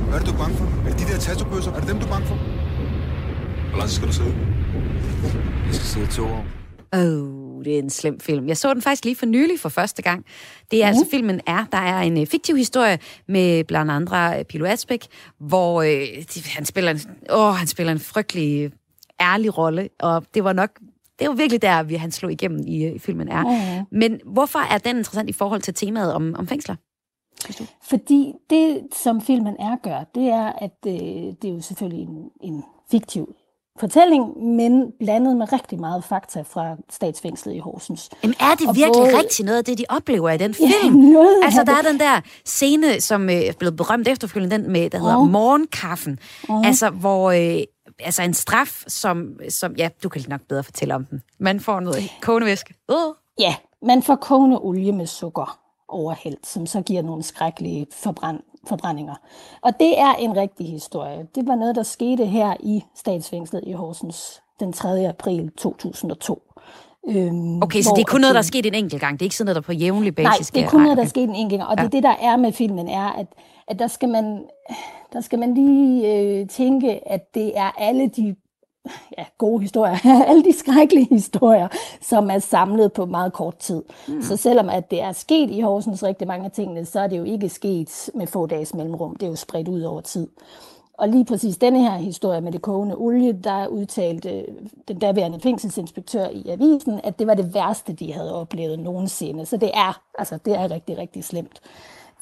Hvad 0.08 0.14
er 0.18 0.20
det, 0.22 0.28
du 0.30 0.34
er 0.36 0.40
bange 0.42 0.56
for? 0.60 0.66
Er 0.86 0.90
det 0.90 0.98
de 1.00 1.04
der 1.12 1.18
tattoo-bøsser? 1.26 1.70
Er 1.76 1.80
det 1.80 1.88
dem, 1.90 1.98
du 2.02 2.06
er 2.08 2.12
bange 2.14 2.26
for? 2.30 2.38
Hvor 3.70 3.78
lang 3.80 3.90
skal 3.96 4.06
du 4.10 4.14
sidde? 4.20 4.34
Jeg 5.66 5.74
skal 5.78 5.88
sidde 5.92 6.08
to 6.18 6.24
år. 6.36 6.44
Oh, 7.00 7.39
det 7.64 7.74
er 7.74 7.78
en 7.78 7.90
slem 7.90 8.20
film. 8.20 8.48
Jeg 8.48 8.56
så 8.56 8.74
den 8.74 8.82
faktisk 8.82 9.04
lige 9.04 9.16
for 9.16 9.26
nylig 9.26 9.60
for 9.60 9.68
første 9.68 10.02
gang. 10.02 10.24
Det 10.70 10.82
er 10.82 10.86
mm. 10.86 10.88
altså 10.88 11.06
filmen 11.10 11.40
er, 11.46 11.64
der 11.72 11.78
er 11.78 12.00
en 12.00 12.20
øh, 12.20 12.26
fiktiv 12.26 12.56
historie 12.56 12.98
med 13.28 13.64
blandt 13.64 13.92
andre 13.92 14.38
øh, 14.38 14.44
Pilo 14.44 14.66
Asbæk, 14.66 15.06
hvor 15.38 15.82
øh, 15.82 16.24
de, 16.34 16.42
han, 16.46 16.64
spiller 16.64 16.90
en, 16.90 17.00
åh, 17.30 17.54
han 17.54 17.66
spiller 17.66 17.92
en 17.92 18.00
frygtelig 18.00 18.70
ærlig 19.20 19.58
rolle, 19.58 19.88
og 20.00 20.24
det 20.34 20.44
var 20.44 20.52
nok 20.52 20.70
det 21.18 21.28
var 21.28 21.34
virkelig 21.34 21.62
der, 21.62 21.82
vi 21.82 21.94
han 21.94 22.10
slog 22.10 22.32
igennem 22.32 22.60
i, 22.66 22.86
i 22.86 22.98
filmen 22.98 23.28
er. 23.28 23.52
Ja. 23.52 23.84
Men 23.90 24.20
hvorfor 24.24 24.58
er 24.58 24.78
den 24.78 24.96
interessant 24.96 25.30
i 25.30 25.32
forhold 25.32 25.60
til 25.60 25.74
temaet 25.74 26.14
om, 26.14 26.34
om 26.38 26.48
fængsler? 26.48 26.76
Fordi 27.82 28.32
det, 28.50 28.80
som 28.92 29.20
filmen 29.20 29.56
er 29.58 29.76
gør, 29.82 30.04
det 30.14 30.28
er, 30.28 30.52
at 30.52 30.76
øh, 30.86 30.92
det 31.42 31.44
er 31.44 31.54
jo 31.54 31.60
selvfølgelig 31.60 32.02
en, 32.02 32.30
en 32.40 32.64
fiktiv 32.90 33.34
fortælling, 33.80 34.44
men 34.56 34.92
blandet 34.98 35.36
med 35.36 35.52
rigtig 35.52 35.80
meget 35.80 36.04
fakta 36.04 36.42
fra 36.42 36.76
statsfængslet 36.90 37.54
i 37.54 37.58
Horsens. 37.58 38.10
Jamen 38.22 38.34
er 38.40 38.54
det 38.58 38.68
Og 38.68 38.76
virkelig 38.76 38.94
både- 39.12 39.18
rigtigt 39.18 39.46
noget 39.46 39.58
af 39.58 39.64
det, 39.64 39.78
de 39.78 39.84
oplever 39.88 40.30
i 40.30 40.38
den 40.38 40.54
Ja, 40.60 40.66
film? 40.82 40.94
noget 41.12 41.40
af 41.42 41.44
altså, 41.46 41.64
der 41.64 41.76
det. 41.76 41.86
er 41.86 41.90
den 41.90 42.00
der 42.00 42.20
scene, 42.44 43.00
som 43.00 43.30
øh, 43.30 43.34
er 43.36 43.52
blevet 43.58 43.76
berømt 43.76 44.08
efterfølgende, 44.08 44.56
den 44.58 44.70
med, 44.72 44.90
der 44.90 44.98
hedder 44.98 45.18
Mhm. 45.22 45.32
Morgenkaffen. 45.32 46.18
Mhm. 46.48 46.64
Altså, 46.64 46.90
hvor... 46.90 47.30
Øh, 47.30 47.62
altså 48.00 48.22
en 48.22 48.34
straf, 48.34 48.82
som, 48.88 49.32
som... 49.48 49.74
Ja, 49.78 49.88
du 50.02 50.08
kan 50.08 50.22
nok 50.28 50.40
bedre 50.48 50.62
fortælle 50.64 50.94
om 50.94 51.04
den. 51.04 51.22
Man 51.38 51.60
får 51.60 51.80
noget 51.80 52.02
kogende 52.20 52.46
væske. 52.46 52.74
Uh. 52.88 53.14
Ja, 53.38 53.54
man 53.86 54.02
får 54.02 54.14
kogende 54.16 54.58
olie 54.62 54.92
med 54.92 55.06
sukker 55.06 55.58
overhældt, 55.88 56.46
som 56.46 56.66
så 56.66 56.80
giver 56.80 57.02
nogle 57.02 57.22
skrækkelige 57.22 57.86
forbrænd, 58.02 58.40
forbrændinger. 58.68 59.14
Og 59.62 59.72
det 59.80 59.98
er 60.00 60.14
en 60.14 60.36
rigtig 60.36 60.70
historie. 60.70 61.26
Det 61.34 61.46
var 61.46 61.54
noget, 61.54 61.76
der 61.76 61.82
skete 61.82 62.26
her 62.26 62.54
i 62.60 62.82
statsfængslet 62.94 63.64
i 63.66 63.72
Horsens 63.72 64.42
den 64.60 64.72
3. 64.72 65.08
april 65.08 65.50
2002. 65.58 66.42
Øhm, 67.08 67.62
Okay, 67.62 67.82
så 67.82 67.92
det 67.96 68.02
er 68.02 68.06
kun 68.06 68.20
noget, 68.20 68.34
der 68.34 68.38
er 68.38 68.42
sket 68.44 68.66
en 68.66 68.74
enkelt 68.74 69.00
gang. 69.00 69.12
Det 69.20 69.22
er 69.22 69.26
ikke 69.26 69.36
sådan 69.36 69.46
noget, 69.46 69.56
der 69.56 69.60
på 69.62 69.72
jævnlig 69.72 70.14
Nej, 70.18 70.30
basis 70.32 70.50
det 70.50 70.64
er 70.64 70.68
kun 70.68 70.80
noget, 70.82 70.96
der 70.96 71.02
er 71.04 71.08
sket 71.08 71.28
en 71.28 71.34
enkelt 71.34 71.60
gang. 71.60 71.70
Og 71.70 71.76
Ja. 71.78 71.84
det 71.84 71.92
det, 71.92 72.02
der 72.02 72.14
er 72.20 72.36
med 72.36 72.52
filmen, 72.52 72.88
er, 72.88 73.06
at, 73.06 73.26
at 73.68 73.78
der, 73.78 73.86
skal 73.86 74.08
man, 74.08 74.44
der 75.12 75.20
skal 75.20 75.38
man 75.38 75.54
lige 75.54 76.14
øh, 76.16 76.48
tænke, 76.48 77.08
at 77.08 77.34
det 77.34 77.58
er 77.58 77.70
alle 77.78 78.08
de 78.08 78.36
ja, 79.18 79.24
gode 79.38 79.60
historier, 79.60 79.96
alle 80.28 80.44
de 80.44 80.52
skrækkelige 80.52 81.08
historier, 81.10 81.68
som 82.00 82.30
er 82.30 82.38
samlet 82.38 82.92
på 82.92 83.06
meget 83.06 83.32
kort 83.32 83.56
tid. 83.56 83.82
Mm. 84.08 84.22
Så 84.22 84.36
selvom 84.36 84.68
at 84.68 84.90
det 84.90 85.02
er 85.02 85.12
sket 85.12 85.50
i 85.50 85.60
Horsens 85.60 86.02
rigtig 86.02 86.28
mange 86.28 86.44
af 86.44 86.50
tingene, 86.50 86.84
så 86.84 87.00
er 87.00 87.06
det 87.06 87.18
jo 87.18 87.24
ikke 87.24 87.48
sket 87.48 88.10
med 88.14 88.26
få 88.26 88.46
dages 88.46 88.74
mellemrum. 88.74 89.16
Det 89.16 89.26
er 89.26 89.30
jo 89.30 89.36
spredt 89.36 89.68
ud 89.68 89.82
over 89.82 90.00
tid. 90.00 90.28
Og 90.92 91.08
lige 91.08 91.24
præcis 91.24 91.56
denne 91.56 91.82
her 91.82 91.96
historie 91.96 92.40
med 92.40 92.52
det 92.52 92.62
kogende 92.62 92.96
olie, 92.96 93.32
der 93.32 93.66
udtalte 93.66 94.46
den 94.88 94.98
daværende 94.98 95.40
fængselsinspektør 95.40 96.28
i 96.28 96.48
avisen, 96.48 97.00
at 97.04 97.18
det 97.18 97.26
var 97.26 97.34
det 97.34 97.54
værste, 97.54 97.92
de 97.92 98.12
havde 98.12 98.34
oplevet 98.34 98.78
nogensinde. 98.78 99.46
Så 99.46 99.56
det 99.56 99.70
er, 99.74 100.02
altså, 100.18 100.38
det 100.44 100.54
er 100.54 100.70
rigtig, 100.70 100.98
rigtig 100.98 101.24
slemt. 101.24 101.60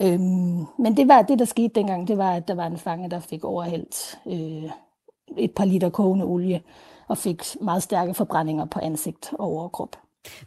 Øhm, 0.03 0.65
men 0.79 0.97
det 0.97 1.09
var 1.09 1.23
det, 1.23 1.39
der 1.39 1.45
skete 1.45 1.69
dengang, 1.75 2.09
det 2.09 2.19
var, 2.19 2.33
at 2.33 2.49
der 2.49 2.55
var 2.55 2.67
en 2.67 2.77
fange, 2.77 3.11
der 3.11 3.21
fik 3.21 3.45
overhældt 3.45 4.19
øh, 4.27 4.71
et 5.37 5.51
par 5.51 5.65
liter 5.65 5.89
kogende 5.89 6.25
olie 6.25 6.61
og 7.09 7.19
fik 7.19 7.43
meget 7.61 7.83
stærke 7.83 8.15
forbrændinger 8.15 8.65
på 8.65 8.79
ansigt 8.83 9.31
og 9.33 9.47
overkrop. 9.47 9.97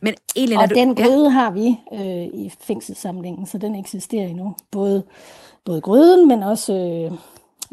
Men 0.01 0.13
når 0.49 0.61
Og 0.61 0.69
den 0.69 0.95
gryde 0.95 1.29
har 1.29 1.51
vi 1.51 1.79
øh, 1.93 2.41
i 2.41 2.53
fængselssamlingen, 2.61 3.45
så 3.45 3.57
den 3.57 3.75
eksisterer 3.75 4.27
endnu. 4.27 4.55
Både, 4.71 5.03
både 5.65 5.81
gryden, 5.81 6.27
men 6.27 6.43
også 6.43 6.73
øh, 6.73 7.17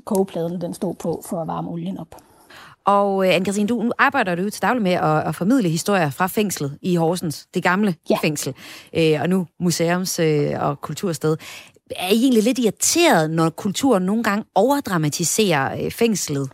kogepladen, 0.05 0.61
den 0.61 0.75
stod 0.75 0.95
på 0.95 1.23
for 1.29 1.41
at 1.41 1.47
varme 1.47 1.71
olien 1.71 1.99
op. 1.99 2.15
Og 2.85 3.27
øh, 3.27 3.37
Anne-Christine, 3.37 3.67
du 3.67 3.83
nu 3.83 3.93
arbejder 3.99 4.35
du 4.35 4.43
jo 4.43 4.51
til 4.51 4.63
daglig 4.63 4.83
med 4.83 4.93
at, 4.93 5.27
at 5.29 5.35
formidle 5.35 5.69
historier 5.69 6.11
fra 6.11 6.27
fængslet 6.27 6.79
i 6.83 6.95
Horsens, 6.95 7.47
det 7.55 7.63
gamle 7.63 7.95
ja. 8.11 8.17
fængsel, 8.23 8.55
øh, 8.93 9.21
og 9.21 9.29
nu 9.29 9.47
museums- 9.63 10.23
øh, 10.23 10.63
og 10.63 10.81
kultursted. 10.81 11.37
Er 11.97 12.09
I 12.09 12.17
egentlig 12.23 12.43
lidt 12.43 12.59
irriteret, 12.59 13.31
når 13.31 13.51
kulturen 13.51 14.03
nogle 14.03 14.23
gange 14.23 14.45
overdramatiserer 14.55 15.85
øh, 15.85 15.91
fængslet? 15.91 16.51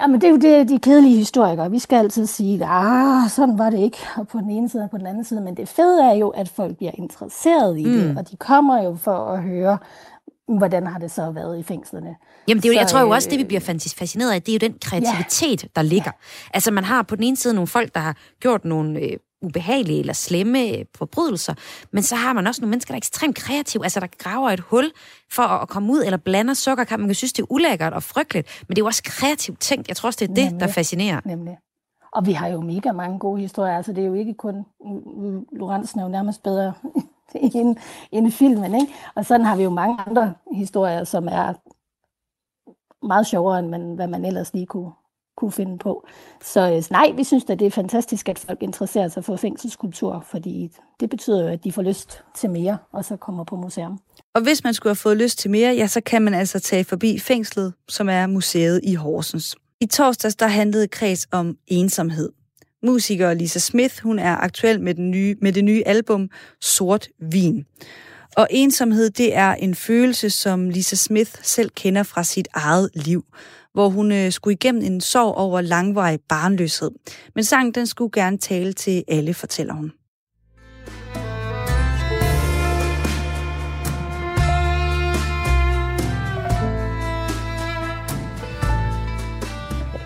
Jamen, 0.00 0.20
det 0.20 0.26
er 0.26 0.30
jo 0.30 0.36
det, 0.36 0.68
de 0.68 0.78
kedelige 0.78 1.16
historikere. 1.16 1.70
Vi 1.70 1.78
skal 1.78 1.96
altid 1.96 2.26
sige, 2.26 2.64
ah, 2.64 3.30
sådan 3.30 3.58
var 3.58 3.70
det 3.70 3.78
ikke, 3.78 3.98
og 4.16 4.28
på 4.28 4.38
den 4.38 4.50
ene 4.50 4.68
side 4.68 4.82
og 4.82 4.90
på 4.90 4.98
den 4.98 5.06
anden 5.06 5.24
side. 5.24 5.40
Men 5.40 5.56
det 5.56 5.68
fede 5.68 6.04
er 6.04 6.14
jo, 6.14 6.28
at 6.28 6.48
folk 6.48 6.76
bliver 6.76 6.92
interesseret 6.94 7.78
i 7.78 7.84
mm. 7.84 7.92
det, 7.92 8.18
og 8.18 8.30
de 8.30 8.36
kommer 8.36 8.82
jo 8.82 8.96
for 8.96 9.26
at 9.26 9.42
høre, 9.42 9.78
hvordan 10.48 10.86
har 10.86 10.98
det 10.98 11.10
så 11.10 11.30
været 11.30 11.58
i 11.58 11.62
fængslerne. 11.62 12.16
Jamen, 12.48 12.62
det 12.62 12.68
er 12.68 12.72
jo, 12.72 12.74
Så, 12.74 12.80
jeg 12.80 12.88
tror 12.88 13.00
jo 13.00 13.10
også, 13.10 13.30
det 13.30 13.38
vi 13.38 13.42
øh, 13.42 13.48
bliver 13.48 13.80
fascineret 13.98 14.32
af, 14.32 14.42
det 14.42 14.52
er 14.52 14.58
jo 14.62 14.68
den 14.68 14.78
kreativitet, 14.84 15.62
ja. 15.62 15.68
der 15.76 15.82
ligger. 15.82 16.10
Altså, 16.54 16.70
man 16.70 16.84
har 16.84 17.02
på 17.02 17.16
den 17.16 17.24
ene 17.24 17.36
side 17.36 17.54
nogle 17.54 17.66
folk, 17.66 17.94
der 17.94 18.00
har 18.00 18.16
gjort 18.40 18.64
nogle 18.64 19.00
øh, 19.00 19.16
ubehagelige 19.42 20.00
eller 20.00 20.12
slemme 20.12 20.68
øh, 20.68 20.84
forbrydelser, 20.94 21.54
men 21.90 22.02
så 22.02 22.16
har 22.16 22.32
man 22.32 22.46
også 22.46 22.60
nogle 22.60 22.70
mennesker, 22.70 22.92
der 22.92 22.96
er 22.96 22.98
ekstremt 22.98 23.36
kreative, 23.36 23.84
altså 23.84 24.00
der 24.00 24.06
graver 24.18 24.50
et 24.50 24.60
hul 24.60 24.90
for 25.32 25.42
at, 25.42 25.68
komme 25.68 25.92
ud, 25.92 26.02
eller 26.04 26.16
blander 26.16 26.54
sukker. 26.54 26.96
Man 26.96 27.06
kan 27.06 27.14
synes, 27.14 27.32
det 27.32 27.42
er 27.42 27.52
ulækkert 27.52 27.92
og 27.92 28.02
frygteligt, 28.02 28.64
men 28.68 28.74
det 28.74 28.78
er 28.78 28.82
jo 28.82 28.86
også 28.86 29.02
kreativt 29.02 29.60
tænkt. 29.60 29.88
Jeg 29.88 29.96
tror 29.96 30.06
også, 30.06 30.18
det 30.20 30.30
er 30.30 30.34
det, 30.34 30.44
Nemlig. 30.44 30.60
der 30.60 30.66
fascinerer. 30.72 31.20
Nemlig. 31.24 31.58
Og 32.12 32.26
vi 32.26 32.32
har 32.32 32.48
jo 32.48 32.60
mega 32.60 32.92
mange 32.92 33.18
gode 33.18 33.40
historier. 33.40 33.76
Altså, 33.76 33.92
det 33.92 34.02
er 34.02 34.06
jo 34.06 34.14
ikke 34.14 34.34
kun... 34.34 34.64
Lorentzen 35.52 36.00
er 36.00 36.04
jo 36.04 36.08
nærmest 36.08 36.42
bedre 36.42 36.72
end, 37.54 37.76
end 38.12 38.32
filmen, 38.32 38.74
ikke? 38.74 38.92
Og 39.14 39.26
sådan 39.26 39.46
har 39.46 39.56
vi 39.56 39.62
jo 39.62 39.70
mange 39.70 40.00
andre 40.06 40.34
historier, 40.52 41.04
som 41.04 41.28
er 41.28 41.54
meget 43.06 43.26
sjovere, 43.26 43.58
end 43.58 43.68
man, 43.68 43.94
hvad 43.94 44.06
man 44.06 44.24
ellers 44.24 44.54
lige 44.54 44.66
kunne, 44.66 44.90
kunne 45.38 45.52
finde 45.52 45.78
på. 45.78 46.06
Så 46.44 46.60
øh, 46.60 46.82
nej, 46.90 47.12
vi 47.16 47.24
synes 47.24 47.44
at 47.48 47.58
det 47.58 47.66
er 47.66 47.70
fantastisk, 47.70 48.28
at 48.28 48.38
folk 48.38 48.62
interesserer 48.62 49.08
sig 49.08 49.24
for 49.24 49.36
fængselskultur, 49.36 50.24
fordi 50.30 50.70
det 51.00 51.10
betyder 51.10 51.42
jo, 51.42 51.48
at 51.48 51.64
de 51.64 51.72
får 51.72 51.82
lyst 51.82 52.22
til 52.36 52.50
mere, 52.50 52.78
og 52.92 53.04
så 53.04 53.16
kommer 53.16 53.44
på 53.44 53.56
museum. 53.56 53.98
Og 54.34 54.42
hvis 54.42 54.64
man 54.64 54.74
skulle 54.74 54.90
have 54.90 54.96
fået 54.96 55.16
lyst 55.16 55.38
til 55.38 55.50
mere, 55.50 55.74
ja, 55.74 55.86
så 55.86 56.00
kan 56.00 56.22
man 56.22 56.34
altså 56.34 56.60
tage 56.60 56.84
forbi 56.84 57.18
fængslet, 57.18 57.74
som 57.88 58.08
er 58.08 58.26
museet 58.26 58.80
i 58.84 58.94
Horsens. 58.94 59.56
I 59.80 59.86
torsdags 59.86 60.36
der 60.36 60.46
handlede 60.46 60.88
kreds 60.88 61.26
om 61.32 61.56
ensomhed. 61.66 62.32
Musiker 62.82 63.34
Lisa 63.34 63.58
Smith, 63.58 63.94
hun 64.02 64.18
er 64.18 64.36
aktuel 64.36 64.80
med, 64.80 64.94
den 64.94 65.10
nye, 65.10 65.36
med 65.42 65.52
det 65.52 65.64
nye 65.64 65.82
album 65.86 66.28
Sort 66.60 67.08
Vin. 67.20 67.64
Og 68.36 68.48
ensomhed, 68.50 69.10
det 69.10 69.36
er 69.36 69.54
en 69.54 69.74
følelse, 69.74 70.30
som 70.30 70.70
Lisa 70.70 70.96
Smith 70.96 71.30
selv 71.42 71.70
kender 71.70 72.02
fra 72.02 72.24
sit 72.24 72.48
eget 72.54 72.90
liv, 72.94 73.24
hvor 73.78 73.88
hun 73.88 74.12
øh, 74.12 74.32
skulle 74.32 74.54
igennem 74.54 74.82
en 74.84 75.00
sorg 75.00 75.34
over 75.34 75.60
langvarig 75.60 76.18
barnløshed. 76.28 76.90
Men 77.34 77.44
sangen, 77.44 77.74
den 77.74 77.86
skulle 77.86 78.10
gerne 78.10 78.38
tale 78.38 78.72
til 78.72 79.04
alle, 79.08 79.34
fortæller 79.34 79.74
hun. 79.74 79.92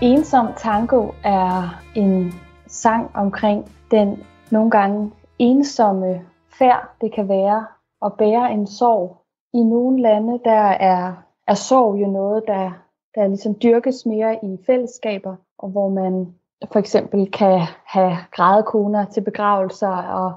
Ensom 0.02 0.46
Tango 0.56 1.10
er 1.24 1.82
en 1.94 2.34
sang 2.66 3.10
omkring 3.14 3.72
den 3.90 4.22
nogle 4.50 4.70
gange 4.70 5.12
ensomme 5.38 6.20
færd, 6.58 6.96
det 7.00 7.14
kan 7.14 7.28
være 7.28 7.66
at 8.06 8.12
bære 8.18 8.52
en 8.52 8.66
sorg. 8.66 9.16
I 9.54 9.62
nogle 9.62 10.02
lande, 10.02 10.40
der 10.44 10.64
er, 10.92 11.12
er 11.48 11.54
sorg 11.54 12.00
jo 12.00 12.06
noget, 12.06 12.42
der, 12.46 12.70
der 13.14 13.26
ligesom 13.26 13.54
dyrkes 13.62 14.06
mere 14.06 14.44
i 14.44 14.58
fællesskaber, 14.66 15.36
og 15.58 15.68
hvor 15.68 15.88
man 15.88 16.34
for 16.72 16.78
eksempel 16.78 17.30
kan 17.30 17.60
have 17.86 18.16
grædekoner 18.30 19.04
til 19.04 19.20
begravelser, 19.20 19.96
og 19.96 20.32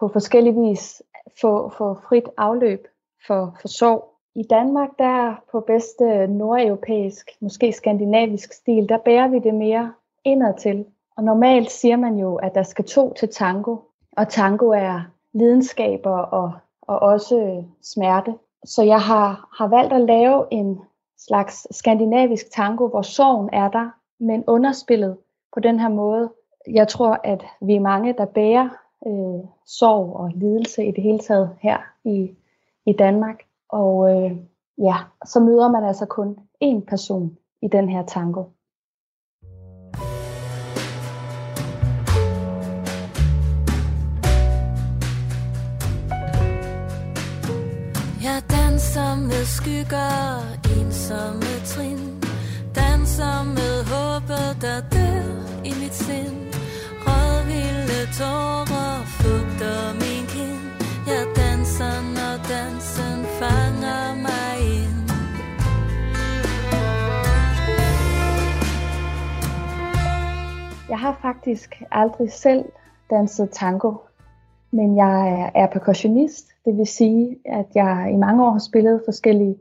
på 0.00 0.08
forskellig 0.08 0.56
vis 0.56 1.02
få, 1.40 1.68
få 1.68 1.94
frit 1.94 2.28
afløb 2.36 2.86
for, 3.26 3.56
for 3.60 3.68
sorg. 3.68 4.14
I 4.34 4.42
Danmark, 4.42 4.88
der 4.98 5.34
på 5.52 5.60
bedste 5.60 6.26
nordeuropæisk, 6.26 7.30
måske 7.40 7.72
skandinavisk 7.72 8.52
stil, 8.52 8.88
der 8.88 8.98
bærer 8.98 9.28
vi 9.28 9.38
det 9.38 9.54
mere 9.54 9.92
indad 10.24 10.54
til. 10.58 10.86
Og 11.16 11.24
normalt 11.24 11.70
siger 11.70 11.96
man 11.96 12.18
jo, 12.18 12.36
at 12.36 12.54
der 12.54 12.62
skal 12.62 12.84
to 12.84 13.14
til 13.14 13.28
tango, 13.28 13.76
og 14.16 14.28
tango 14.28 14.68
er 14.68 15.00
lidenskaber 15.32 16.18
og, 16.18 16.52
og 16.82 16.98
også 16.98 17.64
smerte. 17.82 18.34
Så 18.64 18.82
jeg 18.82 19.00
har, 19.00 19.48
har 19.58 19.68
valgt 19.68 19.92
at 19.92 20.00
lave 20.00 20.46
en 20.50 20.80
slags 21.18 21.66
skandinavisk 21.70 22.50
tango, 22.50 22.88
hvor 22.88 23.02
sorgen 23.02 23.50
er 23.52 23.68
der, 23.68 23.90
men 24.20 24.44
underspillet 24.46 25.16
på 25.54 25.60
den 25.60 25.80
her 25.80 25.88
måde. 25.88 26.32
Jeg 26.70 26.88
tror, 26.88 27.20
at 27.24 27.44
vi 27.60 27.74
er 27.74 27.80
mange, 27.80 28.12
der 28.12 28.24
bærer 28.24 28.68
øh, 29.06 29.48
sorg 29.66 30.16
og 30.16 30.30
lidelse 30.34 30.84
i 30.84 30.90
det 30.90 31.02
hele 31.02 31.18
taget 31.18 31.56
her 31.60 31.78
i, 32.04 32.36
i 32.86 32.92
Danmark. 32.92 33.42
Og 33.68 34.10
øh, 34.10 34.36
ja, 34.78 34.96
så 35.24 35.40
møder 35.40 35.70
man 35.70 35.84
altså 35.84 36.06
kun 36.06 36.38
én 36.64 36.84
person 36.88 37.36
i 37.62 37.68
den 37.68 37.88
her 37.88 38.06
tango. 38.06 38.44
Jeg 48.22 48.42
danser 48.50 49.16
med 49.30 49.44
skygger, 49.56 50.67
ensomme 50.98 51.52
trin. 51.64 51.98
Danser 52.74 53.36
med 53.56 53.74
håbet, 53.92 54.48
der 54.64 54.78
dør 54.94 55.26
i 55.64 55.72
mit 55.82 55.94
sind. 55.94 56.36
Rødvilde 57.06 58.00
tårer 58.18 58.94
fugter 59.18 59.80
min 60.02 60.24
kind. 60.34 60.64
Jeg 61.12 61.24
danser, 61.42 61.96
når 62.16 62.34
dansen 62.54 63.18
fanger 63.40 64.04
mig 64.26 64.54
ind. 64.78 64.98
Jeg 70.88 70.98
har 70.98 71.18
faktisk 71.22 71.82
aldrig 71.90 72.32
selv 72.32 72.64
danset 73.10 73.48
tango, 73.52 73.92
men 74.70 74.96
jeg 74.96 75.28
er- 75.28 75.50
er 75.62 75.66
percussionist. 75.66 76.46
Det 76.64 76.76
vil 76.76 76.86
sige, 76.86 77.36
at 77.44 77.66
jeg 77.74 78.10
i 78.12 78.16
mange 78.16 78.46
år 78.46 78.50
har 78.50 78.58
spillet 78.70 79.02
forskellige 79.04 79.56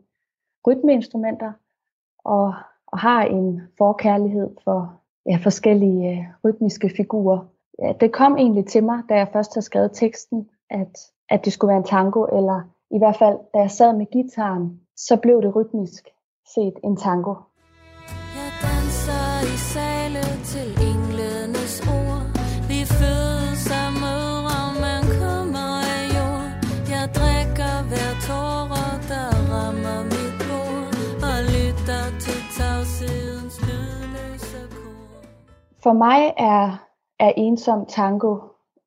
rytmeinstrumenter 0.68 1.52
og, 2.26 2.54
og 2.88 3.00
har 3.00 3.24
en 3.24 3.62
forkærlighed 3.78 4.50
for 4.64 5.02
ja, 5.26 5.38
forskellige 5.44 6.12
øh, 6.12 6.26
rytmiske 6.46 6.92
figurer. 6.98 7.40
Ja, 7.80 7.94
det 8.00 8.12
kom 8.12 8.38
egentlig 8.38 8.66
til 8.66 8.84
mig, 8.84 9.04
da 9.10 9.16
jeg 9.16 9.28
først 9.34 9.54
havde 9.54 9.66
skrevet 9.66 9.92
teksten, 9.94 10.50
at, 10.70 10.98
at 11.30 11.46
det 11.46 11.54
skulle 11.54 11.70
være 11.70 11.78
en 11.78 11.84
tango, 11.84 12.26
eller 12.26 12.62
i 12.92 12.98
hvert 12.98 13.16
fald, 13.16 13.38
da 13.54 13.60
jeg 13.60 13.72
sad 13.72 13.94
med 13.98 14.06
gitaren, 14.12 14.80
så 14.96 15.18
blev 15.18 15.42
det 15.42 15.56
rytmisk 15.56 16.04
set 16.56 16.74
en 16.84 16.98
tango. 16.98 17.36
Jeg 18.36 18.52
danser 18.62 19.54
i 19.54 19.58
sale 19.58 19.97
For 35.88 35.94
mig 35.94 36.34
er, 36.38 36.88
er 37.20 37.32
ensom 37.38 37.86
tango 37.86 38.38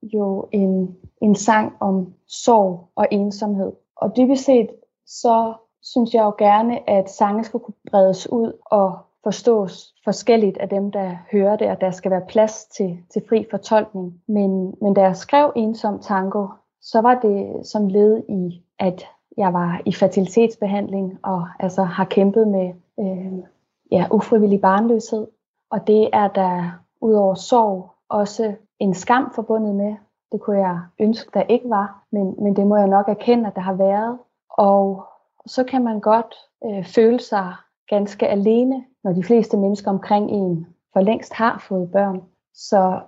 jo 0.02 0.48
en, 0.52 0.96
en 1.22 1.34
sang 1.34 1.72
om 1.80 2.14
sorg 2.26 2.88
og 2.96 3.06
ensomhed. 3.10 3.72
Og 3.96 4.16
dybest 4.16 4.44
set, 4.44 4.68
så 5.06 5.54
synes 5.82 6.14
jeg 6.14 6.22
jo 6.22 6.34
gerne, 6.38 6.90
at 6.90 7.10
sange 7.10 7.44
skal 7.44 7.60
kunne 7.60 7.74
bredes 7.90 8.32
ud 8.32 8.52
og 8.66 8.98
forstås 9.24 9.94
forskelligt 10.04 10.58
af 10.58 10.68
dem, 10.68 10.90
der 10.90 11.16
hører 11.32 11.56
det, 11.56 11.70
og 11.70 11.80
der 11.80 11.90
skal 11.90 12.10
være 12.10 12.26
plads 12.28 12.64
til, 12.64 12.98
til 13.12 13.22
fri 13.28 13.46
fortolkning. 13.50 14.22
Men, 14.28 14.74
men 14.82 14.94
da 14.94 15.00
jeg 15.02 15.16
skrev 15.16 15.52
Ensom 15.56 15.98
Tango, 15.98 16.46
så 16.80 17.00
var 17.00 17.14
det 17.14 17.66
som 17.66 17.88
led 17.88 18.22
i, 18.28 18.62
at 18.78 19.06
jeg 19.36 19.52
var 19.52 19.80
i 19.86 19.92
fertilitetsbehandling 19.92 21.18
og 21.22 21.48
altså 21.58 21.82
har 21.82 22.04
kæmpet 22.04 22.48
med 22.48 22.72
øh, 23.00 23.38
ja, 23.92 24.06
ufrivillig 24.10 24.60
barnløshed. 24.60 25.26
Og 25.70 25.86
det 25.86 26.10
er 26.12 26.28
der 26.28 26.80
udover 27.00 27.34
sorg 27.34 27.90
også 28.08 28.54
en 28.78 28.94
skam 28.94 29.32
forbundet 29.34 29.74
med. 29.74 29.94
Det 30.32 30.40
kunne 30.40 30.58
jeg 30.58 30.80
ønske, 30.98 31.30
der 31.34 31.42
ikke 31.42 31.70
var, 31.70 32.04
men, 32.12 32.34
men 32.38 32.56
det 32.56 32.66
må 32.66 32.76
jeg 32.76 32.88
nok 32.88 33.08
erkende, 33.08 33.46
at 33.46 33.54
der 33.54 33.60
har 33.60 33.74
været. 33.74 34.18
Og 34.50 35.04
så 35.46 35.64
kan 35.64 35.84
man 35.84 36.00
godt 36.00 36.34
øh, 36.64 36.84
føle 36.84 37.20
sig 37.20 37.54
ganske 37.88 38.28
alene, 38.28 38.84
når 39.04 39.12
de 39.12 39.22
fleste 39.22 39.56
mennesker 39.56 39.90
omkring 39.90 40.30
en 40.30 40.66
for 40.92 41.00
længst 41.00 41.32
har 41.32 41.64
fået 41.68 41.92
børn. 41.92 42.22
Så 42.54 43.00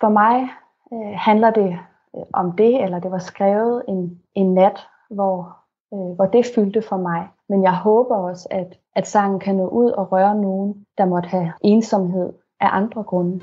for 0.00 0.08
mig 0.08 0.48
øh, 0.92 1.12
handler 1.14 1.50
det 1.50 1.78
øh, 2.16 2.22
om 2.32 2.52
det, 2.52 2.84
eller 2.84 2.98
det 2.98 3.10
var 3.10 3.18
skrevet 3.18 3.82
en, 3.88 4.20
en 4.34 4.54
nat, 4.54 4.80
hvor, 5.10 5.56
øh, 5.94 6.14
hvor 6.14 6.26
det 6.26 6.46
fyldte 6.54 6.82
for 6.82 6.96
mig. 6.96 7.28
Men 7.48 7.62
jeg 7.62 7.76
håber 7.76 8.16
også, 8.16 8.48
at, 8.50 8.78
at 8.96 9.06
sangen 9.06 9.40
kan 9.40 9.56
nå 9.56 9.68
ud 9.68 9.90
og 9.90 10.12
røre 10.12 10.34
nogen, 10.34 10.86
der 10.98 11.04
måtte 11.04 11.28
have 11.28 11.52
ensomhed 11.60 12.32
af 12.60 12.68
andre 12.72 13.02
grunde. 13.02 13.40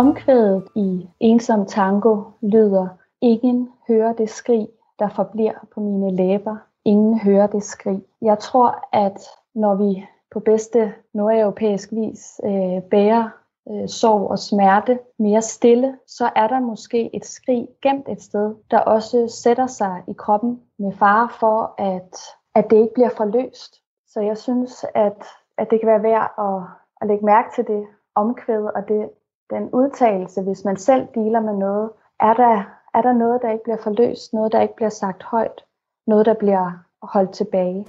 Omkvædet 0.00 0.68
i 0.74 1.08
Ensom 1.20 1.66
Tango 1.66 2.22
lyder, 2.40 2.88
ingen 3.20 3.68
hører 3.88 4.12
det 4.12 4.30
skrig, 4.30 4.68
der 4.98 5.08
forbliver 5.08 5.66
på 5.74 5.80
mine 5.80 6.16
læber. 6.16 6.56
Ingen 6.84 7.18
hører 7.18 7.46
det 7.46 7.62
skrig. 7.62 8.02
Jeg 8.22 8.38
tror, 8.38 8.88
at 8.92 9.20
når 9.54 9.74
vi 9.74 10.06
på 10.32 10.40
bedste 10.40 10.92
nordeuropæisk 11.14 11.92
vis 11.92 12.40
øh, 12.44 12.82
bærer 12.90 13.28
øh, 13.70 13.88
sorg 13.88 14.30
og 14.30 14.38
smerte 14.38 14.98
mere 15.18 15.42
stille, 15.42 15.98
så 16.06 16.30
er 16.36 16.48
der 16.48 16.60
måske 16.60 17.16
et 17.16 17.26
skrig 17.26 17.68
gemt 17.82 18.08
et 18.08 18.22
sted, 18.22 18.54
der 18.70 18.78
også 18.78 19.28
sætter 19.42 19.66
sig 19.66 20.02
i 20.08 20.12
kroppen 20.12 20.60
med 20.78 20.92
fare 20.92 21.28
for, 21.40 21.74
at, 21.78 22.16
at 22.54 22.70
det 22.70 22.76
ikke 22.76 22.94
bliver 22.94 23.10
forløst. 23.16 23.74
Så 24.08 24.20
jeg 24.20 24.38
synes, 24.38 24.84
at, 24.94 25.24
at 25.58 25.70
det 25.70 25.80
kan 25.80 25.88
være 25.88 26.02
værd 26.02 26.32
at, 26.38 26.62
at 27.00 27.08
lægge 27.08 27.24
mærke 27.24 27.48
til 27.54 27.66
det 27.66 27.86
omkvæd 28.14 28.64
og 28.74 28.88
det, 28.88 29.10
den 29.50 29.70
udtalelse, 29.72 30.42
hvis 30.42 30.64
man 30.64 30.76
selv 30.76 31.06
dealer 31.14 31.40
med 31.40 31.56
noget, 31.56 31.90
er 32.20 32.34
der, 32.34 32.64
er 32.94 33.02
der 33.02 33.12
noget, 33.12 33.42
der 33.42 33.50
ikke 33.50 33.64
bliver 33.64 33.82
forløst, 33.82 34.32
noget, 34.32 34.52
der 34.52 34.60
ikke 34.60 34.76
bliver 34.76 34.90
sagt 34.90 35.22
højt, 35.22 35.64
noget, 36.06 36.26
der 36.26 36.34
bliver 36.34 36.70
holdt 37.02 37.30
tilbage. 37.30 37.86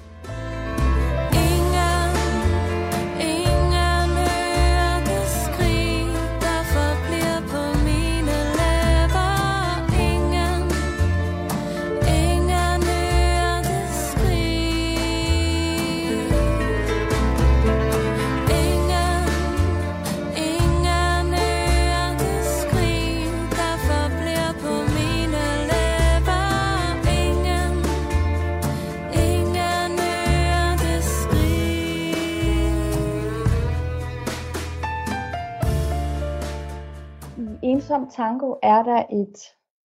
Tango 38.11 38.55
er 38.63 38.83
der 38.83 39.03
et 39.09 39.37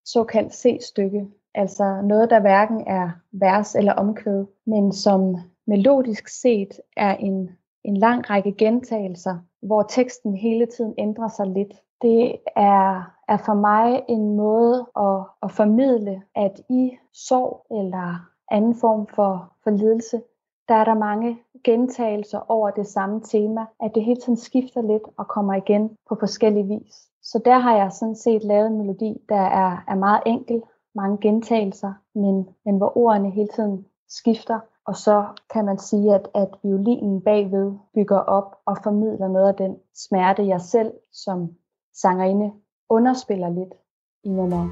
såkaldt 0.05 0.53
C-stykke, 0.53 1.27
altså 1.53 2.01
noget, 2.03 2.29
der 2.29 2.39
hverken 2.39 2.87
er 2.87 3.09
vers 3.31 3.75
eller 3.75 3.93
omkvæd, 3.93 4.45
men 4.65 4.93
som 4.93 5.35
melodisk 5.67 6.27
set 6.27 6.81
er 6.97 7.15
en, 7.15 7.49
en 7.83 7.97
lang 7.97 8.29
række 8.29 8.51
gentagelser, 8.51 9.37
hvor 9.61 9.83
teksten 9.83 10.35
hele 10.35 10.65
tiden 10.65 10.93
ændrer 10.97 11.27
sig 11.27 11.47
lidt. 11.47 11.73
Det 12.01 12.35
er, 12.55 13.13
er 13.27 13.37
for 13.37 13.53
mig 13.53 14.03
en 14.09 14.35
måde 14.35 14.87
at, 14.97 15.23
at 15.43 15.51
formidle, 15.51 16.21
at 16.35 16.61
i 16.69 16.91
sorg 17.13 17.65
eller 17.71 18.29
anden 18.51 18.75
form 18.75 19.07
for, 19.07 19.53
for 19.63 19.69
lidelse, 19.69 20.21
der 20.67 20.75
er 20.75 20.83
der 20.83 20.93
mange 20.93 21.37
gentagelser 21.63 22.51
over 22.51 22.69
det 22.69 22.87
samme 22.87 23.21
tema, 23.21 23.65
at 23.81 23.91
det 23.95 24.03
hele 24.03 24.21
tiden 24.21 24.37
skifter 24.37 24.81
lidt 24.81 25.03
og 25.17 25.27
kommer 25.27 25.53
igen 25.53 25.97
på 26.09 26.15
forskellige 26.19 26.67
vis. 26.67 27.09
Så 27.25 27.41
der 27.45 27.59
har 27.59 27.77
jeg 27.77 27.91
sådan 27.91 28.15
set 28.15 28.43
lavet 28.43 28.67
en 28.67 28.77
melodi, 28.77 29.21
der 29.29 29.41
er, 29.41 29.83
er 29.87 29.95
meget 29.95 30.21
enkel, 30.25 30.63
mange 30.95 31.17
gentagelser, 31.21 31.93
men, 32.15 32.49
men 32.65 32.77
hvor 32.77 32.97
ordene 32.97 33.29
hele 33.31 33.47
tiden 33.47 33.85
skifter. 34.09 34.59
Og 34.85 34.95
så 34.95 35.25
kan 35.53 35.65
man 35.65 35.77
sige, 35.77 36.15
at, 36.15 36.27
at 36.33 36.49
violinen 36.63 37.21
bagved 37.21 37.73
bygger 37.93 38.19
op 38.19 38.55
og 38.65 38.77
formidler 38.83 39.27
noget 39.27 39.47
af 39.47 39.55
den 39.55 39.77
smerte, 39.93 40.47
jeg 40.47 40.61
selv 40.61 40.93
som 41.11 41.49
sangerinde 41.93 42.51
underspiller 42.89 43.49
lidt 43.49 43.73
i 44.23 44.29
nummeret. 44.29 44.69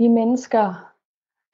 Vi 0.00 0.08
mennesker 0.08 0.66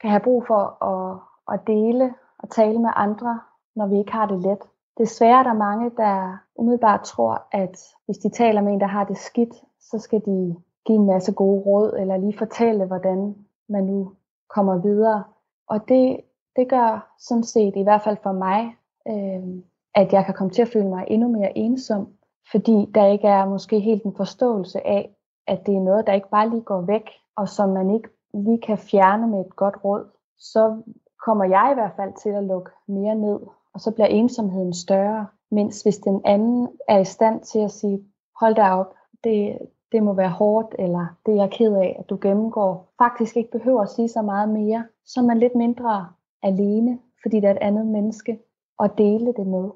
kan 0.01 0.11
have 0.11 0.21
brug 0.21 0.47
for 0.47 0.85
at, 0.85 1.19
at 1.53 1.67
dele 1.67 2.15
og 2.39 2.51
tale 2.51 2.79
med 2.79 2.91
andre, 2.97 3.41
når 3.77 3.87
vi 3.87 3.99
ikke 3.99 4.13
har 4.13 4.27
det 4.27 4.43
let. 4.43 4.59
Desværre 4.99 5.39
er 5.39 5.43
der 5.43 5.53
mange, 5.53 5.91
der 5.97 6.37
umiddelbart 6.55 7.03
tror, 7.03 7.47
at 7.53 7.79
hvis 8.05 8.19
de 8.19 8.29
taler 8.29 8.61
med 8.63 8.73
en, 8.73 8.81
der 8.81 8.87
har 8.87 9.05
det 9.05 9.19
skidt, 9.19 9.55
så 9.81 9.99
skal 9.99 10.21
de 10.21 10.57
give 10.87 10.99
en 10.99 11.07
masse 11.07 11.33
gode 11.33 11.63
råd, 11.63 11.97
eller 11.99 12.17
lige 12.17 12.39
fortælle, 12.39 12.85
hvordan 12.87 13.35
man 13.69 13.85
nu 13.85 14.13
kommer 14.49 14.79
videre. 14.79 15.25
Og 15.69 15.89
det, 15.89 16.21
det 16.57 16.69
gør 16.69 17.15
sådan 17.19 17.45
set, 17.45 17.77
i 17.77 17.83
hvert 17.83 18.03
fald 18.03 18.17
for 18.23 18.33
mig, 18.33 18.77
øh, 19.09 19.63
at 19.95 20.13
jeg 20.13 20.25
kan 20.25 20.35
komme 20.35 20.53
til 20.53 20.63
at 20.63 20.73
føle 20.73 20.89
mig 20.89 21.05
endnu 21.09 21.29
mere 21.29 21.59
ensom, 21.59 22.09
fordi 22.51 22.91
der 22.95 23.07
ikke 23.07 23.29
er 23.29 23.47
måske 23.47 23.81
helt 23.81 24.03
en 24.03 24.17
forståelse 24.17 24.87
af, 24.87 25.17
at 25.47 25.67
det 25.67 25.77
er 25.77 25.81
noget, 25.81 26.07
der 26.07 26.13
ikke 26.13 26.31
bare 26.31 26.51
lige 26.51 26.63
går 26.63 26.81
væk, 26.81 27.11
og 27.37 27.49
som 27.49 27.69
man 27.69 27.91
ikke 27.91 28.09
lige 28.45 28.61
kan 28.61 28.79
fjerne 28.79 29.27
med 29.27 29.41
et 29.41 29.57
godt 29.57 29.85
råd, 29.85 30.05
så 30.39 30.83
kommer 31.25 31.45
jeg 31.45 31.69
i 31.73 31.75
hvert 31.75 31.97
fald 31.97 32.13
til 32.23 32.31
at 32.31 32.45
lukke 32.45 32.71
mere 32.87 33.15
ned, 33.15 33.41
og 33.75 33.81
så 33.81 33.91
bliver 33.91 34.07
ensomheden 34.07 34.75
større. 34.75 35.27
Mens 35.51 35.83
hvis 35.83 35.99
den 35.99 36.21
anden 36.25 36.69
er 36.89 36.99
i 36.99 37.05
stand 37.05 37.41
til 37.41 37.59
at 37.59 37.71
sige, 37.71 38.05
hold 38.41 38.55
dig 38.55 38.73
op, 38.73 38.95
det, 39.25 39.59
det 39.93 40.03
må 40.03 40.13
være 40.13 40.31
hårdt, 40.31 40.75
eller 40.79 41.07
det 41.27 41.33
er 41.33 41.43
jeg 41.43 41.51
ked 41.51 41.75
af, 41.75 41.97
at 41.99 42.11
du 42.11 42.19
gennemgår, 42.21 42.93
faktisk 42.99 43.37
ikke 43.37 43.51
behøver 43.51 43.83
at 43.83 43.91
sige 43.91 44.09
så 44.09 44.23
meget 44.23 44.49
mere, 44.49 44.85
så 45.07 45.21
er 45.21 45.25
man 45.25 45.39
lidt 45.39 45.55
mindre 45.55 46.09
alene, 46.43 46.99
fordi 47.23 47.41
der 47.41 47.49
er 47.49 47.53
et 47.53 47.61
andet 47.61 47.87
menneske 47.87 48.39
at 48.81 48.91
dele 48.99 49.33
det 49.37 49.47
med. 49.47 49.71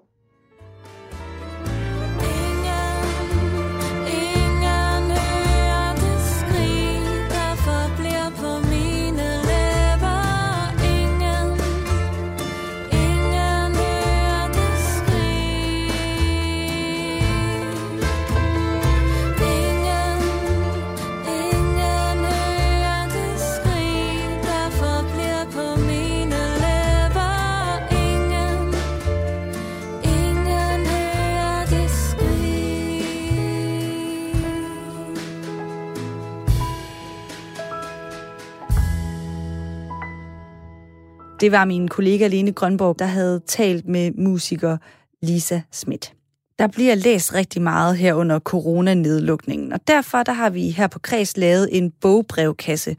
Det 41.40 41.52
var 41.52 41.64
min 41.64 41.88
kollega 41.88 42.26
Lene 42.26 42.52
Grønborg, 42.52 42.98
der 42.98 43.04
havde 43.04 43.40
talt 43.46 43.88
med 43.88 44.10
musiker 44.12 44.76
Lisa 45.22 45.60
Schmidt. 45.72 46.14
Der 46.58 46.66
bliver 46.66 46.94
læst 46.94 47.34
rigtig 47.34 47.62
meget 47.62 47.96
her 47.96 48.14
under 48.14 48.38
coronanedlukningen, 48.38 49.72
og 49.72 49.80
derfor 49.88 50.22
der 50.22 50.32
har 50.32 50.50
vi 50.50 50.70
her 50.70 50.86
på 50.86 50.98
Kreds 50.98 51.36
lavet 51.36 51.68
en 51.72 51.90
bogbrevkasse, 52.00 52.96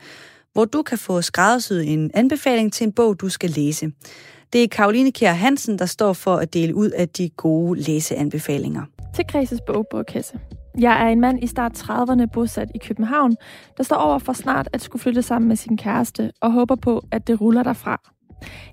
hvor 0.54 0.66
du 0.66 0.82
kan 0.82 0.98
få 0.98 1.22
skræddersyet 1.22 1.94
en 1.94 2.12
anbefaling 2.14 2.74
til 2.74 2.86
en 2.86 2.92
bog, 2.92 3.20
du 3.22 3.30
skal 3.30 3.50
læse. 3.50 3.92
Det 4.54 4.64
er 4.64 4.68
Karoline 4.68 5.12
Kjær 5.12 5.34
Hansen, 5.34 5.80
der 5.80 5.86
står 5.86 6.14
for 6.14 6.36
at 6.36 6.54
dele 6.54 6.76
ud 6.76 6.89
af 6.89 7.10
de 7.10 7.30
gode 7.30 7.80
læseanbefalinger. 7.80 8.82
til 9.16 9.28
Kreses 9.28 9.60
bogbrevkasse. 9.68 10.39
Jeg 10.80 11.04
er 11.04 11.08
en 11.08 11.22
mand 11.22 11.44
i 11.44 11.48
start 11.48 11.78
30'erne 11.78 12.26
bosat 12.34 12.72
i 12.76 12.78
København, 12.78 13.36
der 13.78 13.84
står 13.84 13.96
over 13.96 14.20
for 14.20 14.34
snart 14.34 14.70
at 14.74 14.82
skulle 14.82 15.02
flytte 15.02 15.22
sammen 15.22 15.48
med 15.48 15.56
sin 15.56 15.78
kæreste 15.78 16.32
og 16.42 16.52
håber 16.52 16.76
på, 16.76 17.04
at 17.12 17.28
det 17.28 17.42
ruller 17.42 17.64
derfra. 17.64 18.02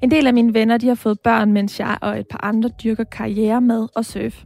En 0.03 0.11
del 0.11 0.27
af 0.27 0.35
mine 0.35 0.55
venner 0.55 0.77
de 0.77 0.89
har 0.89 0.95
fået 0.95 1.21
børn, 1.21 1.53
mens 1.53 1.81
jeg 1.81 1.99
og 2.01 2.19
et 2.19 2.27
par 2.31 2.45
andre 2.45 2.69
dyrker 2.69 3.05
karriere 3.05 3.61
med 3.61 3.89
og 3.97 4.05
surf. 4.05 4.45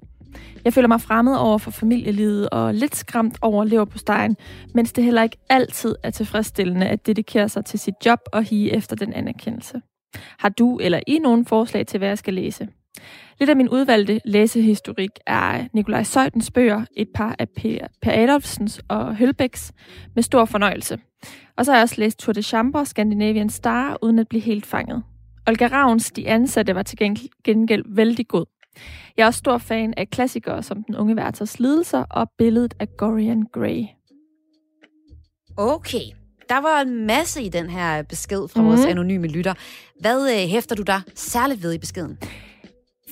Jeg 0.64 0.72
føler 0.72 0.88
mig 0.88 1.00
fremmed 1.00 1.36
over 1.36 1.58
for 1.58 1.70
familielivet 1.70 2.48
og 2.50 2.74
lidt 2.74 2.96
skræmt 2.96 3.38
over 3.40 3.64
lever 3.64 3.84
på 3.84 3.98
stegen, 3.98 4.36
mens 4.74 4.92
det 4.92 5.04
heller 5.04 5.22
ikke 5.22 5.36
altid 5.48 5.94
er 6.02 6.10
tilfredsstillende 6.10 6.88
at 6.88 7.06
dedikere 7.06 7.48
sig 7.48 7.64
til 7.64 7.78
sit 7.78 7.94
job 8.06 8.18
og 8.32 8.42
hige 8.42 8.76
efter 8.76 8.96
den 8.96 9.12
anerkendelse. 9.12 9.80
Har 10.38 10.48
du 10.48 10.78
eller 10.78 11.00
I 11.06 11.18
nogen 11.18 11.46
forslag 11.46 11.86
til, 11.86 11.98
hvad 11.98 12.08
jeg 12.08 12.18
skal 12.18 12.34
læse? 12.34 12.68
Lidt 13.38 13.50
af 13.50 13.56
min 13.56 13.68
udvalgte 13.68 14.20
læsehistorik 14.24 15.10
er 15.26 15.64
Nikolaj 15.72 16.02
Søjdens 16.02 16.50
bøger, 16.50 16.84
et 16.96 17.08
par 17.14 17.36
af 17.38 17.48
Per, 17.48 17.86
per 18.02 18.12
Adolfsens 18.12 18.80
og 18.88 19.16
Hølbæks, 19.16 19.72
med 20.14 20.22
stor 20.22 20.44
fornøjelse. 20.44 20.98
Og 21.56 21.64
så 21.64 21.72
har 21.72 21.78
jeg 21.78 21.82
også 21.82 21.94
læst 21.98 22.18
Tour 22.18 22.32
de 22.32 22.42
Chambre, 22.42 22.86
Scandinavian 22.86 23.50
Star, 23.50 23.98
uden 24.02 24.18
at 24.18 24.28
blive 24.28 24.42
helt 24.42 24.66
fanget. 24.66 25.02
Olga 25.48 25.66
Ravns 25.66 26.10
De 26.10 26.28
Ansatte 26.28 26.74
var 26.74 26.82
til 26.82 26.98
gengæld, 27.44 27.84
vældig 27.94 28.28
god. 28.28 28.46
Jeg 29.16 29.22
er 29.22 29.26
også 29.26 29.38
stor 29.38 29.58
fan 29.58 29.94
af 29.96 30.10
klassikere 30.10 30.62
som 30.62 30.82
Den 30.84 30.96
unge 30.96 31.16
værters 31.16 31.60
lidelser 31.60 32.04
og 32.10 32.30
billedet 32.38 32.74
af 32.80 32.96
Gorian 32.96 33.42
Gray. 33.52 33.84
Okay. 35.56 36.00
Der 36.48 36.60
var 36.60 36.80
en 36.80 37.06
masse 37.06 37.42
i 37.42 37.48
den 37.48 37.70
her 37.70 38.02
besked 38.02 38.48
fra 38.48 38.60
Mhm. 38.60 38.68
vores 38.70 38.84
anonyme 38.84 39.26
lytter. 39.26 39.54
Hvad 40.00 40.30
øh, 40.32 40.48
hæfter 40.48 40.76
du 40.76 40.82
dig 40.82 41.00
særligt 41.14 41.62
ved 41.62 41.72
i 41.72 41.78
beskeden? 41.78 42.18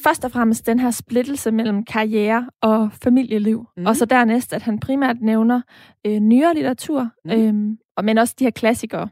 Først 0.04 0.24
og 0.24 0.30
fremmest 0.32 0.66
den 0.66 0.78
her 0.80 0.90
splittelse 0.90 1.50
mellem 1.50 1.84
karriere 1.84 2.50
og 2.62 2.90
familieliv. 3.02 3.66
Mm. 3.76 3.86
Og 3.86 3.96
så 3.96 4.04
dernæst, 4.04 4.52
at 4.52 4.62
han 4.62 4.78
primært 4.80 5.16
nævner 5.20 5.60
øh, 6.06 6.18
nyere 6.20 6.54
litteratur, 6.54 7.08
mm. 7.24 7.78
og 7.96 8.04
men 8.04 8.18
også 8.18 8.34
de 8.38 8.44
her 8.44 8.50
klassikere. 8.50 9.08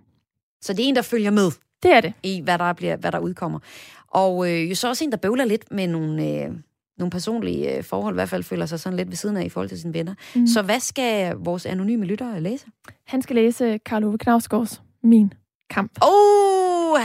Så 0.62 0.72
det 0.72 0.84
er 0.84 0.88
en, 0.88 0.96
der 0.96 1.02
følger 1.02 1.30
med. 1.30 1.50
Det 1.82 1.92
er 1.92 2.00
det. 2.00 2.12
I 2.22 2.40
hvad 2.40 2.58
der, 2.58 2.72
bliver, 2.72 2.96
hvad 2.96 3.12
der 3.12 3.18
udkommer. 3.18 3.58
Og 4.08 4.50
øh, 4.52 4.70
jo 4.70 4.74
så 4.74 4.88
også 4.88 5.04
en, 5.04 5.10
der 5.10 5.16
bøvler 5.16 5.44
lidt 5.44 5.72
med 5.72 5.86
nogle, 5.86 6.26
øh, 6.26 6.50
nogle 6.98 7.10
personlige 7.10 7.76
øh, 7.76 7.84
forhold, 7.84 8.14
i 8.14 8.16
hvert 8.16 8.28
fald 8.28 8.42
føler 8.42 8.66
sig 8.66 8.80
sådan 8.80 8.96
lidt 8.96 9.08
ved 9.08 9.16
siden 9.16 9.36
af 9.36 9.44
i 9.44 9.48
forhold 9.48 9.68
til 9.68 9.80
sine 9.80 9.94
venner. 9.94 10.14
Mm. 10.34 10.46
Så 10.46 10.62
hvad 10.62 10.80
skal 10.80 11.34
vores 11.36 11.66
anonyme 11.66 12.04
lyttere 12.04 12.40
læse? 12.40 12.66
Han 13.06 13.22
skal 13.22 13.36
læse 13.36 13.78
Karl 13.86 14.04
Ove 14.04 14.18
Knavsgaards 14.18 14.82
Min 15.02 15.32
Kamp. 15.70 15.92
Oh, 16.02 16.98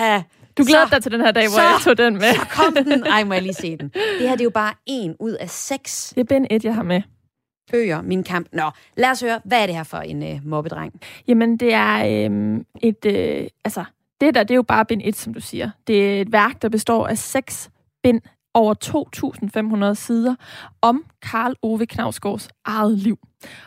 Du 0.57 0.63
glæder 0.67 0.85
dig 0.91 1.03
til 1.03 1.11
den 1.11 1.21
her 1.21 1.31
dag, 1.31 1.43
hvor 1.47 1.55
så- 1.55 1.61
jeg 1.61 1.77
tog 1.83 1.97
den 1.97 2.13
med. 2.13 2.33
Så 2.33 2.45
kom 2.49 2.75
den. 2.75 3.03
Ej, 3.03 3.23
må 3.23 3.33
jeg 3.33 3.41
lige 3.43 3.53
se 3.53 3.77
den. 3.77 3.87
Det 4.19 4.29
her 4.29 4.31
det 4.31 4.41
er 4.41 4.43
jo 4.43 4.49
bare 4.49 4.73
en 4.85 5.15
ud 5.19 5.31
af 5.31 5.49
seks 5.49 6.09
Det 6.15 6.21
er 6.21 6.25
Ben 6.25 6.47
1, 6.51 6.65
jeg 6.65 6.75
har 6.75 6.83
med. 6.83 7.01
bøger, 7.71 8.01
min 8.01 8.23
kamp. 8.23 8.47
Nå, 8.53 8.69
lad 8.97 9.09
os 9.11 9.21
høre, 9.21 9.41
hvad 9.45 9.61
er 9.61 9.65
det 9.65 9.75
her 9.75 9.83
for 9.83 9.97
en 9.97 10.23
øh, 10.23 10.39
mobbedreng? 10.45 10.93
Jamen, 11.27 11.57
det 11.57 11.73
er 11.73 12.25
øhm, 12.25 12.65
et... 12.81 13.05
Øh, 13.05 13.47
altså, 13.65 13.83
det 14.23 14.35
der, 14.35 14.43
det 14.43 14.51
er 14.51 14.55
jo 14.55 14.63
bare 14.63 14.85
bind 14.85 15.01
1, 15.03 15.15
som 15.15 15.33
du 15.33 15.39
siger. 15.39 15.69
Det 15.87 16.17
er 16.17 16.21
et 16.21 16.31
værk, 16.31 16.61
der 16.61 16.69
består 16.69 17.07
af 17.07 17.17
seks 17.17 17.69
bind 18.03 18.21
over 18.53 18.73
2.500 19.89 19.93
sider 19.93 20.35
om 20.81 21.03
Karl 21.21 21.55
Ove 21.61 21.85
Knavsgaards 21.85 22.49
eget 22.65 22.97
liv. 22.97 23.19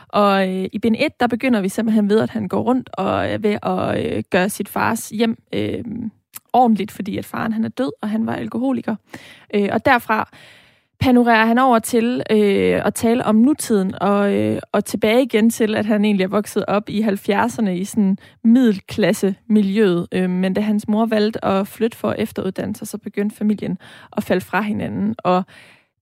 Og 0.07 0.49
øh, 0.49 0.67
i 0.73 0.79
bind 0.79 0.95
1, 0.99 1.19
der 1.19 1.27
begynder 1.27 1.61
vi 1.61 1.69
simpelthen 1.69 2.09
ved, 2.09 2.19
at 2.19 2.29
han 2.29 2.47
går 2.47 2.61
rundt 2.61 2.89
og 2.93 3.27
er 3.27 3.37
ved 3.37 3.57
at 3.63 4.05
øh, 4.05 4.23
gøre 4.29 4.49
sit 4.49 4.69
fars 4.69 5.09
hjem 5.09 5.37
øh, 5.53 5.83
ordentligt, 6.53 6.91
fordi 6.91 7.17
at 7.17 7.25
faren 7.25 7.53
han 7.53 7.63
er 7.63 7.69
død, 7.69 7.91
og 8.01 8.09
han 8.09 8.25
var 8.25 8.35
alkoholiker. 8.35 8.95
Øh, 9.53 9.69
og 9.71 9.85
derfra 9.85 10.29
panorerer 10.99 11.45
han 11.45 11.57
over 11.57 11.79
til 11.79 12.23
øh, 12.31 12.85
at 12.85 12.93
tale 12.93 13.25
om 13.25 13.35
nutiden, 13.35 14.01
og, 14.01 14.33
øh, 14.33 14.59
og 14.71 14.85
tilbage 14.85 15.23
igen 15.23 15.49
til, 15.49 15.75
at 15.75 15.85
han 15.85 16.05
egentlig 16.05 16.23
er 16.23 16.27
vokset 16.27 16.65
op 16.67 16.89
i 16.89 17.01
70'erne 17.01 17.69
i 17.69 17.83
sådan 17.85 18.17
middelklasse-miljøet. 18.43 20.07
Øh, 20.11 20.29
men 20.29 20.53
da 20.53 20.61
hans 20.61 20.87
mor 20.87 21.05
valgte 21.05 21.45
at 21.45 21.67
flytte 21.67 21.97
for 21.97 22.11
efteruddannelse, 22.11 22.85
så 22.85 22.97
begyndte 22.97 23.35
familien 23.35 23.77
at 24.17 24.23
falde 24.23 24.45
fra 24.45 24.61
hinanden. 24.61 25.15
Og 25.17 25.43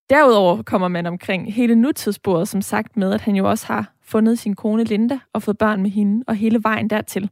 derudover 0.10 0.64
kommer 0.64 0.88
man 0.88 1.06
omkring 1.06 1.54
hele 1.54 1.76
nutidsbordet, 1.76 2.48
som 2.48 2.62
sagt 2.62 2.98
med, 2.98 3.14
at 3.14 3.22
han 3.22 3.36
jo 3.36 3.50
også 3.50 3.68
har 3.68 3.94
fundet 4.04 4.40
sin 4.40 4.56
kone 4.56 4.84
Linda 4.84 5.20
og 5.34 5.44
fået 5.44 5.58
børn 5.58 5.82
med 5.82 5.90
hende, 5.90 6.24
og 6.28 6.36
hele 6.36 6.64
vejen 6.64 6.90
dertil. 6.90 7.30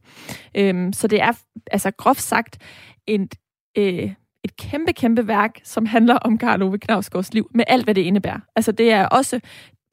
Øh, 0.54 0.92
så 0.92 1.08
det 1.08 1.22
er 1.22 1.32
altså 1.70 1.90
groft 1.90 2.22
sagt 2.22 2.58
en, 3.06 3.28
øh, 3.78 4.12
et 4.44 4.56
kæmpe, 4.56 4.92
kæmpe 4.92 5.28
værk, 5.28 5.60
som 5.64 5.86
handler 5.86 6.14
om 6.16 6.38
Karl 6.38 6.62
Ove 6.62 6.78
Knavsgaards 6.78 7.34
liv, 7.34 7.50
med 7.54 7.64
alt, 7.68 7.84
hvad 7.84 7.94
det 7.94 8.02
indebærer. 8.02 8.40
Altså 8.56 8.72
det 8.72 8.92
er 8.92 9.06
også 9.06 9.40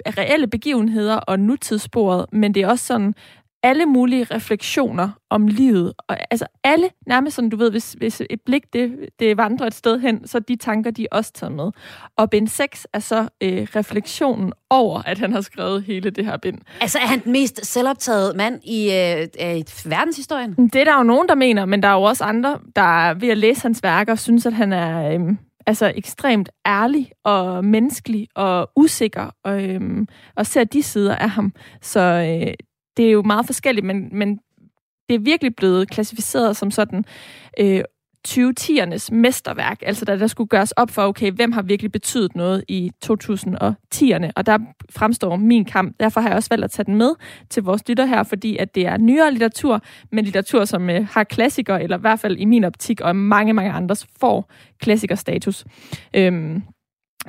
reelle 0.07 0.47
begivenheder 0.47 1.15
og 1.15 1.39
nutidssporet, 1.39 2.25
men 2.31 2.53
det 2.53 2.63
er 2.63 2.67
også 2.67 2.85
sådan 2.85 3.13
alle 3.63 3.85
mulige 3.85 4.23
refleksioner 4.23 5.09
om 5.29 5.47
livet. 5.47 5.93
Og, 6.07 6.17
altså 6.31 6.45
alle, 6.63 6.89
nærmest 7.07 7.35
sådan, 7.35 7.49
du 7.49 7.57
ved, 7.57 7.71
hvis, 7.71 7.93
hvis 7.93 8.21
et 8.29 8.41
blik 8.45 8.73
det, 8.73 9.09
det 9.19 9.37
vandrer 9.37 9.67
et 9.67 9.73
sted 9.73 9.99
hen, 9.99 10.27
så 10.27 10.39
de 10.39 10.55
tanker, 10.55 10.91
de 10.91 11.03
er 11.03 11.07
også 11.11 11.33
taget 11.33 11.53
med. 11.53 11.71
Og 12.17 12.29
bind 12.29 12.47
6 12.47 12.87
er 12.93 12.99
så 12.99 13.27
øh, 13.41 13.67
refleksionen 13.75 14.53
over, 14.69 15.01
at 15.01 15.19
han 15.19 15.33
har 15.33 15.41
skrevet 15.41 15.83
hele 15.83 16.09
det 16.09 16.25
her 16.25 16.37
bind. 16.37 16.57
Altså 16.81 16.97
er 16.97 17.07
han 17.07 17.19
den 17.23 17.31
mest 17.31 17.65
selvoptaget 17.65 18.35
mand 18.35 18.63
i 18.63 18.91
øh, 18.91 19.21
øh, 19.21 19.63
verdenshistorien? 19.85 20.55
Det 20.55 20.75
er 20.75 20.85
der 20.85 20.97
jo 20.97 21.03
nogen, 21.03 21.27
der 21.27 21.35
mener, 21.35 21.65
men 21.65 21.83
der 21.83 21.89
er 21.89 21.93
jo 21.93 22.01
også 22.01 22.23
andre, 22.23 22.59
der 22.75 23.13
ved 23.13 23.29
at 23.29 23.37
læse 23.37 23.61
hans 23.61 23.83
værker, 23.83 24.15
synes, 24.15 24.45
at 24.45 24.53
han 24.53 24.73
er... 24.73 25.13
Øh, 25.13 25.35
altså 25.67 25.93
ekstremt 25.95 26.49
ærlig 26.67 27.11
og 27.23 27.65
menneskelig 27.65 28.27
og 28.35 28.69
usikker, 28.75 29.29
og, 29.43 29.63
øhm, 29.63 30.07
og 30.35 30.45
ser 30.45 30.63
de 30.63 30.83
sider 30.83 31.15
af 31.15 31.29
ham. 31.29 31.53
Så 31.81 31.99
øh, 32.01 32.53
det 32.97 33.05
er 33.05 33.11
jo 33.11 33.21
meget 33.21 33.45
forskelligt, 33.45 33.85
men, 33.85 34.09
men 34.11 34.39
det 35.09 35.15
er 35.15 35.19
virkelig 35.19 35.55
blevet 35.55 35.89
klassificeret 35.89 36.57
som 36.57 36.71
sådan 36.71 37.05
øh, 37.59 37.83
2010'ernes 38.27 39.11
mesterværk, 39.11 39.79
altså 39.85 40.05
da 40.05 40.19
der 40.19 40.27
skulle 40.27 40.47
gøres 40.47 40.71
op 40.71 40.89
for, 40.89 41.01
okay, 41.01 41.31
hvem 41.31 41.51
har 41.51 41.61
virkelig 41.61 41.91
betydet 41.91 42.35
noget 42.35 42.63
i 42.67 42.91
2010'erne, 43.05 44.31
og 44.35 44.45
der 44.45 44.57
fremstår 44.89 45.35
min 45.35 45.65
kamp. 45.65 45.95
Derfor 45.99 46.21
har 46.21 46.27
jeg 46.27 46.35
også 46.35 46.49
valgt 46.49 46.63
at 46.63 46.71
tage 46.71 46.85
den 46.85 46.95
med 46.95 47.13
til 47.49 47.63
vores 47.63 47.89
lytter 47.89 48.05
her, 48.05 48.23
fordi 48.23 48.57
at 48.57 48.75
det 48.75 48.85
er 48.85 48.97
nyere 48.97 49.31
litteratur, 49.31 49.81
men 50.11 50.25
litteratur, 50.25 50.65
som 50.65 50.89
øh, 50.89 51.07
har 51.07 51.23
klassikere, 51.23 51.83
eller 51.83 51.97
i 51.97 52.01
hvert 52.01 52.19
fald 52.19 52.37
i 52.37 52.45
min 52.45 52.63
optik, 52.63 53.01
og 53.01 53.15
mange, 53.15 53.53
mange 53.53 53.71
andres 53.71 54.07
får 54.19 54.51
klassikerstatus. 54.79 55.65
Øhm, 56.15 56.63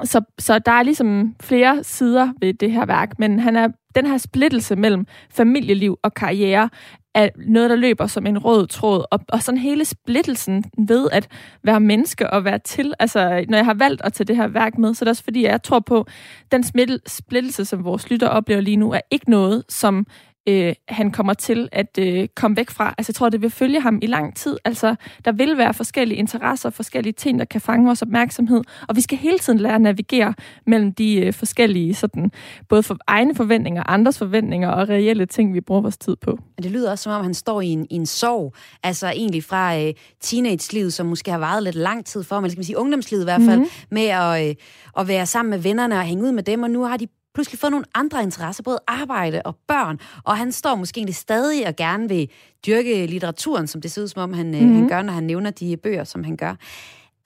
så, 0.05 0.21
så 0.39 0.59
der 0.59 0.73
er 0.73 0.83
ligesom 0.83 1.35
flere 1.41 1.85
sider 1.85 2.33
ved 2.41 2.55
det 2.55 2.73
her 2.73 2.87
værk, 2.87 3.19
men 3.19 3.41
han 3.41 3.57
er 3.57 3.69
den 3.95 4.07
her 4.07 4.19
splittelse 4.19 4.77
mellem 4.77 5.07
familieliv 5.31 5.99
og 6.03 6.15
karriere 6.15 6.69
er 7.15 7.29
noget, 7.37 7.71
der 7.71 7.77
løber 7.77 8.07
som 8.07 8.27
en 8.27 8.39
rød 8.39 8.67
tråd. 8.67 9.05
Og, 9.11 9.21
og 9.29 9.43
sådan 9.43 9.59
hele 9.59 9.85
splittelsen 9.85 10.65
ved 10.79 11.09
at 11.13 11.29
være 11.65 11.81
menneske 11.81 12.31
og 12.31 12.45
være 12.45 12.59
til. 12.59 12.95
Altså, 12.99 13.45
når 13.49 13.59
jeg 13.59 13.65
har 13.65 13.75
valgt 13.75 14.03
at 14.05 14.13
tage 14.13 14.27
det 14.27 14.37
her 14.37 14.49
værk 14.49 14.79
med, 14.79 14.95
så 14.95 15.03
er 15.03 15.07
det 15.07 15.11
også 15.11 15.25
fordi, 15.25 15.45
jeg 15.45 15.63
tror 15.63 15.81
på, 15.81 16.07
den 16.53 16.65
splittelse, 17.07 17.65
som 17.65 17.85
vores 17.85 18.11
lytter 18.11 18.29
oplever 18.29 18.61
lige 18.61 18.77
nu, 18.77 18.93
er 18.93 19.01
ikke 19.11 19.31
noget, 19.31 19.65
som 19.69 20.07
øh, 20.49 20.75
han 20.89 21.11
kommer 21.11 21.35
til 21.35 21.69
at 21.73 21.99
øh, 21.99 22.29
komme 22.37 22.57
væk 22.57 22.71
fra. 22.71 22.95
Altså, 22.99 23.11
jeg 23.11 23.15
tror, 23.15 23.29
det 23.29 23.43
vil 23.43 23.51
følge 23.51 23.81
ham 23.81 23.99
i 24.03 24.07
lang 24.07 24.37
tid. 24.37 24.57
Altså, 24.65 24.95
der 25.25 25.33
vil 25.33 25.59
være 25.59 25.75
forskellige 25.75 26.19
interesser, 26.19 26.71
forskellige 26.71 27.13
ting, 27.13 27.39
der 27.39 27.45
kan 27.45 27.61
fange 27.61 27.87
vores 27.87 28.03
opmærksomhed, 28.03 28.61
og 28.89 28.97
vi 28.97 29.01
skal 29.01 29.19
hele 29.19 29.39
tiden 29.39 29.59
lære 29.59 29.75
at 29.75 29.81
navigere 29.81 30.35
mellem 30.67 30.95
de 30.95 31.17
øh, 31.17 31.33
forskellige, 31.33 31.95
sådan, 31.95 32.31
både 32.69 32.83
for 32.83 32.99
egne 33.07 33.35
forventninger, 33.35 33.83
andres 33.91 34.19
forventninger 34.19 34.69
og 34.69 34.89
reelle 34.89 35.27
ting, 35.27 35.55
vi 35.55 35.61
bruger 35.61 35.81
vores 35.81 35.99
tid 35.99 36.17
på. 36.17 36.39
Det 36.63 36.71
lyder 36.71 36.91
også, 36.91 37.03
som 37.03 37.13
om 37.13 37.23
han 37.23 37.35
står 37.35 37.61
i 37.61 37.69
en, 37.69 37.87
i 37.91 37.95
en 37.95 38.07
sorg, 38.07 38.55
altså 38.83 39.07
egentlig 39.07 39.45
fra 39.45 39.79
øh, 39.79 39.95
teenage-livet, 40.21 40.93
som 40.93 41.07
måske 41.07 41.31
har 41.31 41.39
varet 41.39 41.63
lidt 41.63 41.75
lang 41.77 42.07
tid 42.07 42.23
for, 42.23 42.41
men 42.41 42.51
skal 42.51 42.59
man 42.59 42.65
sige 42.65 42.79
ungdomslivet 42.79 43.23
i 43.23 43.27
hvert 43.27 43.43
fald, 43.43 43.59
mm-hmm. 43.59 43.89
med 43.91 44.07
at, 44.07 44.49
øh, 44.49 44.55
at 44.99 45.09
være 45.09 45.27
sammen 45.27 45.51
med 45.51 45.59
vennerne 45.59 45.95
og 45.95 46.03
hænge 46.03 46.25
ud 46.25 46.33
med 46.33 46.43
dem, 46.43 46.63
og 46.63 46.71
nu 46.71 46.83
har 46.83 46.97
de 46.97 47.07
pludselig 47.35 47.59
fået 47.59 47.71
nogle 47.71 47.87
andre 47.95 48.23
interesser, 48.23 48.63
både 48.63 48.79
arbejde 48.87 49.43
og 49.45 49.57
børn, 49.69 49.99
og 50.25 50.37
han 50.37 50.53
står 50.53 50.75
måske 50.75 50.99
egentlig 50.99 51.15
stadig 51.15 51.67
og 51.67 51.77
gerne 51.77 52.09
vil 52.09 52.31
dyrke 52.67 53.07
litteraturen, 53.07 53.67
som 53.67 53.81
det 53.81 53.93
ser 53.93 54.03
ud 54.03 54.09
som 54.09 54.23
om, 54.23 54.33
han, 54.33 54.47
mm-hmm. 54.47 54.75
han 54.75 54.89
gør, 54.89 55.03
når 55.03 55.13
han 55.13 55.25
nævner 55.25 55.51
de 55.51 55.77
bøger, 55.77 56.05
som 56.05 56.25
han 56.25 56.37
gør. 56.37 56.55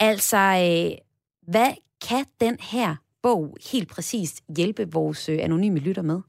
Altså, 0.00 0.36
øh, 0.36 0.98
hvad 1.52 1.70
kan 2.08 2.24
den 2.40 2.56
her 2.60 2.96
bog 3.22 3.56
helt 3.72 3.88
præcist 3.88 4.42
hjælpe 4.56 4.92
vores 4.92 5.28
øh, 5.28 5.38
anonyme 5.42 5.78
lytter 5.78 6.02
med? 6.02 6.20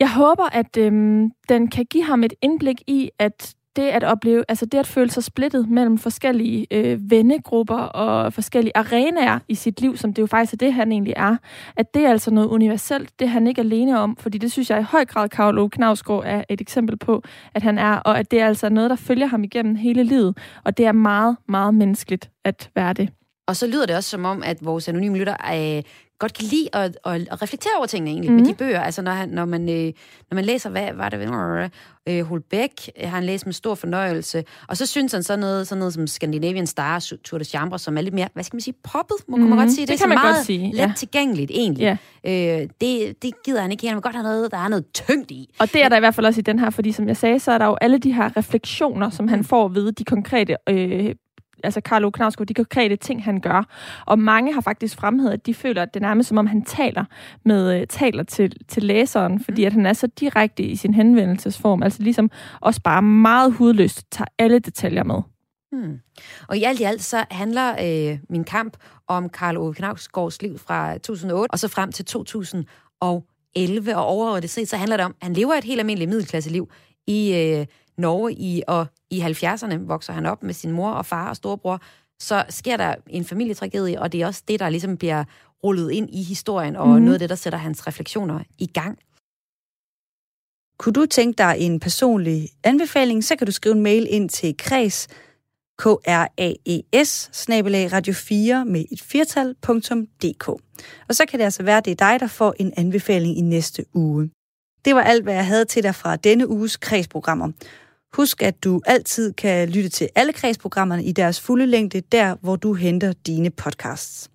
Jeg 0.00 0.12
håber, 0.14 0.44
at 0.44 0.76
øhm, 0.76 1.30
den 1.48 1.70
kan 1.70 1.84
give 1.84 2.04
ham 2.04 2.24
et 2.24 2.34
indblik 2.42 2.82
i, 2.86 3.10
at 3.18 3.54
det 3.78 3.88
at 3.88 4.04
opleve, 4.04 4.44
altså 4.48 4.66
det 4.66 4.78
at 4.78 4.86
føle 4.86 5.10
sig 5.10 5.24
splittet 5.24 5.70
mellem 5.70 5.98
forskellige 5.98 6.66
øh, 6.70 7.10
vennegrupper 7.10 7.78
og 7.78 8.32
forskellige 8.32 8.76
arenaer 8.76 9.38
i 9.48 9.54
sit 9.54 9.80
liv, 9.80 9.96
som 9.96 10.14
det 10.14 10.22
jo 10.22 10.26
faktisk 10.26 10.52
er 10.52 10.56
det, 10.56 10.72
han 10.72 10.92
egentlig 10.92 11.14
er, 11.16 11.36
at 11.76 11.94
det 11.94 12.04
er 12.04 12.10
altså 12.10 12.30
noget 12.30 12.48
universelt, 12.48 13.10
det 13.18 13.24
er 13.24 13.28
han 13.28 13.46
ikke 13.46 13.60
alene 13.60 14.00
om, 14.00 14.16
fordi 14.16 14.38
det 14.38 14.52
synes 14.52 14.70
jeg 14.70 14.80
i 14.80 14.82
høj 14.82 15.04
grad, 15.04 15.28
Karl 15.28 15.58
Ove 15.58 15.70
Knavsgaard 15.70 16.22
er 16.26 16.44
et 16.48 16.60
eksempel 16.60 16.96
på, 16.96 17.22
at 17.54 17.62
han 17.62 17.78
er, 17.78 17.96
og 17.96 18.18
at 18.18 18.30
det 18.30 18.40
er 18.40 18.46
altså 18.46 18.68
noget, 18.68 18.90
der 18.90 18.96
følger 18.96 19.26
ham 19.26 19.44
igennem 19.44 19.74
hele 19.74 20.02
livet, 20.02 20.38
og 20.64 20.78
det 20.78 20.86
er 20.86 20.92
meget, 20.92 21.36
meget 21.48 21.74
menneskeligt 21.74 22.30
at 22.44 22.70
være 22.74 22.92
det. 22.92 23.17
Og 23.48 23.56
så 23.56 23.66
lyder 23.66 23.86
det 23.86 23.96
også 23.96 24.10
som 24.10 24.24
om, 24.24 24.42
at 24.42 24.64
vores 24.64 24.88
anonyme 24.88 25.18
lytter 25.18 25.36
øh, 25.54 25.82
godt 26.18 26.34
kan 26.34 26.44
lide 26.44 26.68
at, 26.72 26.98
at, 27.04 27.28
at 27.30 27.42
reflektere 27.42 27.72
over 27.76 27.86
tingene 27.86 28.10
egentlig 28.10 28.30
mm. 28.30 28.36
med 28.36 28.44
de 28.44 28.54
bøger. 28.54 28.80
Altså 28.80 29.02
når, 29.02 29.12
han, 29.12 29.28
når, 29.28 29.44
man, 29.44 29.68
øh, 29.68 29.92
når 30.30 30.34
man 30.34 30.44
læser, 30.44 30.70
hvad 30.70 30.88
var 30.94 31.08
det, 31.08 31.70
øh, 32.08 32.24
Holbæk 32.24 32.90
har 33.00 33.08
han 33.08 33.24
læst 33.24 33.46
med 33.46 33.52
stor 33.52 33.74
fornøjelse. 33.74 34.44
Og 34.68 34.76
så 34.76 34.86
synes 34.86 35.12
han 35.12 35.22
sådan 35.22 35.38
noget, 35.38 35.68
sådan 35.68 35.78
noget 35.78 35.94
som 35.94 36.06
Scandinavian 36.06 36.66
Star, 36.66 36.98
Tour 37.24 37.38
de 37.38 37.44
Chambre, 37.44 37.78
som 37.78 37.96
er 37.96 38.00
lidt 38.00 38.14
mere, 38.14 38.28
hvad 38.34 38.44
skal 38.44 38.56
man 38.56 38.60
sige, 38.60 38.74
poppet, 38.84 39.16
må 39.28 39.36
mm. 39.36 39.42
man 39.42 39.58
godt 39.58 39.72
sige. 39.72 39.86
Det, 39.86 39.92
det 39.92 39.98
kan 39.98 40.08
man 40.08 40.18
meget 40.18 40.36
godt 40.36 40.46
sige, 40.46 40.72
let 40.72 40.78
ja. 40.78 40.92
tilgængeligt 40.96 41.50
egentlig. 41.54 41.98
Ja. 42.24 42.60
Øh, 42.60 42.68
det, 42.80 43.22
det 43.22 43.42
gider 43.44 43.60
han 43.60 43.72
ikke. 43.72 43.86
Han 43.86 43.96
vil 43.96 44.02
godt 44.02 44.14
have 44.14 44.22
noget, 44.22 44.50
der 44.50 44.58
er 44.58 44.68
noget 44.68 44.84
tyngt 44.92 45.30
i. 45.30 45.54
Og 45.58 45.72
det 45.72 45.84
er 45.84 45.88
der 45.88 45.96
i 45.96 46.00
hvert 46.00 46.14
fald 46.14 46.26
også 46.26 46.40
i 46.40 46.42
den 46.42 46.58
her, 46.58 46.70
fordi 46.70 46.92
som 46.92 47.08
jeg 47.08 47.16
sagde, 47.16 47.38
så 47.38 47.52
er 47.52 47.58
der 47.58 47.66
jo 47.66 47.76
alle 47.80 47.98
de 47.98 48.12
her 48.12 48.36
refleksioner, 48.36 49.10
som 49.10 49.28
han 49.28 49.44
får 49.44 49.68
ved 49.68 49.92
de 49.92 50.04
konkrete 50.04 50.56
øh, 50.68 51.14
altså 51.64 51.80
Carlo 51.80 52.10
Knavsgaard, 52.10 52.46
de 52.46 52.54
konkrete 52.54 52.96
ting, 52.96 53.24
han 53.24 53.40
gør. 53.40 53.66
Og 54.06 54.18
mange 54.18 54.54
har 54.54 54.60
faktisk 54.60 54.96
fremhævet, 54.96 55.32
at 55.32 55.46
de 55.46 55.54
føler, 55.54 55.82
at 55.82 55.94
det 55.94 56.02
er 56.02 56.06
nærmest 56.06 56.28
som 56.28 56.38
om, 56.38 56.46
han 56.46 56.62
taler, 56.62 57.04
med, 57.44 57.80
uh, 57.80 57.86
taler 57.88 58.22
til, 58.22 58.52
til 58.68 58.82
læseren, 58.82 59.44
fordi 59.44 59.64
at 59.64 59.72
han 59.72 59.86
er 59.86 59.92
så 59.92 60.06
direkte 60.06 60.62
i 60.62 60.76
sin 60.76 60.94
henvendelsesform. 60.94 61.82
Altså 61.82 62.02
ligesom 62.02 62.30
også 62.60 62.80
bare 62.82 63.02
meget 63.02 63.52
hudløst 63.52 64.06
tager 64.10 64.28
alle 64.38 64.58
detaljer 64.58 65.04
med. 65.04 65.22
Hmm. 65.72 65.98
Og 66.48 66.56
i 66.56 66.62
alt 66.62 66.80
i 66.80 66.82
alt 66.82 67.02
så 67.02 67.24
handler 67.30 67.70
øh, 67.70 68.18
min 68.30 68.44
kamp 68.44 68.76
om 69.08 69.28
Karl 69.28 69.56
Ove 69.56 69.74
Knavsgaards 69.74 70.42
liv 70.42 70.58
fra 70.58 70.98
2008 70.98 71.52
og 71.52 71.58
så 71.58 71.68
frem 71.68 71.92
til 71.92 72.04
2011. 72.04 73.96
Og 73.96 74.06
overordnet 74.06 74.50
set, 74.50 74.68
så 74.68 74.76
handler 74.76 74.96
det 74.96 75.06
om, 75.06 75.14
at 75.20 75.26
han 75.26 75.32
lever 75.32 75.54
et 75.54 75.64
helt 75.64 75.80
almindeligt 75.80 76.08
middelklasseliv 76.08 76.70
i 77.06 77.34
øh, 77.34 77.66
Norge 77.98 78.32
i, 78.32 78.62
og 78.66 78.86
i 79.10 79.20
70'erne 79.20 79.76
vokser 79.76 80.12
han 80.12 80.26
op 80.26 80.42
med 80.42 80.54
sin 80.54 80.70
mor 80.70 80.90
og 80.90 81.06
far 81.06 81.28
og 81.28 81.36
storebror, 81.36 81.80
så 82.20 82.44
sker 82.48 82.76
der 82.76 82.94
en 83.06 83.24
familietragedie, 83.24 84.00
og 84.00 84.12
det 84.12 84.22
er 84.22 84.26
også 84.26 84.42
det, 84.48 84.60
der 84.60 84.68
ligesom 84.68 84.96
bliver 84.96 85.24
rullet 85.64 85.90
ind 85.90 86.10
i 86.12 86.22
historien, 86.22 86.76
og 86.76 86.86
mm-hmm. 86.86 87.02
noget 87.02 87.14
af 87.14 87.18
det, 87.18 87.30
der 87.30 87.36
sætter 87.36 87.58
hans 87.58 87.86
refleksioner 87.86 88.40
i 88.58 88.66
gang. 88.66 88.98
Kunne 90.78 90.92
du 90.92 91.06
tænke 91.06 91.38
dig 91.38 91.56
en 91.58 91.80
personlig 91.80 92.48
anbefaling, 92.64 93.24
så 93.24 93.36
kan 93.36 93.46
du 93.46 93.52
skrive 93.52 93.74
en 93.74 93.82
mail 93.82 94.06
ind 94.10 94.28
til 94.28 94.56
kreds, 94.56 95.08
k 95.78 95.86
r 95.86 96.26
a 96.38 96.52
e 96.66 97.04
s 97.04 97.30
radio 97.92 98.12
4 98.12 98.64
med 98.64 98.84
et 98.92 99.02
firtal.dk. 99.02 100.48
Og 101.08 101.14
så 101.14 101.26
kan 101.28 101.38
det 101.38 101.44
altså 101.44 101.62
være, 101.62 101.76
at 101.78 101.84
det 101.84 101.90
er 101.90 102.10
dig, 102.10 102.20
der 102.20 102.26
får 102.26 102.54
en 102.58 102.72
anbefaling 102.76 103.38
i 103.38 103.40
næste 103.40 103.84
uge. 103.94 104.30
Det 104.84 104.94
var 104.94 105.02
alt, 105.02 105.22
hvad 105.22 105.34
jeg 105.34 105.46
havde 105.46 105.64
til 105.64 105.82
dig 105.82 105.94
fra 105.94 106.16
denne 106.16 106.48
uges 106.48 106.76
kredsprogrammer. 106.76 107.52
Husk, 108.16 108.42
at 108.42 108.64
du 108.64 108.80
altid 108.86 109.32
kan 109.32 109.68
lytte 109.68 109.88
til 109.88 110.08
alle 110.14 110.32
kredsprogrammerne 110.32 111.04
i 111.04 111.12
deres 111.12 111.40
fulde 111.40 111.66
længde, 111.66 112.00
der 112.00 112.36
hvor 112.40 112.56
du 112.56 112.74
henter 112.74 113.12
dine 113.12 113.50
podcasts. 113.50 114.30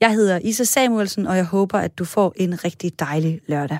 Jeg 0.00 0.12
hedder 0.12 0.38
Isa 0.38 0.64
Samuelsen, 0.64 1.26
og 1.26 1.36
jeg 1.36 1.44
håber, 1.44 1.78
at 1.78 1.98
du 1.98 2.04
får 2.04 2.32
en 2.36 2.64
rigtig 2.64 3.00
dejlig 3.00 3.40
lørdag. 3.46 3.78